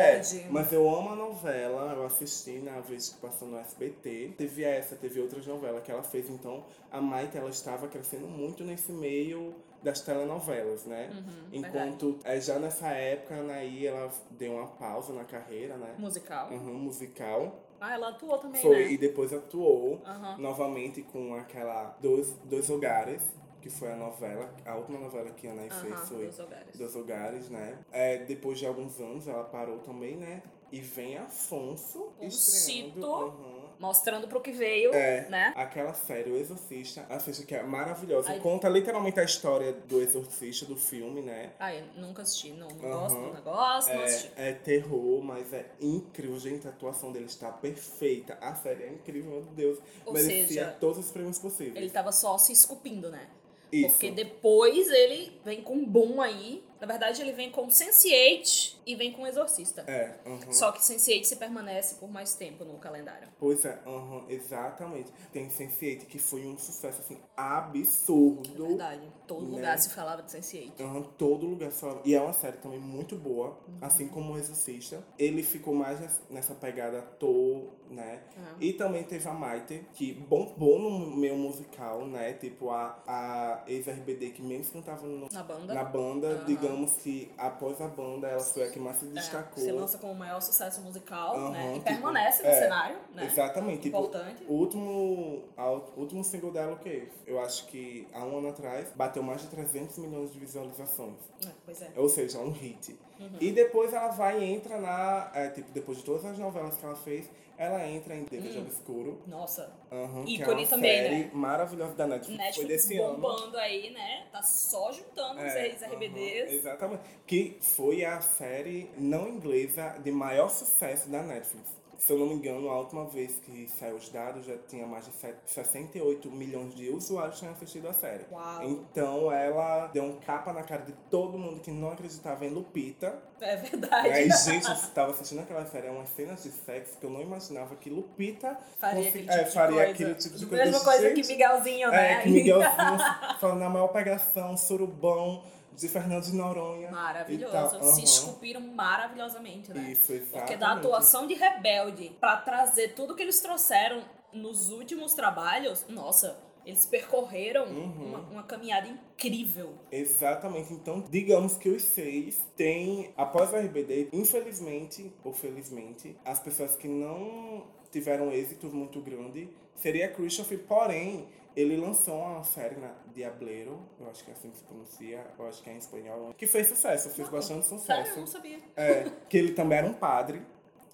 é, 0.40 0.46
mas 0.50 0.72
eu 0.72 0.88
amo 0.94 1.11
a 1.11 1.16
novela, 1.16 1.92
eu 1.94 2.04
assisti 2.07 2.59
na 2.59 2.81
vez 2.81 3.09
que 3.11 3.20
passou 3.20 3.48
no 3.48 3.59
SBT. 3.59 4.35
Teve 4.37 4.64
essa, 4.64 4.94
teve 4.96 5.20
outras 5.20 5.46
novelas 5.46 5.83
que 5.83 5.90
ela 5.90 6.02
fez, 6.02 6.28
então 6.31 6.64
a 6.90 7.00
Maite 7.00 7.37
ela 7.37 7.50
estava 7.50 7.88
crescendo 7.88 8.26
muito 8.28 8.62
nesse 8.64 8.92
meio 8.92 9.54
das 9.83 10.00
telenovelas, 10.00 10.85
né? 10.87 11.11
Uhum, 11.12 11.48
Enquanto 11.52 12.18
é, 12.24 12.40
já 12.40 12.59
nessa 12.59 12.88
época 12.88 13.35
a 13.37 13.38
Anaí 13.38 13.87
ela 13.87 14.11
deu 14.33 14.52
uma 14.54 14.66
pausa 14.66 15.12
na 15.12 15.24
carreira, 15.24 15.76
né? 15.76 15.94
Musical. 15.98 16.50
Uhum, 16.50 16.74
musical. 16.74 17.61
Ah, 17.81 17.94
ela 17.94 18.09
atuou 18.09 18.37
também, 18.38 18.61
Foi, 18.61 18.74
né? 18.87 18.90
e 18.90 18.98
depois 18.98 19.33
atuou 19.33 20.02
Aham. 20.04 20.37
novamente 20.38 21.00
com 21.02 21.33
aquela 21.37 21.96
Dois, 22.00 22.33
Dois 22.44 22.68
Lugares, 22.68 23.22
que 23.61 23.68
foi 23.71 23.90
a 23.92 23.97
novela, 23.97 24.53
a 24.64 24.77
última 24.77 24.99
novela 24.99 25.31
que 25.31 25.47
a 25.49 25.53
Anaí 25.53 25.71
fez 25.71 26.09
foi 26.09 26.18
Dois 26.25 26.38
Lugares. 26.38 26.77
dos 26.77 26.94
lugares, 26.94 27.49
né? 27.51 27.79
É, 27.92 28.18
depois 28.18 28.59
de 28.59 28.66
alguns 28.66 28.99
anos 29.01 29.27
ela 29.27 29.44
parou 29.44 29.79
também, 29.79 30.16
né? 30.16 30.42
E 30.71 30.81
vem 30.81 31.16
Afonso 31.16 32.12
Um 32.21 32.27
estreando. 32.29 33.07
aham. 33.07 33.59
Mostrando 33.81 34.27
pro 34.27 34.40
que 34.40 34.51
veio, 34.51 34.92
É, 34.92 35.29
né? 35.31 35.53
aquela 35.57 35.94
série, 35.94 36.31
O 36.33 36.37
Exorcista, 36.37 37.07
assista 37.09 37.47
que 37.47 37.55
é 37.55 37.62
maravilhosa. 37.62 38.31
Ai. 38.33 38.40
Conta 38.40 38.68
literalmente 38.68 39.21
a 39.21 39.23
história 39.25 39.73
do 39.73 40.01
Exorcista, 40.03 40.66
do 40.66 40.77
filme, 40.77 41.23
né? 41.23 41.53
Ai, 41.61 41.88
nunca 41.97 42.23
assisti, 42.23 42.51
não, 42.51 42.66
não 42.68 42.85
Aham. 42.88 42.99
gosto 43.01 43.21
do 43.21 43.35
negócio, 43.35 43.94
não 43.94 44.03
assisti. 44.03 44.33
É, 44.37 44.49
é 44.51 44.53
terror, 44.53 45.23
mas 45.23 45.53
é 45.53 45.71
incrível. 45.81 46.37
Gente, 46.40 46.66
a 46.66 46.71
atuação 46.71 47.12
dele 47.12 47.27
está 47.27 47.53
perfeita. 47.53 48.37
A 48.40 48.53
série 48.57 48.83
é 48.83 48.88
incrível, 48.92 49.31
meu 49.31 49.42
Deus. 49.55 49.79
Ou 50.05 50.12
Merecia 50.12 50.47
seja, 50.49 50.77
todos 50.81 50.99
os 50.99 51.11
prêmios 51.12 51.38
possíveis. 51.38 51.77
Ele 51.77 51.90
tava 51.90 52.11
só 52.11 52.37
se 52.37 52.53
esculpindo, 52.53 53.11
né? 53.11 53.29
Isso. 53.72 53.90
Porque 53.90 54.11
depois 54.11 54.90
ele 54.90 55.33
vem 55.44 55.62
com 55.62 55.74
um 55.74 55.85
boom 55.85 56.20
aí. 56.20 56.62
Na 56.81 56.87
verdade, 56.87 57.21
ele 57.23 57.33
vem 57.33 57.51
com 57.51 57.67
Sense8 57.69 58.77
e 58.87 58.95
vem 58.95 59.12
com 59.12 59.27
Exorcista. 59.27 59.83
É, 59.87 60.14
aham. 60.25 60.53
Só 60.53 60.71
que 60.73 60.81
Sense8 60.81 61.25
se 61.25 61.37
permanece 61.37 61.97
por 61.97 62.09
mais 62.11 62.35
tempo 62.35 62.64
no 62.64 62.79
calendário. 62.79 63.29
Pois 63.38 63.64
é, 63.64 63.79
aham, 63.87 64.25
exatamente. 64.29 65.12
Tem 65.33 65.49
Sense8 65.49 66.07
que 66.07 66.19
foi 66.19 66.47
um 66.47 66.57
sucesso 66.57 67.01
assim 67.01 67.19
absurdo. 67.37 68.64
É 68.64 68.69
verdade. 68.69 69.03
Todo 69.27 69.45
Né? 69.47 69.57
lugar 69.57 69.79
se 69.79 69.91
falava 69.91 70.23
de 70.23 70.31
Sense8. 70.31 70.81
Aham, 70.81 71.03
todo 71.19 71.47
lugar 71.47 71.71
só. 71.73 72.01
E 72.05 72.14
é 72.14 72.21
uma 72.21 72.33
série 72.33 72.57
também 72.59 72.79
muito 72.79 73.17
boa, 73.17 73.59
Uhum. 73.69 73.79
assim 73.81 74.09
como 74.09 74.33
o 74.35 74.38
Exorcista. 74.38 75.05
Ele 75.19 75.43
ficou 75.43 75.75
mais 75.75 76.01
ness- 76.01 76.21
nessa 76.31 76.55
pegada 76.55 76.99
ator, 77.01 77.69
né? 77.91 78.23
Ah. 78.37 78.55
E 78.61 78.73
também 78.73 79.03
teve 79.05 79.29
a 79.29 79.33
Maite, 79.35 79.85
que 79.95 80.12
bombou 80.14 80.79
no 80.79 81.17
meio 81.17 81.37
musical, 81.37 82.07
né? 82.07 82.35
Tipo 82.35 82.71
a, 82.71 83.03
a 83.07 83.64
ex-RBD 83.67 84.31
que 84.31 84.43
menos 84.43 84.71
cantava 84.71 85.07
no- 85.07 85.29
Na 85.33 85.43
banda. 85.43 85.75
na 85.75 85.85
banda, 85.85 86.45
digamos 86.47 86.67
digamos 86.68 86.92
que 87.02 87.31
após 87.37 87.81
a 87.81 87.88
banda, 87.88 88.28
ela 88.28 88.40
foi 88.40 88.64
a 88.64 88.70
que 88.70 88.78
mais 88.78 88.96
se 88.98 89.07
É, 89.07 89.09
destacou. 89.11 89.62
se 89.62 89.72
lança 89.72 89.98
como 89.98 90.12
o 90.12 90.16
maior 90.16 90.40
sucesso 90.40 90.81
musical, 90.81 91.35
Aham, 91.37 91.50
né? 91.50 91.70
E 91.70 91.72
tipo, 91.74 91.85
permanece 91.85 92.42
no 92.42 92.48
é, 92.48 92.59
cenário, 92.61 92.96
né? 93.14 93.24
Exatamente. 93.26 93.83
Tipo, 93.83 93.98
Importante. 93.98 94.44
o 94.48 94.52
último, 94.52 95.44
a- 95.57 95.70
o 95.72 95.92
último 95.96 96.22
single 96.24 96.50
dela, 96.52 96.72
o 96.74 96.78
quê? 96.78 97.09
Eu 97.26 97.40
acho 97.40 97.66
que 97.66 98.07
há 98.12 98.24
um 98.24 98.38
ano 98.38 98.48
atrás, 98.50 98.88
bateu 98.94 99.22
mais 99.22 99.40
de 99.42 99.48
300 99.48 99.98
milhões 99.98 100.33
de 100.33 100.38
visualizações. 100.38 101.16
É, 101.44 101.50
pois 101.64 101.83
é. 101.83 101.90
Ou 101.96 102.09
seja, 102.09 102.38
um 102.38 102.50
hit. 102.50 102.98
Uhum. 103.20 103.31
E 103.40 103.50
depois 103.52 103.92
ela 103.92 104.09
vai 104.09 104.40
e 104.40 104.44
entra 104.44 104.78
na. 104.81 105.31
é, 105.35 105.48
tipo, 105.50 105.70
depois 105.72 105.98
de 105.98 106.04
todas 106.04 106.24
as 106.24 106.38
novelas 106.38 106.76
que 106.76 106.85
ela 106.85 106.94
fez, 106.94 107.28
ela 107.57 107.85
entra 107.88 108.14
em 108.14 108.22
Desejo 108.24 108.61
Obscuro. 108.61 109.20
Nossa, 109.26 109.72
Aham, 109.90 110.24
que 110.24 110.35
é 110.35 110.38
Hum. 110.38 110.42
Ícone 110.42 110.62
uma 110.62 110.68
também, 110.68 110.96
série 111.02 111.16
né? 111.24 111.31
maravilhosa 111.33 111.94
da 111.94 112.07
Netflix. 112.07 112.37
Foi 112.37 112.44
Netflix 112.44 112.68
desse 112.85 112.98
ano. 113.00 113.14
bombando 113.14 113.59
aí, 113.59 113.90
né? 113.90 114.26
Tá 114.31 114.40
só 114.42 114.92
juntando 114.92 115.38
os 115.40 115.52
É, 115.52 115.66
ex-RBDs. 115.66 116.58
Exatamente. 116.59 117.03
Que 117.27 117.57
foi 117.61 118.05
a 118.05 118.21
série 118.21 118.90
não 118.99 119.29
inglesa 119.29 119.97
de 120.03 120.11
maior 120.11 120.49
sucesso 120.49 121.09
da 121.09 121.23
Netflix. 121.23 121.79
Se 121.99 122.12
eu 122.12 122.16
não 122.18 122.29
me 122.29 122.35
engano, 122.35 122.71
a 122.71 122.79
última 122.79 123.07
vez 123.07 123.40
que 123.44 123.66
saiu 123.77 123.97
os 123.97 124.09
dados 124.09 124.47
já 124.47 124.57
tinha 124.68 124.87
mais 124.87 125.05
de 125.07 125.11
set- 125.14 125.35
68 125.47 126.31
milhões 126.31 126.73
de 126.77 126.88
usuários 126.90 127.35
que 127.35 127.40
tinham 127.40 127.53
assistido 127.55 127.88
a 127.88 127.92
série. 127.92 128.25
Uau. 128.31 128.62
Então 128.62 129.33
ela 129.33 129.88
deu 129.88 130.05
um 130.05 130.21
capa 130.21 130.53
na 130.53 130.62
cara 130.62 130.83
de 130.83 130.92
todo 131.11 131.37
mundo 131.37 131.59
que 131.61 131.73
não 131.73 131.90
acreditava 131.90 132.47
em 132.47 132.51
Lupita. 132.51 133.21
É 133.40 133.57
verdade. 133.57 134.07
E 134.07 134.12
aí, 134.12 134.31
gente, 134.44 134.68
eu 134.68 134.75
estava 134.75 135.11
assistindo 135.11 135.40
aquela 135.40 135.66
série, 135.66 135.88
umas 135.88 136.09
cenas 136.11 136.40
de 136.44 136.53
sexo 136.53 136.97
que 136.99 137.05
eu 137.05 137.11
não 137.11 137.21
imaginava 137.21 137.75
que 137.75 137.90
Lupita 137.90 138.57
Faria 138.79 139.09
aquele 139.09 139.25
tipo 139.25 139.33
é, 139.37 139.42
de 139.42 139.51
faria 139.51 139.75
coisa. 139.77 139.90
aquele 139.90 140.14
tipo 140.14 140.37
de 140.38 140.47
coisa. 140.47 140.64
Mesma 140.66 140.81
coisa 140.85 141.11
que 141.11 141.16
Gente, 141.16 141.29
Miguelzinho, 141.33 141.90
né? 141.90 142.12
é, 142.12 142.21
que 142.23 142.29
Miguelzinho 142.31 142.99
falando 143.40 143.59
na 143.59 143.68
maior 143.68 143.88
pegação, 143.88 144.57
surubão 144.57 145.42
de 145.79 145.88
Fernando 145.88 146.25
de 146.25 146.35
Noronha. 146.35 146.91
Maravilhoso. 146.91 147.53
tal. 147.53 147.83
Se 147.95 148.03
esculpiram 148.05 148.61
maravilhosamente, 148.61 149.73
né? 149.73 149.91
Isso, 149.93 150.12
exatamente. 150.12 150.38
Porque 150.41 150.57
da 150.57 150.73
atuação 150.73 151.27
de 151.27 151.35
Rebelde 151.35 152.11
pra 152.21 152.37
trazer 152.37 152.95
tudo 152.95 153.14
que 153.14 153.23
eles 153.23 153.41
trouxeram 153.41 154.03
nos 154.33 154.71
últimos 154.71 155.14
trabalhos, 155.14 155.87
nossa, 155.88 156.38
eles 156.67 156.85
percorreram 156.85 157.64
Uhum. 157.67 158.07
uma, 158.09 158.19
uma 158.19 158.43
caminhada 158.43 158.88
incrível. 158.88 159.73
Exatamente. 159.91 160.73
Então, 160.73 161.01
digamos 161.09 161.57
que 161.57 161.69
os 161.69 161.83
seis 161.83 162.43
têm, 162.57 163.12
após 163.17 163.53
o 163.53 163.57
RBD, 163.57 164.09
infelizmente 164.12 165.12
ou 165.25 165.33
felizmente, 165.33 166.17
as 166.25 166.38
pessoas 166.41 166.77
que 166.77 166.88
não 166.88 167.64
tiveram 167.91 168.31
êxito 168.33 168.67
muito 168.67 169.01
grande 169.01 169.49
seria 169.77 170.09
Christopher, 170.12 170.59
porém, 170.67 171.27
ele 171.59 171.77
lançou 171.77 172.16
uma 172.16 172.44
série 172.44 172.77
na 172.77 172.92
Diableiro, 173.12 173.81
eu 173.99 174.09
acho 174.09 174.25
que 174.25 174.31
é 174.31 174.35
assim 174.35 174.49
que 174.51 174.59
se 174.59 174.62
pronuncia, 174.64 175.27
eu 175.37 175.49
acho 175.49 175.61
que 175.61 175.68
é 175.68 175.73
em 175.73 175.79
espanhol, 175.79 176.33
que 176.35 176.47
fez 176.47 176.68
sucesso, 176.68 177.11
fez 177.11 177.29
bastante 177.29 177.66
Sério, 177.66 177.83
eu 178.03 178.05
sucesso. 178.05 178.21
não 178.21 178.27
sabia. 178.29 178.59
É, 178.77 179.11
que 179.29 179.37
ele 179.37 179.53
também 179.53 179.79
era 179.79 179.87
um 179.88 179.92
padre, 179.92 180.40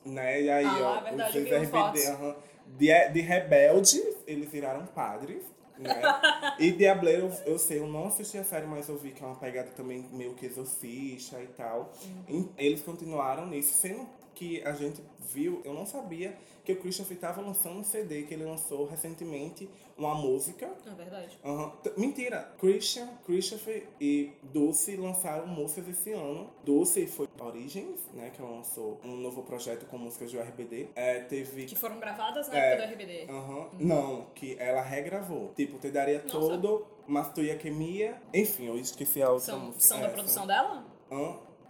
né? 0.06 0.40
E 0.40 0.50
aí, 0.50 0.64
Ah, 0.64 0.78
ó, 0.80 0.96
é 0.96 1.10
verdade, 1.10 1.38
os 1.38 1.46
eu 1.50 1.62
RBD, 1.62 2.06
aham, 2.08 2.36
de, 2.78 3.08
de 3.10 3.20
rebelde, 3.20 4.02
eles 4.26 4.48
viraram 4.50 4.86
padres, 4.86 5.44
né? 5.76 6.00
e 6.58 6.72
Diableiro, 6.72 7.30
eu 7.44 7.58
sei, 7.58 7.78
eu 7.80 7.86
não 7.86 8.06
assisti 8.06 8.38
a 8.38 8.44
série, 8.44 8.66
mas 8.66 8.88
eu 8.88 8.96
vi 8.96 9.10
que 9.10 9.22
é 9.22 9.26
uma 9.26 9.36
pegada 9.36 9.70
também 9.72 10.08
meio 10.12 10.34
que 10.34 10.46
exorcista 10.46 11.42
e 11.42 11.48
tal. 11.48 11.92
Uhum. 12.28 12.48
E 12.56 12.66
eles 12.66 12.80
continuaram 12.82 13.46
nisso, 13.46 13.74
sendo 13.74 14.08
que 14.34 14.62
a 14.64 14.72
gente 14.72 15.02
viu, 15.18 15.60
eu 15.64 15.72
não 15.72 15.86
sabia 15.86 16.36
que 16.64 16.72
o 16.72 16.76
Christopher 16.80 17.16
estava 17.16 17.40
lançando 17.42 17.78
um 17.78 17.84
CD, 17.84 18.22
que 18.22 18.32
ele 18.34 18.44
lançou 18.44 18.86
recentemente 18.86 19.68
uma 19.98 20.14
música 20.14 20.66
É 20.86 20.90
verdade. 20.94 21.38
T- 21.82 21.92
Mentira. 21.96 22.52
Christian, 22.58 23.06
Christopher 23.24 23.86
e 24.00 24.32
Dulce 24.42 24.96
lançaram 24.96 25.46
músicas 25.46 25.88
esse 25.88 26.12
ano. 26.12 26.50
Dulce 26.64 27.06
foi 27.06 27.28
Origins, 27.38 28.00
né? 28.14 28.30
Que 28.34 28.40
ela 28.40 28.50
lançou 28.50 28.98
um 29.04 29.16
novo 29.16 29.42
projeto 29.42 29.84
com 29.86 29.98
músicas 29.98 30.32
do 30.32 30.40
RBD. 30.40 30.88
É, 30.94 31.20
teve. 31.20 31.66
Que 31.66 31.76
foram 31.76 31.98
gravadas 32.00 32.48
na 32.48 32.58
É. 32.58 32.72
época 32.72 32.86
do 32.88 32.92
RBD. 32.94 33.26
Aham. 33.30 33.68
Não, 33.78 34.26
que 34.34 34.56
ela 34.58 34.80
regravou. 34.82 35.52
Tipo, 35.54 35.78
te 35.78 35.90
daria 35.90 36.22
Nossa. 36.22 36.30
todo, 36.38 36.86
mas 37.06 37.30
tu 37.32 37.42
ia 37.42 37.56
queimia. 37.56 38.20
Enfim, 38.32 38.66
eu 38.68 38.78
esqueci 38.78 39.22
a 39.22 39.28
outra 39.30 39.44
São, 39.52 39.60
música. 39.60 39.80
são 39.84 40.00
da 40.00 40.06
É, 40.06 40.10
produção 40.10 40.46
dela? 40.46 40.84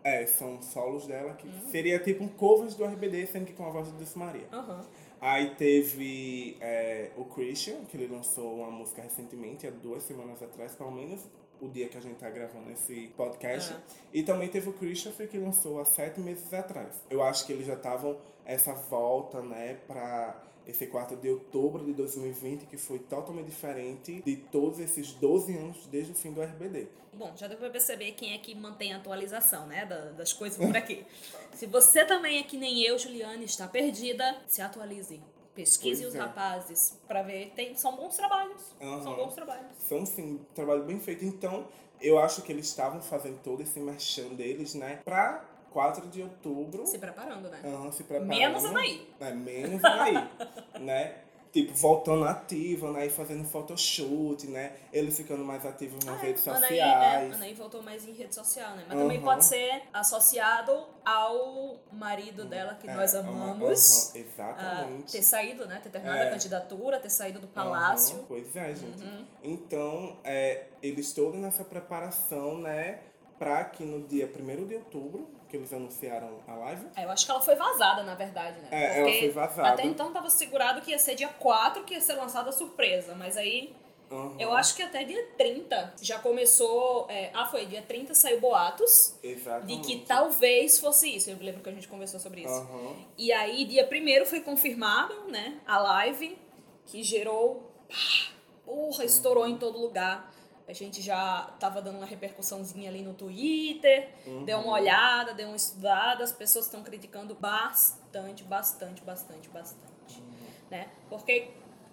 É, 0.04 0.26
são 0.26 0.60
solos 0.60 1.06
dela 1.06 1.32
que 1.32 1.48
Uhum. 1.48 1.68
seria 1.70 1.98
tipo 1.98 2.22
um 2.22 2.28
covers 2.28 2.74
do 2.74 2.84
RBD, 2.84 3.26
sendo 3.26 3.46
que 3.46 3.54
com 3.54 3.64
a 3.66 3.70
voz 3.70 3.86
de 3.88 3.94
Dulce 3.94 4.18
Maria. 4.18 4.46
Aham. 4.52 4.84
Aí 5.20 5.54
teve 5.54 6.58
é, 6.60 7.10
o 7.16 7.24
Christian, 7.24 7.76
que 7.88 7.96
ele 7.96 8.12
lançou 8.14 8.56
uma 8.56 8.70
música 8.70 9.00
recentemente, 9.00 9.66
há 9.66 9.70
duas 9.70 10.02
semanas 10.02 10.42
atrás, 10.42 10.74
pelo 10.74 10.90
menos 10.90 11.26
o 11.58 11.68
dia 11.68 11.88
que 11.88 11.96
a 11.96 12.00
gente 12.00 12.16
tá 12.16 12.28
gravando 12.28 12.70
esse 12.70 13.08
podcast. 13.16 13.72
Ah. 13.72 13.80
E 14.12 14.22
também 14.22 14.48
teve 14.48 14.68
o 14.68 14.72
Christopher, 14.74 15.26
que 15.26 15.38
lançou 15.38 15.80
há 15.80 15.84
sete 15.86 16.20
meses 16.20 16.52
atrás. 16.52 17.00
Eu 17.08 17.22
acho 17.22 17.46
que 17.46 17.52
eles 17.54 17.64
já 17.66 17.72
estavam 17.74 18.18
essa 18.44 18.74
volta, 18.74 19.40
né, 19.40 19.78
pra 19.86 20.38
esse 20.66 20.86
4 20.86 21.16
de 21.16 21.28
outubro 21.28 21.84
de 21.84 21.92
2020, 21.92 22.66
que 22.66 22.76
foi 22.76 22.98
totalmente 22.98 23.46
diferente 23.46 24.22
de 24.22 24.36
todos 24.36 24.78
esses 24.80 25.12
12 25.14 25.56
anos 25.56 25.86
desde 25.86 26.12
o 26.12 26.14
fim 26.14 26.32
do 26.32 26.42
RBD. 26.42 26.86
Bom, 27.12 27.32
já 27.36 27.46
deu 27.46 27.56
pra 27.56 27.70
perceber 27.70 28.12
quem 28.12 28.32
é 28.32 28.38
que 28.38 28.54
mantém 28.54 28.92
a 28.92 28.96
atualização, 28.96 29.66
né, 29.66 29.84
da- 29.86 30.10
das 30.12 30.32
coisas 30.32 30.58
por 30.58 30.76
aqui. 30.76 31.04
Se 31.54 31.66
você 31.66 32.04
também 32.04 32.38
é 32.38 32.42
que 32.42 32.56
nem 32.56 32.82
eu, 32.82 32.98
Juliane, 32.98 33.44
está 33.44 33.68
perdida, 33.68 34.36
se 34.48 34.60
atualize. 34.60 35.20
Pesquise 35.54 36.02
Pois 36.02 36.14
os 36.14 36.18
é. 36.18 36.18
rapazes 36.24 36.98
pra 37.06 37.22
ver. 37.22 37.52
Tem, 37.54 37.76
são 37.76 37.94
bons 37.94 38.16
trabalhos. 38.16 38.60
São 38.80 38.88
Aham. 39.12 39.14
bons 39.14 39.34
trabalhos. 39.34 39.66
São, 39.78 40.04
sim, 40.04 40.40
trabalho 40.52 40.82
bem 40.82 40.98
feito. 40.98 41.24
Então, 41.24 41.68
eu 42.00 42.18
acho 42.18 42.42
que 42.42 42.50
eles 42.50 42.66
estavam 42.66 43.00
fazendo 43.00 43.40
todo 43.40 43.62
esse 43.62 43.78
merchan 43.78 44.30
deles, 44.34 44.74
né, 44.74 45.00
pra 45.04 45.44
4 45.74 46.06
de 46.06 46.22
outubro. 46.22 46.86
Se 46.86 46.98
preparando, 46.98 47.50
né? 47.50 47.60
Aham, 47.64 47.90
se 47.92 48.04
preparando. 48.04 48.28
Menos 48.28 48.64
Anaí. 48.64 49.08
É, 49.20 49.32
menos 49.32 49.84
Anaí, 49.84 50.30
né? 50.80 51.16
Tipo, 51.52 51.72
voltando 51.72 52.24
ativa, 52.24 52.90
né? 52.90 53.06
E 53.06 53.10
fazendo 53.10 53.44
photoshoot, 53.44 54.44
né? 54.48 54.72
Eles 54.92 55.16
ficando 55.16 55.44
mais 55.44 55.64
ativos 55.64 56.04
nas 56.04 56.20
redes 56.20 56.46
Anaí, 56.48 56.60
sociais. 56.62 57.32
é, 57.32 57.34
Anaí 57.34 57.54
voltou 57.54 57.80
mais 57.80 58.04
em 58.08 58.12
rede 58.12 58.34
social, 58.34 58.74
né? 58.74 58.84
Mas 58.88 58.96
Aham. 58.96 59.02
também 59.02 59.20
pode 59.20 59.44
ser 59.44 59.82
associado 59.92 60.84
ao 61.04 61.76
marido 61.92 62.44
dela, 62.44 62.74
que 62.74 62.88
É, 62.90 62.94
nós 62.94 63.14
aham, 63.14 63.28
amamos. 63.28 64.12
ah, 64.14 64.18
exatamente. 64.18 65.12
ter 65.12 65.22
saído, 65.22 65.64
né? 65.66 65.78
Ter 65.80 65.90
terminado 65.90 66.18
É. 66.22 66.26
a 66.26 66.30
candidatura, 66.30 66.98
ter 66.98 67.10
saído 67.10 67.38
do 67.38 67.46
palácio. 67.46 68.16
Aham, 68.16 68.24
pois 68.26 68.56
é, 68.56 68.74
gente. 68.74 69.04
Uhum. 69.04 69.24
Então, 69.44 70.16
é, 70.24 70.64
eles 70.82 71.12
todos 71.12 71.38
nessa 71.38 71.62
preparação, 71.64 72.58
né? 72.58 72.98
Pra 73.38 73.64
que 73.64 73.84
no 73.84 74.06
dia 74.06 74.26
1 74.26 74.66
de 74.66 74.76
outubro, 74.76 75.28
que 75.48 75.56
eles 75.56 75.72
anunciaram 75.72 76.38
a 76.46 76.54
live, 76.54 76.86
É, 76.96 77.04
eu 77.04 77.10
acho 77.10 77.24
que 77.24 77.30
ela 77.30 77.40
foi 77.40 77.54
vazada, 77.56 78.02
na 78.02 78.14
verdade, 78.14 78.58
né? 78.60 78.68
É, 78.70 79.00
ela 79.00 79.12
foi 79.12 79.30
vazada. 79.30 79.68
Até 79.70 79.84
então 79.86 80.12
tava 80.12 80.30
segurado 80.30 80.80
que 80.80 80.90
ia 80.90 80.98
ser 80.98 81.14
dia 81.14 81.28
4 81.28 81.84
que 81.84 81.94
ia 81.94 82.00
ser 82.00 82.14
lançada 82.14 82.50
a 82.50 82.52
surpresa, 82.52 83.14
mas 83.14 83.36
aí 83.36 83.74
aham, 84.10 84.36
eu 84.38 84.52
acho 84.52 84.76
que 84.76 84.82
até 84.82 85.02
dia 85.04 85.26
30 85.36 85.94
já 86.00 86.18
começou. 86.18 87.06
é, 87.08 87.30
ah, 87.34 87.46
foi 87.46 87.66
dia 87.66 87.82
30 87.82 88.14
saiu 88.14 88.40
boatos 88.40 89.16
de 89.22 89.28
exatamente. 89.28 89.86
que 89.86 90.06
talvez 90.06 90.78
fosse 90.78 91.14
isso. 91.14 91.30
Eu 91.30 91.36
lembro 91.40 91.62
que 91.62 91.68
a 91.68 91.72
gente 91.72 91.88
conversou 91.88 92.20
sobre 92.20 92.42
isso. 92.42 92.52
Aham. 92.54 92.96
E 93.18 93.32
aí, 93.32 93.64
dia 93.64 93.88
1 93.90 94.26
foi 94.26 94.40
confirmado, 94.40 95.14
né? 95.30 95.60
A 95.66 95.78
live, 95.78 96.38
que 96.86 97.02
gerou. 97.02 97.62
pá, 97.88 98.34
Porra, 98.64 99.04
estourou 99.04 99.46
em 99.46 99.58
todo 99.58 99.78
lugar. 99.78 100.32
A 100.66 100.72
gente 100.72 101.02
já 101.02 101.54
tava 101.60 101.82
dando 101.82 101.98
uma 101.98 102.06
repercussãozinha 102.06 102.88
ali 102.88 103.02
no 103.02 103.12
Twitter, 103.12 104.08
deu 104.44 104.58
uma 104.60 104.72
olhada, 104.72 105.34
deu 105.34 105.48
uma 105.48 105.56
estudada, 105.56 106.24
as 106.24 106.32
pessoas 106.32 106.64
estão 106.64 106.82
criticando 106.82 107.34
bastante, 107.34 108.42
bastante, 108.44 109.02
bastante, 109.02 109.48
bastante. 109.50 110.22
Né? 110.70 110.88
Porque 111.10 111.50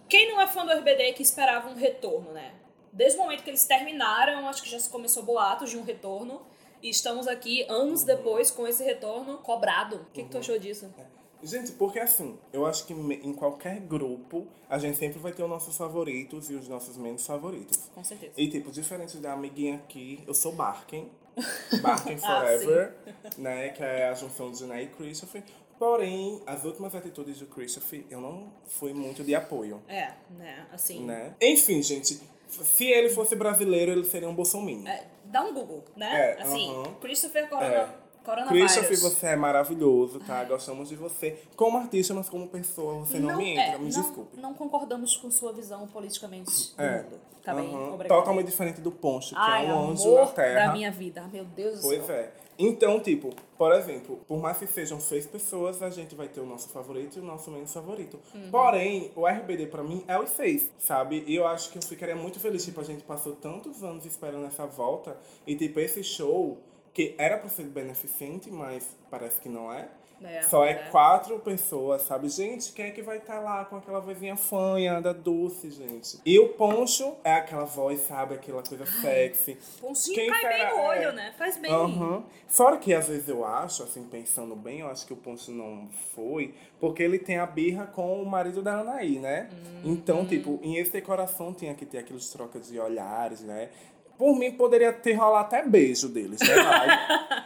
quem 0.08 0.32
não 0.32 0.40
é 0.40 0.48
fã 0.48 0.66
do 0.66 0.72
RBD 0.72 1.04
é 1.04 1.14
que 1.14 1.22
esperava 1.22 1.70
um 1.70 1.76
retorno, 1.76 2.32
né? 2.32 2.54
Desde 2.94 3.18
o 3.18 3.22
momento 3.22 3.44
que 3.44 3.50
eles 3.50 3.66
terminaram, 3.66 4.48
acho 4.48 4.64
que 4.64 4.70
já 4.70 4.80
se 4.80 4.90
começou 4.90 5.24
boatos 5.24 5.70
de 5.70 5.78
um 5.78 5.84
retorno. 5.84 6.42
E 6.82 6.90
estamos 6.90 7.28
aqui, 7.28 7.64
anos 7.70 8.04
depois, 8.04 8.52
com 8.52 8.68
esse 8.68 8.84
retorno 8.84 9.38
cobrado. 9.38 9.98
O 9.98 10.06
que, 10.12 10.24
que 10.24 10.30
tu 10.30 10.38
achou 10.38 10.58
disso? 10.58 10.94
Gente, 11.44 11.72
porque 11.74 12.00
assim, 12.00 12.38
eu 12.54 12.66
acho 12.66 12.86
que 12.86 12.94
em 12.94 13.34
qualquer 13.34 13.80
grupo, 13.80 14.48
a 14.70 14.78
gente 14.78 14.98
sempre 14.98 15.20
vai 15.20 15.32
ter 15.32 15.44
os 15.44 15.50
nossos 15.50 15.76
favoritos 15.76 16.50
e 16.50 16.54
os 16.56 16.68
nossos 16.68 16.98
menos 16.98 17.26
favoritos. 17.26 17.78
Com 17.96 18.04
certeza. 18.04 18.34
E, 18.38 18.48
tipo, 18.48 18.72
diferente 18.72 19.18
da 19.18 19.34
amiguinha 19.34 19.76
aqui, 19.76 20.24
eu 20.28 20.34
sou 20.34 20.52
Barken. 20.52 21.10
Barken 21.82 22.18
Ah, 22.24 22.42
Forever, 22.42 22.96
né? 23.38 23.70
Que 23.70 23.82
é 23.84 24.08
a 24.10 24.14
junção 24.14 24.52
de 24.52 24.60
Janae 24.60 24.84
e 24.84 24.88
Christopher. 24.88 25.44
Porém, 25.80 26.44
as 26.46 26.64
últimas 26.64 26.94
atitudes 26.94 27.40
do 27.40 27.48
Christopher, 27.48 28.06
eu 28.10 28.22
não 28.22 28.54
fui 28.68 28.94
muito 28.94 29.24
de 29.24 29.34
apoio, 29.34 29.82
É, 29.88 30.12
né? 30.38 30.68
Assim. 30.72 31.04
né? 31.04 31.34
Enfim, 31.42 31.82
gente, 31.82 32.22
se 32.48 32.86
ele 32.86 33.10
fosse 33.10 33.36
brasileiro, 33.36 33.92
ele 33.92 34.04
seria 34.04 34.30
um 34.30 34.36
bolsominion. 34.36 34.88
é, 34.88 35.08
dá 35.26 35.42
um 35.42 35.54
Google, 35.56 35.84
né? 35.96 36.36
É, 36.38 36.42
assim, 36.44 36.70
aham. 36.70 36.94
Christopher 37.02 37.50
Corona. 37.50 37.74
É. 37.74 37.90
Coronavírus. 38.24 38.72
Christopher, 38.74 39.00
você 39.00 39.26
é 39.28 39.36
maravilhoso, 39.36 40.20
tá? 40.20 40.44
Gostamos 40.44 40.90
de 40.90 40.96
você. 40.96 41.40
Como 41.56 41.78
artista, 41.78 42.14
mas 42.14 42.30
como 42.30 42.48
pessoa, 42.48 43.00
você 43.00 43.20
não, 43.20 43.38
me 43.38 43.52
entra, 43.52 43.64
é, 43.64 43.78
me 43.78 43.92
não, 43.92 44.02
desculpe. 44.02 44.40
Não 44.40 44.54
concordamos 44.54 45.18
com 45.18 45.32
sua 45.32 45.52
visão 45.52 45.88
politicamente 45.88 46.76
do 46.76 46.82
É. 46.84 47.02
mundo. 47.04 47.20
Tá 47.44 47.56
bem, 47.56 47.68
Aham. 47.74 47.94
obrigada. 47.96 48.20
Totalmente 48.22 48.46
diferente 48.46 48.82
do 48.82 48.92
Poncho, 48.92 49.30
que 49.30 49.36
Ai, 49.42 49.68
é 49.68 49.74
um 49.74 49.90
anjo 49.92 50.14
na 50.14 50.28
Terra. 50.28 50.68
da 50.68 50.74
minha 50.74 50.92
vida. 50.92 51.28
Meu 51.34 51.44
Deus 51.44 51.78
do 51.78 51.82
Pois 51.82 52.06
céu. 52.06 52.16
é. 52.16 52.32
Então, 52.60 53.00
tipo, 53.00 53.32
por 53.58 53.74
exemplo, 53.74 54.20
por 54.28 54.40
mais 54.40 54.58
que 54.60 54.68
sejam 54.68 55.00
seis 55.00 55.26
pessoas, 55.26 55.82
a 55.82 55.90
gente 55.90 56.14
vai 56.14 56.28
ter 56.28 56.40
o 56.42 56.46
nosso 56.46 56.70
favorito 56.70 57.18
e 57.18 57.20
o 57.20 57.24
nosso 57.24 57.50
menos 57.50 57.74
favorito. 57.74 58.20
Uhum. 58.36 58.52
Porém, 58.52 59.12
o 59.16 59.26
RBD 59.26 59.66
pra 59.66 59.82
mim 59.82 60.04
é 60.08 60.20
os 60.20 60.30
seis, 60.30 60.70
sabe? 60.78 61.24
E 61.26 61.34
eu 61.34 61.48
acho 61.48 61.72
que 61.72 61.80
eu 61.80 61.82
ficaria 61.82 62.16
muito 62.16 62.40
feliz, 62.40 62.64
tipo, 62.64 62.80
a 62.80 62.84
gente 62.84 63.02
passou 63.04 63.34
tantos 63.36 63.84
anos 63.84 64.06
esperando 64.06 64.46
essa 64.46 64.68
volta 64.68 65.18
e, 65.48 65.56
tipo, 65.56 65.80
esse 65.80 66.04
show, 66.04 66.60
que 66.94 67.16
era 67.18 67.38
pra 67.38 67.50
ser 67.50 67.64
beneficente, 67.64 68.50
mas 68.52 68.96
parece 69.10 69.40
que 69.40 69.50
não 69.50 69.72
é. 69.72 69.88
É, 70.24 70.44
Só 70.44 70.64
é, 70.64 70.74
é. 70.74 70.76
quatro 70.92 71.40
pessoas, 71.40 72.04
sabe? 72.04 72.30
Gente, 72.30 72.72
quem 72.74 72.86
é 72.86 72.92
que 72.92 73.02
vai 73.02 73.18
estar 73.18 73.40
lá 73.40 73.66
com 73.66 73.78
aquela 73.78 74.00
vozinha 74.00 74.38
fanha, 74.38 75.02
da 75.02 75.14
doce, 75.14 75.72
gente? 75.72 76.20
E 76.24 76.38
o 76.38 76.50
Poncho 76.50 77.16
é 77.24 77.34
aquela 77.34 77.66
voz, 77.66 78.02
sabe? 78.02 78.36
Aquela 78.36 78.62
coisa 78.62 78.86
sexy. 78.86 79.58
Poncinho 79.80 80.16
Quem 80.16 80.30
cai 80.30 80.48
bem 80.48 80.70
no 80.70 80.82
olho, 80.84 81.08
É. 81.08 81.12
né? 81.12 81.34
Faz 81.36 81.58
bem. 81.58 81.72
Aham. 81.72 82.24
Fora 82.48 82.78
que 82.78 82.94
às 82.94 83.08
vezes 83.08 83.28
eu 83.30 83.44
acho, 83.44 83.82
assim, 83.82 84.04
pensando 84.04 84.56
bem, 84.56 84.82
eu 84.82 84.88
acho 84.92 85.08
que 85.08 85.14
o 85.14 85.18
Poncho 85.18 85.50
não 85.52 85.90
foi, 86.14 86.54
porque 86.80 87.02
ele 87.02 87.18
tem 87.18 87.40
a 87.40 87.46
birra 87.48 87.88
com 87.88 88.22
o 88.22 88.26
marido 88.26 88.62
da 88.62 88.82
Anaí, 88.82 89.18
né? 89.18 89.50
Hum. 89.52 89.82
Então, 89.86 90.24
tipo, 90.24 90.60
em 90.62 90.76
esse 90.78 91.02
coração 91.02 91.52
tinha 91.52 91.74
que 91.74 91.86
ter 91.86 91.98
aqueles 91.98 92.30
trocas 92.30 92.68
de 92.68 92.80
olhares, 92.80 93.42
né? 93.42 93.70
Por 94.18 94.38
mim, 94.38 94.52
poderia 94.52 94.94
ter 94.94 95.14
rolado 95.14 95.46
até 95.46 95.68
beijo 95.68 96.08
deles, 96.08 96.40
né? 96.42 97.46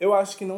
Eu 0.00 0.14
acho 0.14 0.36
que 0.36 0.44
não. 0.44 0.56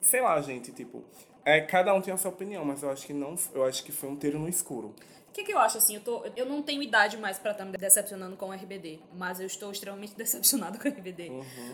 Sei 0.00 0.20
lá, 0.20 0.40
gente, 0.40 0.72
tipo. 0.72 1.02
É, 1.44 1.60
cada 1.60 1.92
um 1.92 2.00
tem 2.00 2.12
a 2.12 2.16
sua 2.16 2.30
opinião, 2.30 2.64
mas 2.64 2.82
eu 2.82 2.90
acho 2.90 3.06
que 3.06 3.12
não. 3.12 3.34
Eu 3.52 3.64
acho 3.64 3.84
que 3.84 3.92
foi 3.92 4.08
um 4.08 4.16
tiro 4.16 4.38
no 4.38 4.48
escuro. 4.48 4.94
O 5.34 5.36
que, 5.36 5.42
que 5.42 5.52
eu 5.52 5.58
acho 5.58 5.78
assim? 5.78 5.96
Eu, 5.96 6.00
tô, 6.00 6.24
eu 6.36 6.46
não 6.46 6.62
tenho 6.62 6.80
idade 6.80 7.16
mais 7.16 7.40
pra 7.40 7.50
estar 7.50 7.64
me 7.64 7.76
decepcionando 7.76 8.36
com 8.36 8.50
o 8.50 8.52
RBD, 8.52 9.00
mas 9.12 9.40
eu 9.40 9.46
estou 9.48 9.72
extremamente 9.72 10.14
decepcionada 10.16 10.78
com 10.78 10.88
o 10.88 10.92
RBD. 10.92 11.32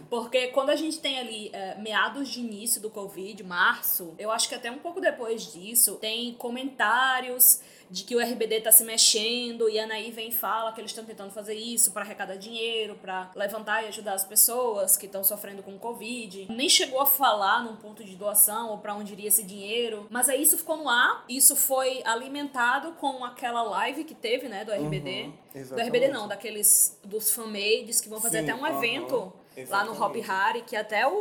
Porque 0.09 0.47
quando 0.47 0.71
a 0.71 0.77
gente 0.77 0.99
tem 0.99 1.19
ali 1.19 1.51
é, 1.53 1.77
meados 1.77 2.31
de 2.31 2.41
início 2.41 2.81
do 2.81 2.89
Covid, 2.89 3.45
março, 3.45 4.15
eu 4.19 4.31
acho 4.31 4.49
que 4.49 4.55
até 4.55 4.71
um 4.71 4.79
pouco 4.79 4.99
depois 4.99 5.53
disso, 5.53 5.97
tem 5.97 6.33
comentários 6.33 7.61
de 7.91 8.05
que 8.05 8.15
o 8.15 8.21
RBD 8.21 8.61
tá 8.61 8.71
se 8.71 8.85
mexendo 8.85 9.69
e 9.69 9.79
a 9.79 9.85
Anaí 9.85 10.13
vem 10.13 10.29
e 10.29 10.33
fala 10.33 10.73
que 10.73 10.81
eles 10.81 10.93
estão 10.93 11.05
tentando 11.05 11.33
fazer 11.33 11.55
isso 11.55 11.91
pra 11.91 12.03
arrecadar 12.03 12.37
dinheiro, 12.37 12.95
pra 12.95 13.31
levantar 13.35 13.83
e 13.83 13.89
ajudar 13.89 14.15
as 14.15 14.25
pessoas 14.25 14.97
que 14.97 15.07
estão 15.07 15.25
sofrendo 15.25 15.63
com 15.63 15.77
Covid. 15.77 16.47
Nem 16.51 16.69
chegou 16.69 17.01
a 17.01 17.07
falar 17.07 17.65
num 17.65 17.77
ponto 17.77 18.05
de 18.05 18.15
doação 18.15 18.71
ou 18.71 18.79
pra 18.79 18.95
onde 18.95 19.13
iria 19.13 19.29
esse 19.29 19.43
dinheiro, 19.43 20.07
mas 20.09 20.29
aí 20.29 20.41
isso 20.41 20.57
ficou 20.57 20.77
no 20.77 20.89
ar, 20.89 21.25
isso 21.29 21.57
foi 21.57 22.01
alimentado 22.05 22.93
com 22.93 23.25
aquela 23.25 23.50
live 23.51 24.05
que 24.05 24.15
teve, 24.15 24.49
né, 24.49 24.65
do 24.65 24.73
RBD. 24.73 25.23
Uhum, 25.25 25.31
do 25.53 25.59
exatamente. 25.59 25.89
RBD 25.89 26.09
não, 26.09 26.29
daqueles 26.29 26.99
dos 27.05 27.33
fanmades 27.35 28.01
que 28.01 28.09
vão 28.09 28.21
fazer 28.21 28.39
Sim, 28.45 28.51
até 28.51 28.55
um 28.55 28.67
evento 28.67 29.33
lá 29.69 29.85
no 29.85 29.91
Hop 29.93 30.17
exatamente. 30.17 30.31
Hari, 30.31 30.63
que 30.63 30.77
até 30.77 31.07
o, 31.07 31.13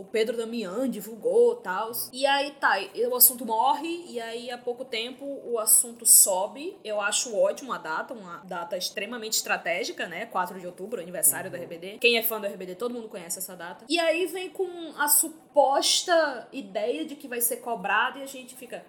o 0.00 0.08
Pedro 0.10 0.36
Damian 0.36 0.88
divulgou 0.88 1.58
e 1.60 1.62
tal. 1.62 1.92
E 2.12 2.26
aí 2.26 2.50
tá, 2.52 2.74
o 3.10 3.14
assunto 3.14 3.44
morre, 3.44 4.04
e 4.08 4.18
aí 4.20 4.50
há 4.50 4.58
pouco 4.58 4.84
tempo 4.84 5.24
o 5.44 5.58
assunto 5.58 6.04
sobe. 6.06 6.76
Eu 6.82 7.00
acho 7.00 7.36
ótimo 7.36 7.72
a 7.72 7.78
data, 7.78 8.14
uma 8.14 8.38
data 8.38 8.76
extremamente 8.76 9.34
estratégica, 9.34 10.08
né? 10.08 10.26
4 10.26 10.58
de 10.58 10.66
outubro, 10.66 11.00
aniversário 11.00 11.50
Uhum. 11.50 11.56
do 11.58 11.62
RBD. 11.62 11.98
Quem 12.00 12.16
é 12.16 12.22
fã 12.22 12.40
do 12.40 12.46
RBD, 12.46 12.74
todo 12.74 12.92
mundo 12.94 13.08
conhece 13.08 13.38
essa 13.38 13.54
data. 13.54 13.84
E 13.88 13.98
aí 14.00 14.26
vem 14.26 14.48
com 14.50 14.66
a 14.98 15.06
suposta 15.08 16.48
ideia 16.52 17.04
de 17.04 17.14
que 17.14 17.28
vai 17.28 17.40
ser 17.40 17.58
cobrado, 17.58 18.18
e 18.18 18.22
a 18.22 18.26
gente 18.26 18.54
fica. 18.56 18.84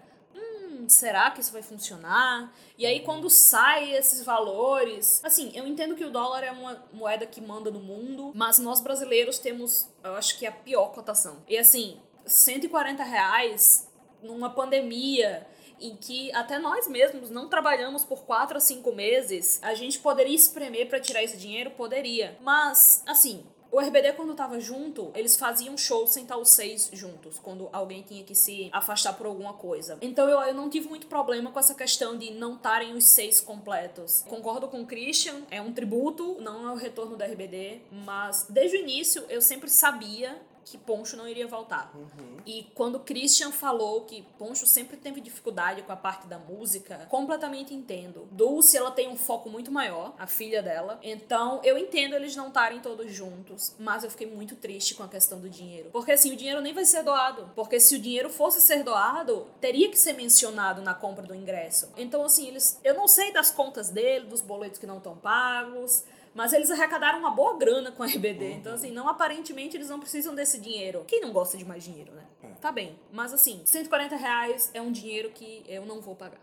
"Hum, 0.77 0.89
Será 0.89 1.31
que 1.31 1.41
isso 1.41 1.51
vai 1.51 1.61
funcionar? 1.61 2.53
E 2.77 2.85
aí, 2.85 3.01
quando 3.01 3.29
sai 3.29 3.93
esses 3.93 4.23
valores. 4.23 5.23
Assim, 5.23 5.51
eu 5.55 5.65
entendo 5.65 5.95
que 5.95 6.05
o 6.05 6.11
dólar 6.11 6.43
é 6.43 6.51
uma 6.51 6.83
moeda 6.93 7.25
que 7.25 7.41
manda 7.41 7.71
no 7.71 7.79
mundo, 7.79 8.31
mas 8.35 8.59
nós 8.59 8.81
brasileiros 8.81 9.39
temos, 9.39 9.89
eu 10.03 10.15
acho 10.15 10.37
que 10.37 10.45
é 10.45 10.49
a 10.49 10.51
pior 10.51 10.93
cotação. 10.93 11.43
E 11.47 11.57
assim, 11.57 11.99
140 12.25 13.03
reais 13.03 13.87
numa 14.21 14.49
pandemia 14.49 15.47
em 15.79 15.95
que 15.95 16.33
até 16.33 16.57
nós 16.57 16.87
mesmos 16.87 17.29
não 17.29 17.47
trabalhamos 17.47 18.03
por 18.03 18.23
4 18.23 18.57
a 18.57 18.59
5 18.59 18.91
meses, 18.93 19.59
a 19.61 19.73
gente 19.75 19.99
poderia 19.99 20.35
espremer 20.35 20.87
pra 20.87 20.99
tirar 20.99 21.23
esse 21.23 21.37
dinheiro? 21.37 21.71
Poderia. 21.71 22.37
Mas, 22.41 23.03
assim, 23.05 23.45
o 23.77 23.79
RBD, 23.79 24.13
quando 24.13 24.33
tava 24.33 24.59
junto, 24.59 25.11
eles 25.13 25.35
faziam 25.35 25.77
show 25.77 26.07
sem 26.07 26.23
estar 26.23 26.35
os 26.35 26.49
seis 26.49 26.89
juntos, 26.91 27.37
quando 27.37 27.69
alguém 27.71 28.01
tinha 28.01 28.23
que 28.23 28.33
se 28.33 28.71
afastar 28.73 29.13
por 29.13 29.27
alguma 29.27 29.53
coisa. 29.53 29.99
Então 30.01 30.27
eu, 30.27 30.39
eu 30.39 30.53
não 30.55 30.67
tive 30.67 30.89
muito 30.89 31.05
problema 31.05 31.51
com 31.51 31.59
essa 31.59 31.75
questão 31.75 32.17
de 32.17 32.31
não 32.31 32.55
estarem 32.55 32.93
os 32.95 33.03
seis 33.03 33.39
completos. 33.39 34.23
Concordo 34.27 34.67
com 34.67 34.81
o 34.81 34.85
Christian, 34.87 35.43
é 35.51 35.61
um 35.61 35.71
tributo, 35.71 36.37
não 36.41 36.67
é 36.67 36.71
o 36.71 36.75
retorno 36.75 37.15
do 37.15 37.23
RBD, 37.23 37.81
mas 37.91 38.47
desde 38.49 38.77
o 38.77 38.79
início 38.79 39.23
eu 39.29 39.43
sempre 39.43 39.69
sabia 39.69 40.41
que 40.69 40.77
Poncho 40.77 41.15
não 41.15 41.27
iria 41.27 41.47
voltar. 41.47 41.93
E 42.45 42.67
quando 42.75 42.99
Christian 42.99 43.51
falou 43.51 44.01
que 44.01 44.21
Poncho 44.37 44.65
sempre 44.65 44.97
teve 44.97 45.21
dificuldade 45.21 45.81
com 45.81 45.91
a 45.91 45.95
parte 45.95 46.27
da 46.27 46.37
música, 46.37 47.05
completamente 47.09 47.73
entendo. 47.73 48.27
Dulce, 48.31 48.77
ela 48.77 48.91
tem 48.91 49.07
um 49.07 49.15
foco 49.15 49.49
muito 49.49 49.71
maior, 49.71 50.13
a 50.19 50.27
filha 50.27 50.61
dela. 50.61 50.99
Então, 51.01 51.61
eu 51.63 51.77
entendo 51.77 52.15
eles 52.15 52.35
não 52.35 52.49
estarem 52.49 52.79
todos 52.79 53.11
juntos, 53.11 53.75
mas 53.79 54.03
eu 54.03 54.11
fiquei 54.11 54.27
muito 54.27 54.55
triste 54.55 54.95
com 54.95 55.03
a 55.03 55.07
questão 55.07 55.39
do 55.39 55.49
dinheiro. 55.49 55.89
Porque 55.91 56.11
assim, 56.11 56.33
o 56.33 56.35
dinheiro 56.35 56.61
nem 56.61 56.73
vai 56.73 56.85
ser 56.85 57.03
doado. 57.03 57.49
Porque 57.55 57.79
se 57.79 57.95
o 57.95 57.99
dinheiro 57.99 58.29
fosse 58.29 58.61
ser 58.61 58.83
doado, 58.83 59.47
teria 59.61 59.89
que 59.89 59.97
ser 59.97 60.13
mencionado 60.13 60.81
na 60.81 60.93
compra 60.93 61.25
do 61.25 61.33
ingresso. 61.33 61.89
Então, 61.97 62.23
assim, 62.23 62.47
eles. 62.47 62.79
Eu 62.83 62.93
não 62.93 63.07
sei 63.07 63.31
das 63.31 63.49
contas 63.49 63.89
dele, 63.89 64.25
dos 64.25 64.41
boletos 64.41 64.79
que 64.79 64.85
não 64.85 64.97
estão 64.97 65.15
pagos. 65.15 66.03
Mas 66.33 66.53
eles 66.53 66.69
arrecadaram 66.71 67.19
uma 67.19 67.31
boa 67.31 67.57
grana 67.57 67.91
com 67.91 68.03
a 68.03 68.05
RBD. 68.05 68.53
Então, 68.53 68.73
assim, 68.73 68.91
não 68.91 69.07
aparentemente 69.07 69.75
eles 69.75 69.89
não 69.89 69.99
precisam 69.99 70.35
desse 70.35 70.59
dinheiro. 70.59 71.03
Quem 71.07 71.21
não 71.21 71.31
gosta 71.31 71.57
de 71.57 71.65
mais 71.65 71.83
dinheiro, 71.83 72.11
né? 72.13 72.23
Tá 72.61 72.71
bem. 72.71 72.97
Mas 73.11 73.33
assim, 73.33 73.61
140 73.65 74.15
reais 74.15 74.71
é 74.73 74.81
um 74.81 74.91
dinheiro 74.91 75.31
que 75.31 75.63
eu 75.67 75.85
não 75.85 76.01
vou 76.01 76.15
pagar. 76.15 76.41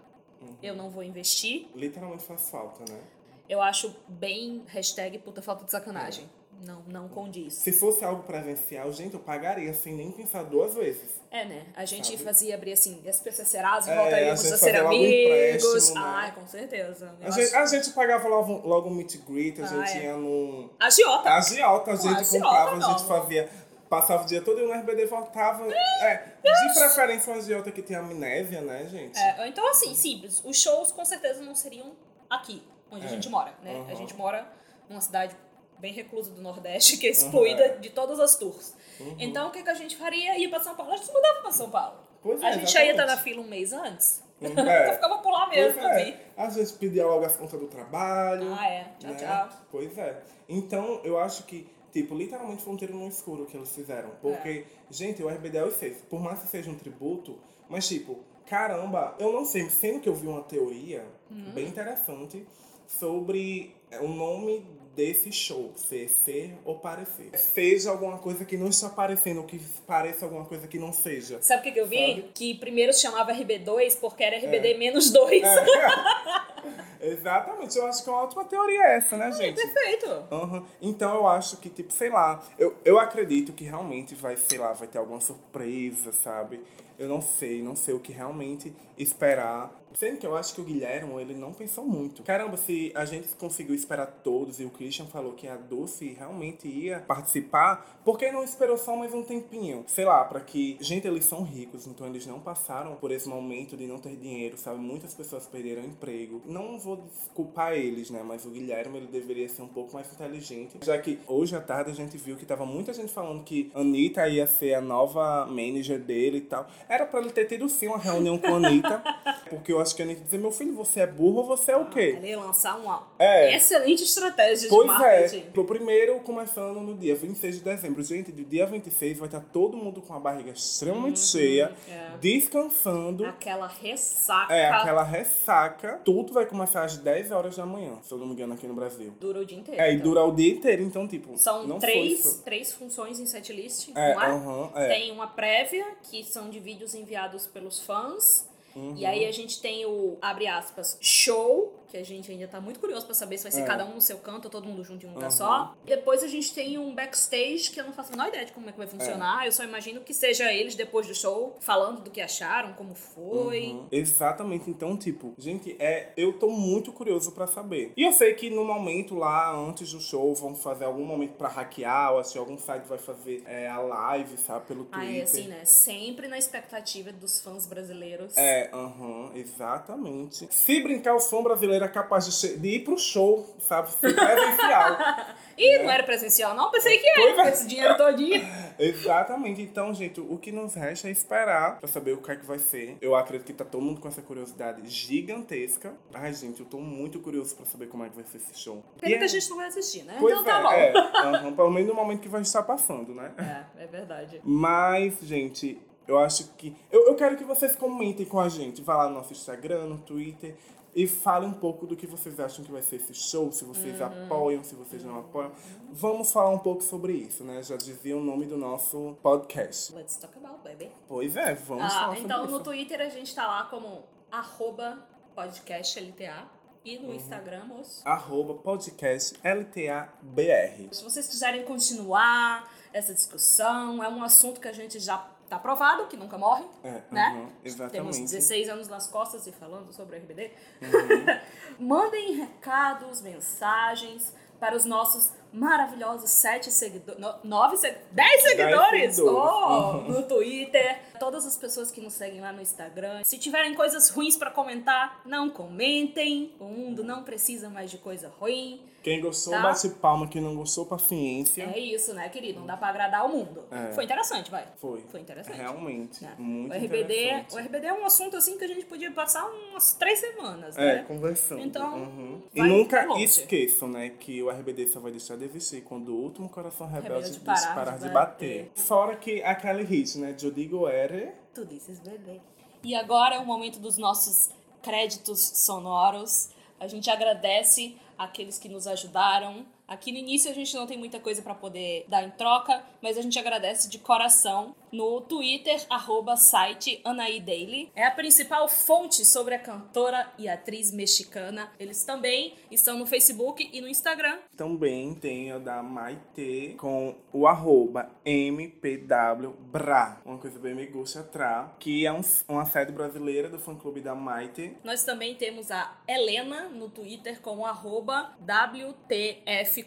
Eu 0.62 0.74
não 0.74 0.90
vou 0.90 1.02
investir. 1.02 1.68
Literalmente 1.74 2.22
faz 2.22 2.50
falta, 2.50 2.84
né? 2.90 3.00
Eu 3.48 3.60
acho 3.60 3.94
bem 4.08 4.62
hashtag 4.66 5.18
puta 5.18 5.42
falta 5.42 5.64
de 5.64 5.70
sacanagem. 5.70 6.28
Não, 6.64 6.82
não 6.86 7.08
condiz. 7.08 7.54
Se 7.54 7.72
fosse 7.72 8.04
algo 8.04 8.22
presencial, 8.22 8.90
gente, 8.92 9.14
eu 9.14 9.20
pagaria 9.20 9.72
sem 9.74 9.94
nem 9.94 10.10
pensar 10.10 10.42
duas 10.44 10.74
vezes. 10.74 11.10
É, 11.30 11.44
né? 11.44 11.66
A 11.76 11.84
gente 11.84 12.12
Sabe? 12.12 12.22
fazia 12.24 12.54
abrir 12.54 12.72
assim, 12.72 13.02
SPC 13.06 13.44
Serasa, 13.44 13.90
É, 13.90 13.96
voltaríamos 13.96 14.52
a 14.52 14.54
a 14.54 14.58
ser 14.58 14.82
um 14.82 14.86
amigos. 14.86 15.64
empréstimo, 15.64 15.94
né? 16.00 16.06
Ai, 16.06 16.32
com 16.32 16.46
certeza. 16.46 17.14
A 17.22 17.30
gente, 17.30 17.54
a 17.54 17.66
gente 17.66 17.90
pagava 17.90 18.28
logo, 18.28 18.66
logo 18.66 18.88
um 18.88 18.94
meet 18.94 19.16
and 19.16 19.20
greet, 19.32 19.60
a 19.60 19.64
Ah, 19.64 19.66
gente 19.66 19.98
é. 19.98 20.04
ia 20.04 20.16
num. 20.16 20.70
Agiota. 20.80 21.28
Agiota, 21.30 21.90
a 21.92 21.96
gente 21.96 22.28
comprava, 22.30 22.70
a 22.72 22.76
não. 22.76 22.90
gente 22.98 23.04
fazia. 23.08 23.48
Passava 23.88 24.22
o 24.22 24.26
dia 24.26 24.40
todo 24.40 24.66
no 24.66 24.72
RBD 24.72 25.02
e 25.02 25.06
voltava. 25.06 25.66
É, 25.70 26.16
de 26.42 26.74
preferência 26.78 27.32
um 27.32 27.36
agiota 27.36 27.70
que 27.70 27.82
tem 27.82 27.94
amnésia, 27.96 28.60
né, 28.62 28.86
gente? 28.90 29.18
É, 29.18 29.46
então, 29.46 29.68
assim, 29.68 29.94
simples. 29.94 30.42
Os 30.44 30.58
shows 30.60 30.90
com 30.90 31.04
certeza 31.04 31.42
não 31.42 31.54
seriam 31.54 31.92
aqui, 32.28 32.62
onde 32.90 33.04
a 33.04 33.08
É. 33.08 33.10
gente 33.10 33.28
mora, 33.28 33.52
né? 33.62 33.72
Uhum. 33.74 33.88
A 33.88 33.94
gente 33.94 34.14
mora 34.16 34.48
numa 34.88 35.00
cidade 35.00 35.36
bem 35.78 35.92
reclusa 35.92 36.30
do 36.30 36.40
Nordeste, 36.42 36.96
que 36.96 37.06
é 37.06 37.10
excluída 37.10 37.74
Uhum. 37.74 37.80
de 37.80 37.90
todas 37.90 38.18
as 38.20 38.36
tours. 38.36 38.74
Então, 39.18 39.48
o 39.48 39.50
que, 39.50 39.62
que 39.62 39.70
a 39.70 39.74
gente 39.74 39.96
faria? 39.96 40.38
Ia 40.38 40.48
pra 40.48 40.60
São 40.60 40.74
Paulo. 40.74 40.92
A 40.92 40.96
gente 40.96 41.12
mudava 41.12 41.40
pra 41.42 41.50
São 41.52 41.70
Paulo. 41.70 41.98
Pois 42.22 42.42
a 42.42 42.48
é, 42.50 42.52
gente 42.54 42.72
já 42.72 42.84
ia 42.84 42.92
estar 42.92 43.06
na 43.06 43.16
fila 43.18 43.40
um 43.42 43.48
mês 43.48 43.72
antes. 43.72 44.22
É. 44.44 44.46
Então, 44.48 44.94
ficava 44.94 45.18
por 45.18 45.30
lá 45.30 45.48
mesmo, 45.48 45.80
Pois 45.80 45.96
é. 45.96 46.20
A 46.36 46.50
gente 46.50 46.72
pedia 46.74 47.06
logo 47.06 47.24
as 47.24 47.34
contas 47.36 47.58
do 47.58 47.66
trabalho. 47.66 48.52
Ah, 48.58 48.68
é. 48.68 48.92
Tchau, 48.98 49.10
né? 49.12 49.16
tchau. 49.16 49.48
Pois 49.70 49.96
é. 49.96 50.22
Então, 50.48 51.00
eu 51.04 51.18
acho 51.18 51.44
que, 51.44 51.66
tipo, 51.92 52.14
literalmente 52.14 52.62
foi 52.62 52.74
um 52.74 52.76
tiro 52.76 52.94
no 52.94 53.08
escuro 53.08 53.46
que 53.46 53.56
eles 53.56 53.72
fizeram. 53.74 54.10
Porque, 54.20 54.66
gente, 54.90 55.22
o 55.22 55.28
RBD 55.28 55.58
é 55.58 55.64
o 55.64 55.70
seis. 55.70 55.98
Por 56.10 56.20
mais 56.20 56.40
que 56.40 56.48
seja 56.48 56.68
um 56.70 56.74
tributo, 56.74 57.38
mas, 57.70 57.86
tipo, 57.88 58.18
caramba, 58.44 59.14
eu 59.18 59.32
não 59.32 59.44
sei, 59.46 59.70
sendo 59.70 60.00
que 60.00 60.08
eu 60.08 60.14
vi 60.14 60.26
uma 60.26 60.42
teoria 60.42 61.06
Uhum. 61.30 61.52
bem 61.52 61.66
interessante 61.66 62.46
sobre 62.86 63.74
é, 63.90 63.98
o 64.00 64.08
nome 64.08 64.66
desse 64.94 65.32
show, 65.32 65.72
ser 65.76 66.08
ser 66.08 66.54
ou 66.64 66.78
parecer. 66.78 67.30
Seja 67.36 67.90
alguma 67.90 68.18
coisa 68.18 68.44
que 68.44 68.56
não 68.56 68.68
está 68.68 68.88
parecendo, 68.88 69.40
ou 69.40 69.46
que 69.46 69.58
pareça 69.86 70.24
alguma 70.24 70.44
coisa 70.44 70.66
que 70.66 70.78
não 70.78 70.92
seja. 70.92 71.38
Sabe 71.42 71.60
o 71.60 71.62
que, 71.64 71.72
que 71.72 71.80
eu 71.80 71.86
vi? 71.86 71.98
Sabe? 72.08 72.30
Que 72.34 72.54
primeiro 72.54 72.92
chamava 72.94 73.32
RB2 73.32 73.98
porque 74.00 74.22
era 74.22 74.36
É. 74.36 74.38
RBD 74.38 74.74
menos 74.74 75.10
2. 75.10 75.42
Exatamente, 77.00 77.76
eu 77.78 77.86
acho 77.86 78.02
que 78.02 78.08
é 78.08 78.12
uma 78.12 78.22
ótima 78.22 78.44
teoria 78.44 78.82
essa, 78.84 79.16
né, 79.16 79.30
gente? 79.32 79.60
Perfeito. 79.60 80.06
Aham. 80.30 80.64
Então 80.80 81.14
eu 81.14 81.26
acho 81.26 81.58
que, 81.58 81.68
tipo, 81.68 81.92
sei 81.92 82.10
lá, 82.10 82.42
eu, 82.58 82.76
eu 82.84 82.98
acredito 82.98 83.52
que 83.52 83.64
realmente 83.64 84.14
vai, 84.14 84.36
sei 84.36 84.58
lá, 84.58 84.72
vai 84.72 84.88
ter 84.88 84.98
alguma 84.98 85.20
surpresa, 85.20 86.12
sabe? 86.12 86.60
eu 86.98 87.08
não 87.08 87.20
sei, 87.20 87.62
não 87.62 87.74
sei 87.74 87.94
o 87.94 88.00
que 88.00 88.12
realmente 88.12 88.72
esperar. 88.96 89.82
Sendo 89.94 90.18
que 90.18 90.26
eu 90.26 90.36
acho 90.36 90.54
que 90.54 90.60
o 90.60 90.64
Guilherme, 90.64 91.20
ele 91.20 91.34
não 91.34 91.52
pensou 91.52 91.84
muito. 91.84 92.22
Caramba, 92.24 92.56
se 92.56 92.90
a 92.96 93.04
gente 93.04 93.28
conseguiu 93.36 93.76
esperar 93.76 94.06
todos 94.24 94.58
e 94.58 94.64
o 94.64 94.70
Christian 94.70 95.06
falou 95.06 95.34
que 95.34 95.46
a 95.46 95.56
Dulce 95.56 96.16
realmente 96.18 96.66
ia 96.66 96.98
participar, 97.00 98.00
por 98.04 98.18
que 98.18 98.30
não 98.32 98.42
esperou 98.42 98.76
só 98.76 98.96
mais 98.96 99.14
um 99.14 99.22
tempinho? 99.22 99.84
Sei 99.86 100.04
lá, 100.04 100.24
para 100.24 100.40
que. 100.40 100.76
Gente, 100.80 101.06
eles 101.06 101.24
são 101.24 101.44
ricos, 101.44 101.86
então 101.86 102.08
eles 102.08 102.26
não 102.26 102.40
passaram 102.40 102.96
por 102.96 103.12
esse 103.12 103.28
momento 103.28 103.76
de 103.76 103.86
não 103.86 103.98
ter 103.98 104.16
dinheiro, 104.16 104.56
sabe? 104.56 104.80
Muitas 104.80 105.14
pessoas 105.14 105.46
perderam 105.46 105.84
emprego. 105.84 106.42
Não 106.54 106.78
vou 106.78 106.96
desculpar 106.96 107.72
eles, 107.72 108.10
né? 108.10 108.22
Mas 108.24 108.44
o 108.44 108.50
Guilherme, 108.50 108.98
ele 108.98 109.08
deveria 109.08 109.48
ser 109.48 109.62
um 109.62 109.66
pouco 109.68 109.92
mais 109.94 110.10
inteligente. 110.12 110.78
Já 110.84 110.96
que 110.98 111.18
hoje 111.26 111.56
à 111.56 111.60
tarde 111.60 111.90
a 111.90 111.94
gente 111.94 112.16
viu 112.16 112.36
que 112.36 112.46
tava 112.46 112.64
muita 112.64 112.92
gente 112.92 113.12
falando 113.12 113.42
que 113.42 113.72
Anitta 113.74 114.28
ia 114.28 114.46
ser 114.46 114.74
a 114.74 114.80
nova 114.80 115.46
manager 115.46 115.98
dele 115.98 116.38
e 116.38 116.42
tal. 116.42 116.66
Era 116.88 117.04
para 117.06 117.20
ele 117.20 117.30
ter 117.30 117.46
tido 117.46 117.68
sim 117.68 117.88
uma 117.88 117.98
reunião 117.98 118.38
com 118.38 118.46
a 118.54 118.56
Anitta, 118.56 119.02
porque 119.50 119.72
eu 119.72 119.80
acho 119.80 119.96
que 119.96 120.02
a 120.02 120.04
Anitta 120.04 120.22
dizer, 120.22 120.38
meu 120.38 120.52
filho, 120.52 120.74
você 120.74 121.00
é 121.00 121.06
burro 121.06 121.38
ou 121.38 121.44
você 121.46 121.72
é 121.72 121.76
o 121.76 121.86
quê? 121.86 122.14
Ele 122.18 122.28
ia 122.28 122.38
lançar 122.38 122.78
uma 122.78 123.02
É. 123.18 123.56
excelente 123.56 124.04
estratégia 124.04 124.68
Pois 124.68 124.86
de 124.88 124.94
é. 124.94 124.98
marketing. 124.98 125.44
O 125.60 125.64
primeiro 125.64 126.20
começando 126.20 126.78
no 126.80 126.94
dia 126.96 127.16
26 127.16 127.56
de 127.56 127.60
dezembro. 127.64 128.02
Gente, 128.04 128.30
do 128.30 128.44
dia 128.44 128.64
26 128.66 129.18
vai 129.18 129.26
estar 129.26 129.40
todo 129.40 129.76
mundo 129.76 130.00
com 130.00 130.14
a 130.14 130.20
barriga 130.20 130.52
extremamente 130.52 131.18
cheia, 131.18 131.72
é. 131.88 132.10
descansando. 132.20 133.24
Aquela 133.26 133.66
ressaca 133.66 134.54
É, 134.54 134.68
aquela 134.70 135.02
ressaca. 135.02 136.00
Tudo 136.04 136.32
vai 136.32 136.43
começar 136.46 136.84
às 136.84 136.96
10 136.96 137.30
horas 137.30 137.56
da 137.56 137.66
manhã, 137.66 137.98
se 138.02 138.12
eu 138.12 138.18
não 138.18 138.26
me 138.26 138.32
engano, 138.32 138.54
aqui 138.54 138.66
no 138.66 138.74
Brasil. 138.74 139.12
dura 139.20 139.40
o 139.40 139.44
dia 139.44 139.58
inteiro. 139.58 139.80
É, 139.80 139.90
e 139.90 139.94
então. 139.94 140.08
dura 140.08 140.24
o 140.24 140.32
dia 140.32 140.52
inteiro, 140.52 140.82
então, 140.82 141.06
tipo. 141.06 141.36
São 141.36 141.78
três, 141.78 142.42
três 142.44 142.72
funções 142.72 143.20
em 143.20 143.26
setlist, 143.26 143.90
É, 143.94 144.12
aham, 144.14 144.70
é. 144.74 144.88
Tem 144.88 145.12
uma 145.12 145.26
prévia, 145.26 145.84
que 146.02 146.24
são 146.24 146.50
de 146.50 146.58
vídeos 146.58 146.94
enviados 146.94 147.46
pelos 147.46 147.80
fãs. 147.80 148.48
Uhum. 148.74 148.94
E 148.96 149.06
aí 149.06 149.24
a 149.24 149.32
gente 149.32 149.60
tem 149.60 149.86
o, 149.86 150.18
abre 150.20 150.46
aspas, 150.48 150.98
show, 151.00 151.72
que 151.94 151.98
a 151.98 152.04
gente 152.04 152.28
ainda 152.32 152.48
tá 152.48 152.60
muito 152.60 152.80
curioso 152.80 153.06
pra 153.06 153.14
saber 153.14 153.38
se 153.38 153.44
vai 153.44 153.52
ser 153.52 153.60
É. 153.60 153.64
cada 153.64 153.84
um 153.86 153.94
no 153.94 154.00
seu 154.00 154.18
canto 154.18 154.46
ou 154.46 154.50
todo 154.50 154.66
mundo 154.66 154.82
junto 154.82 155.06
em 155.06 155.08
um 155.08 155.14
lugar 155.14 155.26
Uhum. 155.26 155.30
só. 155.30 155.74
Depois 155.84 156.24
a 156.24 156.26
gente 156.28 156.52
tem 156.52 156.76
um 156.76 156.92
backstage, 156.92 157.70
que 157.70 157.80
eu 157.80 157.84
não 157.84 157.92
faço 157.92 158.12
a 158.12 158.16
menor 158.16 158.28
ideia 158.28 158.44
de 158.44 158.50
como 158.52 158.68
é 158.68 158.72
que 158.72 158.78
vai 158.78 158.86
funcionar. 158.88 159.46
Eu 159.46 159.52
só 159.52 159.62
imagino 159.62 160.00
que 160.00 160.12
seja 160.12 160.52
eles 160.52 160.74
depois 160.74 161.06
do 161.06 161.14
show, 161.14 161.56
falando 161.60 162.00
do 162.02 162.10
que 162.10 162.20
acharam, 162.20 162.72
como 162.72 162.96
foi. 162.96 163.68
Uhum. 163.68 163.86
Exatamente. 163.92 164.68
Então, 164.68 164.96
tipo, 164.96 165.34
gente, 165.38 165.76
é, 165.78 166.12
eu 166.16 166.32
tô 166.38 166.48
muito 166.50 166.92
curioso 166.92 167.30
pra 167.30 167.46
saber. 167.46 167.92
E 167.96 168.02
eu 168.02 168.10
sei 168.12 168.34
que 168.34 168.50
no 168.50 168.64
momento 168.64 169.14
lá, 169.14 169.54
antes 169.54 169.92
do 169.92 170.00
show, 170.00 170.34
vão 170.34 170.54
fazer 170.56 170.86
algum 170.86 171.04
momento 171.04 171.34
pra 171.34 171.48
hackear, 171.48 172.12
ou 172.14 172.18
assim, 172.18 172.38
algum 172.40 172.58
site 172.58 172.84
vai 172.86 172.98
fazer 172.98 173.42
é, 173.46 173.68
a 173.68 173.78
live, 173.78 174.36
sabe, 174.36 174.66
pelo 174.66 174.88
Ah, 174.90 174.98
Twitter. 174.98 175.20
é 175.20 175.22
assim, 175.22 175.46
né? 175.46 175.64
Sempre 175.64 176.26
na 176.26 176.38
expectativa 176.38 177.12
dos 177.12 177.40
fãs 177.40 177.66
brasileiros. 177.66 178.36
É, 178.36 178.68
aham, 178.72 179.30
exatamente. 179.34 180.48
Se 180.50 180.80
brincar, 180.82 181.14
o 181.14 181.20
som 181.20 181.42
brasileiro 181.42 181.83
é 181.84 181.88
capaz 181.88 182.26
de, 182.26 182.32
che- 182.32 182.56
de 182.56 182.68
ir 182.68 182.84
pro 182.84 182.98
show, 182.98 183.54
sabe? 183.60 183.90
Ser 183.90 184.14
presencial. 184.14 184.96
Ih, 185.56 185.78
não 185.84 185.90
era 185.90 186.02
presencial, 186.02 186.52
não? 186.56 186.68
Pensei 186.72 186.98
que 186.98 187.06
era, 187.08 187.30
é. 187.30 187.34
com 187.34 187.42
esse 187.42 187.66
dinheiro 187.68 187.96
todinho. 187.96 188.42
Exatamente. 188.76 189.62
Então, 189.62 189.94
gente, 189.94 190.20
o 190.20 190.36
que 190.36 190.50
nos 190.50 190.74
resta 190.74 191.06
é 191.06 191.12
esperar 191.12 191.78
pra 191.78 191.86
saber 191.88 192.12
o 192.12 192.16
que 192.20 192.30
é 192.32 192.36
que 192.36 192.44
vai 192.44 192.58
ser. 192.58 192.96
Eu 193.00 193.14
acredito 193.14 193.46
que 193.46 193.52
tá 193.52 193.64
todo 193.64 193.80
mundo 193.80 194.00
com 194.00 194.08
essa 194.08 194.20
curiosidade 194.20 194.82
gigantesca. 194.88 195.94
Ai, 196.12 196.32
gente, 196.34 196.58
eu 196.60 196.66
tô 196.66 196.78
muito 196.78 197.20
curioso 197.20 197.54
pra 197.54 197.64
saber 197.66 197.86
como 197.86 198.04
é 198.04 198.08
que 198.08 198.16
vai 198.16 198.24
ser 198.24 198.38
esse 198.38 198.58
show. 198.58 198.82
Pena 199.00 199.14
E 199.14 199.18
que 199.18 199.22
é- 199.22 199.26
a 199.26 199.28
gente 199.28 199.48
não 199.50 199.56
vai 199.58 199.66
assistir, 199.68 200.02
né? 200.02 200.16
Pois 200.18 200.32
então 200.40 200.44
tá 200.44 200.76
é, 200.76 200.92
bom. 200.92 200.98
é. 200.98 201.18
Aham, 201.36 201.52
pelo 201.54 201.70
menos 201.70 201.88
no 201.88 201.94
momento 201.94 202.20
que 202.20 202.28
vai 202.28 202.42
estar 202.42 202.62
passando, 202.64 203.14
né? 203.14 203.32
É, 203.78 203.84
é 203.84 203.86
verdade. 203.86 204.40
Mas, 204.42 205.18
gente, 205.22 205.80
eu 206.08 206.18
acho 206.18 206.48
que. 206.56 206.74
Eu, 206.90 207.06
eu 207.06 207.14
quero 207.14 207.36
que 207.36 207.44
vocês 207.44 207.76
comentem 207.76 208.26
com 208.26 208.40
a 208.40 208.48
gente. 208.48 208.82
Vá 208.82 208.96
lá 208.96 209.08
no 209.08 209.14
nosso 209.14 209.32
Instagram, 209.32 209.84
no 209.84 209.98
Twitter. 209.98 210.56
E 210.94 211.06
falem 211.08 211.48
um 211.48 211.52
pouco 211.54 211.86
do 211.86 211.96
que 211.96 212.06
vocês 212.06 212.38
acham 212.38 212.64
que 212.64 212.70
vai 212.70 212.80
ser 212.82 212.96
esse 212.96 213.12
show, 213.14 213.50
se 213.50 213.64
vocês 213.64 214.00
Uhum. 214.00 214.06
apoiam, 214.24 214.62
se 214.62 214.74
vocês 214.76 215.02
não 215.04 215.18
apoiam. 215.18 215.50
Vamos 215.90 216.30
falar 216.30 216.50
um 216.50 216.58
pouco 216.60 216.82
sobre 216.82 217.12
isso, 217.14 217.42
né? 217.42 217.62
Já 217.62 217.76
dizia 217.76 218.16
o 218.16 218.20
nome 218.20 218.46
do 218.46 218.56
nosso 218.56 219.16
podcast. 219.22 219.92
Let's 219.94 220.16
talk 220.16 220.36
about, 220.38 220.62
baby. 220.62 220.90
Pois 221.08 221.36
é, 221.36 221.54
vamos 221.54 221.84
Ah, 221.84 221.90
falar 221.90 222.18
então 222.20 222.36
sobre 222.38 222.50
no 222.52 222.56
isso. 222.58 222.64
Twitter 222.64 223.00
a 223.00 223.08
gente 223.08 223.34
tá 223.34 223.46
lá 223.46 223.64
como 223.64 224.04
arroba 224.30 225.04
podcastlta 225.34 226.48
e 226.84 226.96
Uhum. 226.98 227.06
no 227.08 227.14
Instagram, 227.14 227.64
moço. 227.64 228.02
Arroba 228.06 228.54
podcast 228.54 229.36
LTABR. 229.42 230.88
Se 230.92 231.02
vocês 231.02 231.26
quiserem 231.26 231.64
continuar 231.64 232.70
essa 232.92 233.12
discussão, 233.14 234.02
é 234.02 234.08
um 234.08 234.22
assunto 234.22 234.60
que 234.60 234.68
a 234.68 234.72
gente 234.72 235.00
já 235.00 235.18
tá 235.54 235.58
provado, 235.60 236.06
que 236.06 236.16
nunca 236.16 236.36
morre, 236.38 236.64
É, 236.82 237.00
né? 237.10 237.48
exatamente. 237.64 237.92
Temos 237.92 238.18
16 238.18 238.68
anos 238.68 238.88
nas 238.88 239.06
costas 239.06 239.46
e 239.46 239.52
falando 239.52 239.92
sobre 239.92 240.16
o 240.16 240.20
RBD. 240.20 240.50
Uhum. 240.82 241.40
Mandem 241.88 242.34
recados, 242.34 243.20
mensagens 243.20 244.34
para 244.60 244.76
os 244.76 244.84
nossos 244.84 245.32
maravilhosos 245.52 246.30
sete 246.30 246.70
seguidores. 246.70 247.20
Nove 247.42 247.76
seg... 247.76 247.96
Dez 248.12 248.42
seguidores! 248.42 249.14
seguidores. 249.16 249.18
Oh, 249.18 249.96
Uhum. 249.98 250.08
no 250.12 250.22
Twitter. 250.22 251.00
Todas 251.18 251.44
as 251.46 251.56
pessoas 251.56 251.90
que 251.90 252.00
nos 252.00 252.14
seguem 252.14 252.40
lá 252.40 252.52
no 252.52 252.62
Instagram. 252.62 253.22
Se 253.24 253.36
tiverem 253.38 253.74
coisas 253.74 254.08
ruins 254.10 254.36
para 254.36 254.50
comentar, 254.50 255.20
não 255.26 255.50
comentem. 255.50 256.54
O 256.58 256.64
mundo 256.64 257.04
não 257.04 257.24
precisa 257.24 257.68
mais 257.68 257.90
de 257.90 257.98
coisa 257.98 258.32
ruim. 258.40 258.80
Quem 259.04 259.20
gostou, 259.20 259.52
Tá. 259.52 259.60
bate 259.62 259.86
palma. 259.90 260.26
Quem 260.26 260.40
não 260.40 260.56
gostou, 260.56 260.86
paciência. 260.86 261.62
É 261.64 261.78
isso, 261.78 262.14
né, 262.14 262.26
querido? 262.30 262.60
Não 262.60 262.66
dá 262.66 262.74
pra 262.76 262.88
agradar 262.88 263.26
o 263.26 263.28
mundo. 263.28 263.62
É. 263.70 263.92
Foi 263.92 264.02
interessante, 264.04 264.50
vai. 264.50 264.66
Foi. 264.76 265.02
Foi 265.10 265.20
interessante. 265.20 265.56
Realmente. 265.58 266.24
né? 266.24 266.34
Muito 266.38 266.72
o 266.72 266.74
RBD, 266.74 267.24
interessante. 267.26 267.54
o 267.54 267.58
RBD 267.58 267.86
é 267.86 267.92
um 267.92 268.06
assunto 268.06 268.36
assim 268.38 268.56
que 268.56 268.64
a 268.64 268.66
gente 268.66 268.86
podia 268.86 269.10
passar 269.12 269.44
umas 269.44 269.92
três 269.92 270.18
semanas, 270.18 270.78
É, 270.78 270.96
né? 270.96 271.04
conversando. 271.06 271.60
Então, 271.60 271.94
Uhum. 271.98 272.42
E 272.54 272.62
nunca 272.62 273.06
esqueçam, 273.20 273.88
né, 273.88 274.08
que 274.08 274.42
o 274.42 274.48
RBD 274.50 274.86
só 274.88 275.00
vai 275.00 275.10
deixar 275.12 275.36
de 275.36 275.44
existir 275.44 275.82
quando 275.82 276.08
o 276.08 276.22
último 276.22 276.48
coração 276.48 276.86
rebelde 276.86 277.26
Rebelde 277.26 277.40
parar, 277.40 277.74
parar 277.74 277.96
de 277.98 278.04
de 278.04 278.08
bater. 278.10 278.72
Fora 278.74 279.16
que 279.16 279.42
aquele 279.42 279.82
hit, 279.84 280.16
né, 280.18 280.32
de 280.32 280.46
Eu 280.46 280.50
Digo 280.50 280.88
Ere. 280.88 281.32
Tu 281.54 281.64
dizes 281.66 282.00
bebê. 282.00 282.40
E 282.82 282.94
agora 282.94 283.34
é 283.34 283.38
o 283.38 283.44
momento 283.44 283.78
dos 283.78 283.98
nossos 283.98 284.48
créditos 284.82 285.40
sonoros. 285.40 286.48
A 286.78 286.86
gente 286.86 287.10
agradece 287.10 287.96
aqueles 288.18 288.58
que 288.58 288.68
nos 288.68 288.86
ajudaram. 288.86 289.66
Aqui 289.86 290.10
no 290.10 290.18
início 290.18 290.50
a 290.50 290.54
gente 290.54 290.74
não 290.74 290.86
tem 290.86 290.96
muita 290.96 291.20
coisa 291.20 291.42
pra 291.42 291.54
poder 291.54 292.06
dar 292.08 292.22
em 292.22 292.30
troca, 292.30 292.82
mas 293.02 293.18
a 293.18 293.22
gente 293.22 293.38
agradece 293.38 293.88
de 293.88 293.98
coração 293.98 294.74
no 294.90 295.20
Twitter, 295.20 295.84
arroba 295.90 296.36
site 296.36 297.00
Anaí 297.04 297.40
Daily. 297.40 297.90
É 297.96 298.06
a 298.06 298.10
principal 298.12 298.68
fonte 298.68 299.24
sobre 299.24 299.54
a 299.54 299.58
cantora 299.58 300.32
e 300.38 300.48
atriz 300.48 300.92
mexicana. 300.92 301.70
Eles 301.78 302.04
também 302.04 302.54
estão 302.70 302.96
no 302.98 303.04
Facebook 303.04 303.68
e 303.72 303.80
no 303.80 303.88
Instagram. 303.88 304.38
Também 304.56 305.14
tem 305.14 305.50
a 305.50 305.58
da 305.58 305.82
Maite 305.82 306.76
com 306.78 307.16
o 307.32 307.46
arroba 307.46 308.08
MPWBRA, 308.24 310.20
uma 310.24 310.38
coisa 310.38 310.58
bem 310.58 310.74
me 310.74 310.86
gusta 310.86 311.20
atrás, 311.20 311.70
que 311.78 312.06
é 312.06 312.12
um, 312.12 312.20
uma 312.48 312.64
sede 312.64 312.92
brasileira 312.92 313.48
do 313.48 313.58
fã-clube 313.58 314.00
da 314.00 314.14
Maite. 314.14 314.76
Nós 314.84 315.04
também 315.04 315.34
temos 315.34 315.70
a 315.70 315.98
Helena 316.06 316.68
no 316.68 316.88
Twitter 316.88 317.40
com 317.40 317.58
o 317.58 317.66
arroba 317.66 318.34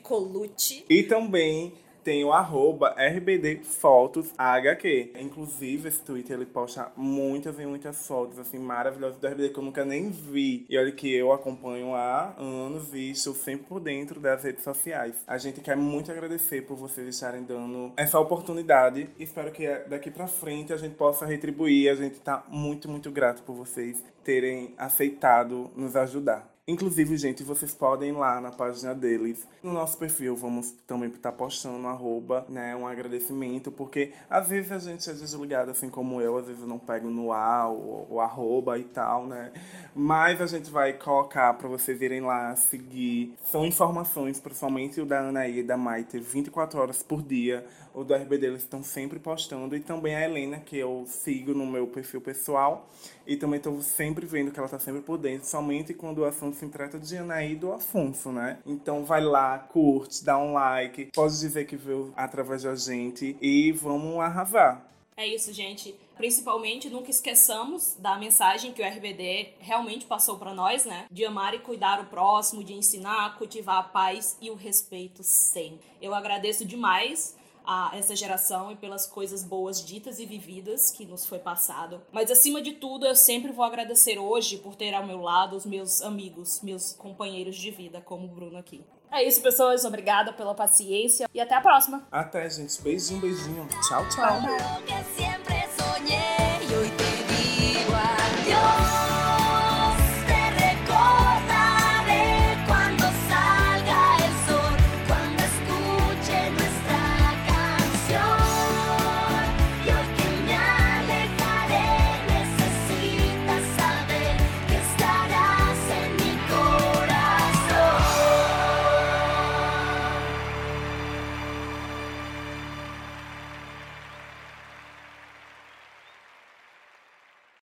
WTFColute. 0.04 0.86
E 0.90 1.04
também 1.04 1.74
tem 2.08 2.24
o 2.24 2.32
arroba 2.32 2.96
RBD 2.98 3.66
Fotos 3.66 4.34
HQ. 4.38 5.12
Inclusive, 5.20 5.90
esse 5.90 6.02
Twitter 6.02 6.38
ele 6.38 6.46
posta 6.46 6.90
muitas 6.96 7.60
e 7.60 7.66
muitas 7.66 8.08
fotos 8.08 8.40
assim 8.40 8.58
maravilhosas 8.58 9.20
do 9.20 9.28
RBD 9.28 9.50
que 9.50 9.60
eu 9.60 9.64
nunca 9.64 9.84
nem 9.84 10.10
vi. 10.10 10.66
E 10.70 10.78
olha 10.78 10.90
que 10.94 11.14
eu 11.14 11.34
acompanho 11.34 11.94
há 11.94 12.34
anos 12.38 12.94
e 12.94 13.12
estou 13.12 13.34
sempre 13.34 13.68
por 13.68 13.82
dentro 13.82 14.22
das 14.22 14.42
redes 14.42 14.64
sociais. 14.64 15.16
A 15.28 15.38
gente 15.38 15.60
quer 15.60 15.76
muito 15.76 16.10
agradecer 16.10 16.62
por 16.62 16.78
vocês 16.78 17.10
estarem 17.10 17.44
dando 17.44 17.92
essa 17.98 18.18
oportunidade. 18.18 19.10
Espero 19.20 19.52
que 19.52 19.68
daqui 19.90 20.10
pra 20.10 20.28
frente 20.28 20.72
a 20.72 20.78
gente 20.78 20.96
possa 20.96 21.26
retribuir. 21.26 21.92
A 21.92 21.96
gente 21.96 22.22
tá 22.22 22.42
muito, 22.48 22.88
muito 22.88 23.12
grato 23.12 23.44
por 23.44 23.54
vocês 23.54 24.02
terem 24.24 24.74
aceitado 24.78 25.70
nos 25.76 25.94
ajudar. 25.98 26.57
Inclusive, 26.70 27.16
gente, 27.16 27.44
vocês 27.44 27.74
podem 27.74 28.10
ir 28.10 28.12
lá 28.12 28.42
na 28.42 28.52
página 28.52 28.94
deles. 28.94 29.48
No 29.64 29.72
nosso 29.72 29.98
perfil, 29.98 30.36
vamos 30.36 30.72
também 30.86 31.08
estar 31.08 31.32
postando 31.32 31.78
um 31.78 31.88
arroba, 31.88 32.46
né? 32.50 32.76
Um 32.76 32.86
agradecimento, 32.86 33.72
porque 33.72 34.12
às 34.30 34.50
vezes 34.50 34.74
a 34.74 34.80
gente 34.80 35.10
é 35.10 35.14
desligado, 35.14 35.72
assim 35.72 35.90
como 35.90 36.20
eu, 36.20 36.38
às 36.38 36.46
vezes 36.46 36.62
eu 36.62 36.68
não 36.68 36.78
pego 36.78 37.10
no 37.10 37.32
ar 37.32 37.72
o, 37.72 38.08
o 38.10 38.20
arroba 38.20 38.78
e 38.78 38.84
tal, 38.84 39.26
né? 39.26 39.54
Mas 39.96 40.42
a 40.42 40.46
gente 40.46 40.70
vai 40.70 40.92
colocar 40.92 41.54
para 41.54 41.70
vocês 41.70 42.02
irem 42.02 42.20
lá 42.20 42.54
seguir. 42.58 43.34
São 43.50 43.66
informações, 43.66 44.38
principalmente 44.38 45.00
o 45.00 45.06
da 45.06 45.22
Anaí 45.22 45.60
e 45.60 45.64
da 45.64 45.78
Maite, 45.78 46.20
24 46.20 46.82
horas 46.82 47.02
por 47.02 47.22
dia. 47.22 47.66
O 47.94 48.04
do 48.04 48.14
RBD 48.14 48.46
eles 48.46 48.62
estão 48.62 48.84
sempre 48.84 49.18
postando. 49.18 49.76
E 49.76 49.80
também 49.80 50.16
a 50.16 50.24
Helena, 50.24 50.60
que 50.60 50.78
eu 50.78 51.06
sigo 51.08 51.54
no 51.54 51.66
meu 51.66 51.88
perfil 51.88 52.22
pessoal. 52.22 52.88
E 53.26 53.36
também 53.36 53.58
estou 53.58 53.82
sempre 53.82 54.26
vendo 54.26 54.52
que 54.52 54.60
ela 54.60 54.70
tá 54.70 54.78
sempre 54.78 55.02
por 55.02 55.18
dentro, 55.18 55.48
somente 55.48 55.94
quando 55.94 56.20
o 56.20 56.26
assunto 56.26 56.57
se 56.58 56.68
trata 56.70 57.00
de 57.00 57.18
Anaí 57.18 57.56
do 57.56 57.72
Afonso, 57.72 58.32
né? 58.32 58.58
Então 58.66 59.06
vai 59.06 59.22
lá, 59.22 59.60
curte, 59.60 60.26
dá 60.26 60.38
um 60.38 60.54
like, 60.54 61.12
pode 61.14 61.40
dizer 61.40 61.66
que 61.66 61.76
veio 61.76 62.12
através 62.16 62.64
da 62.64 62.76
gente 62.76 63.38
e 63.40 63.72
vamos 63.72 64.20
arrasar. 64.20 64.84
É 65.16 65.26
isso, 65.26 65.54
gente. 65.54 65.96
Principalmente, 66.16 66.90
nunca 66.90 67.12
esqueçamos 67.12 67.96
da 68.00 68.18
mensagem 68.18 68.74
que 68.74 68.82
o 68.82 68.86
RBD 68.86 69.54
realmente 69.60 70.06
passou 70.06 70.38
para 70.38 70.54
nós, 70.54 70.84
né? 70.86 71.06
De 71.12 71.26
amar 71.26 71.54
e 71.54 71.60
cuidar 71.60 72.02
o 72.02 72.06
próximo, 72.06 72.64
de 72.64 72.74
ensinar 72.74 73.38
cultivar 73.38 73.78
a 73.78 73.84
paz 73.84 74.36
e 74.42 74.50
o 74.50 74.56
respeito 74.56 75.24
sempre. 75.24 75.88
Eu 76.02 76.16
agradeço 76.16 76.66
demais 76.66 77.37
a 77.68 77.92
essa 77.94 78.16
geração 78.16 78.72
e 78.72 78.76
pelas 78.78 79.06
coisas 79.06 79.44
boas 79.44 79.86
ditas 79.86 80.18
e 80.20 80.26
vividas 80.26 80.90
que 80.90 81.06
nos 81.06 81.26
foi 81.26 81.40
passado. 81.40 82.02
Mas 82.14 82.32
acima 82.32 82.62
de 82.62 82.72
tudo, 82.74 83.06
eu 83.06 83.16
sempre 83.16 83.52
vou 83.52 83.66
agradecer 83.66 84.18
hoje 84.18 84.58
por 84.58 84.76
ter 84.76 84.94
ao 84.94 85.06
meu 85.06 85.22
lado 85.22 85.58
os 85.58 85.66
meus 85.66 86.02
amigos, 86.02 86.62
meus 86.62 86.94
companheiros 86.94 87.58
de 87.58 87.70
vida, 87.70 88.00
como 88.00 88.26
o 88.26 88.30
Bruno 88.30 88.58
aqui. 88.58 88.84
É 89.12 89.24
isso, 89.24 89.42
pessoas. 89.42 89.86
Obrigada 89.86 90.34
pela 90.34 90.54
paciência 90.54 91.28
e 91.34 91.40
até 91.40 91.56
a 91.56 91.62
próxima. 91.62 92.08
Até, 92.12 92.50
gente. 92.50 92.82
Beijinho, 92.82 93.22
beijinho. 93.22 93.68
Tchau, 93.88 94.08
tchau. 94.10 94.42
Tchau. 94.42 95.27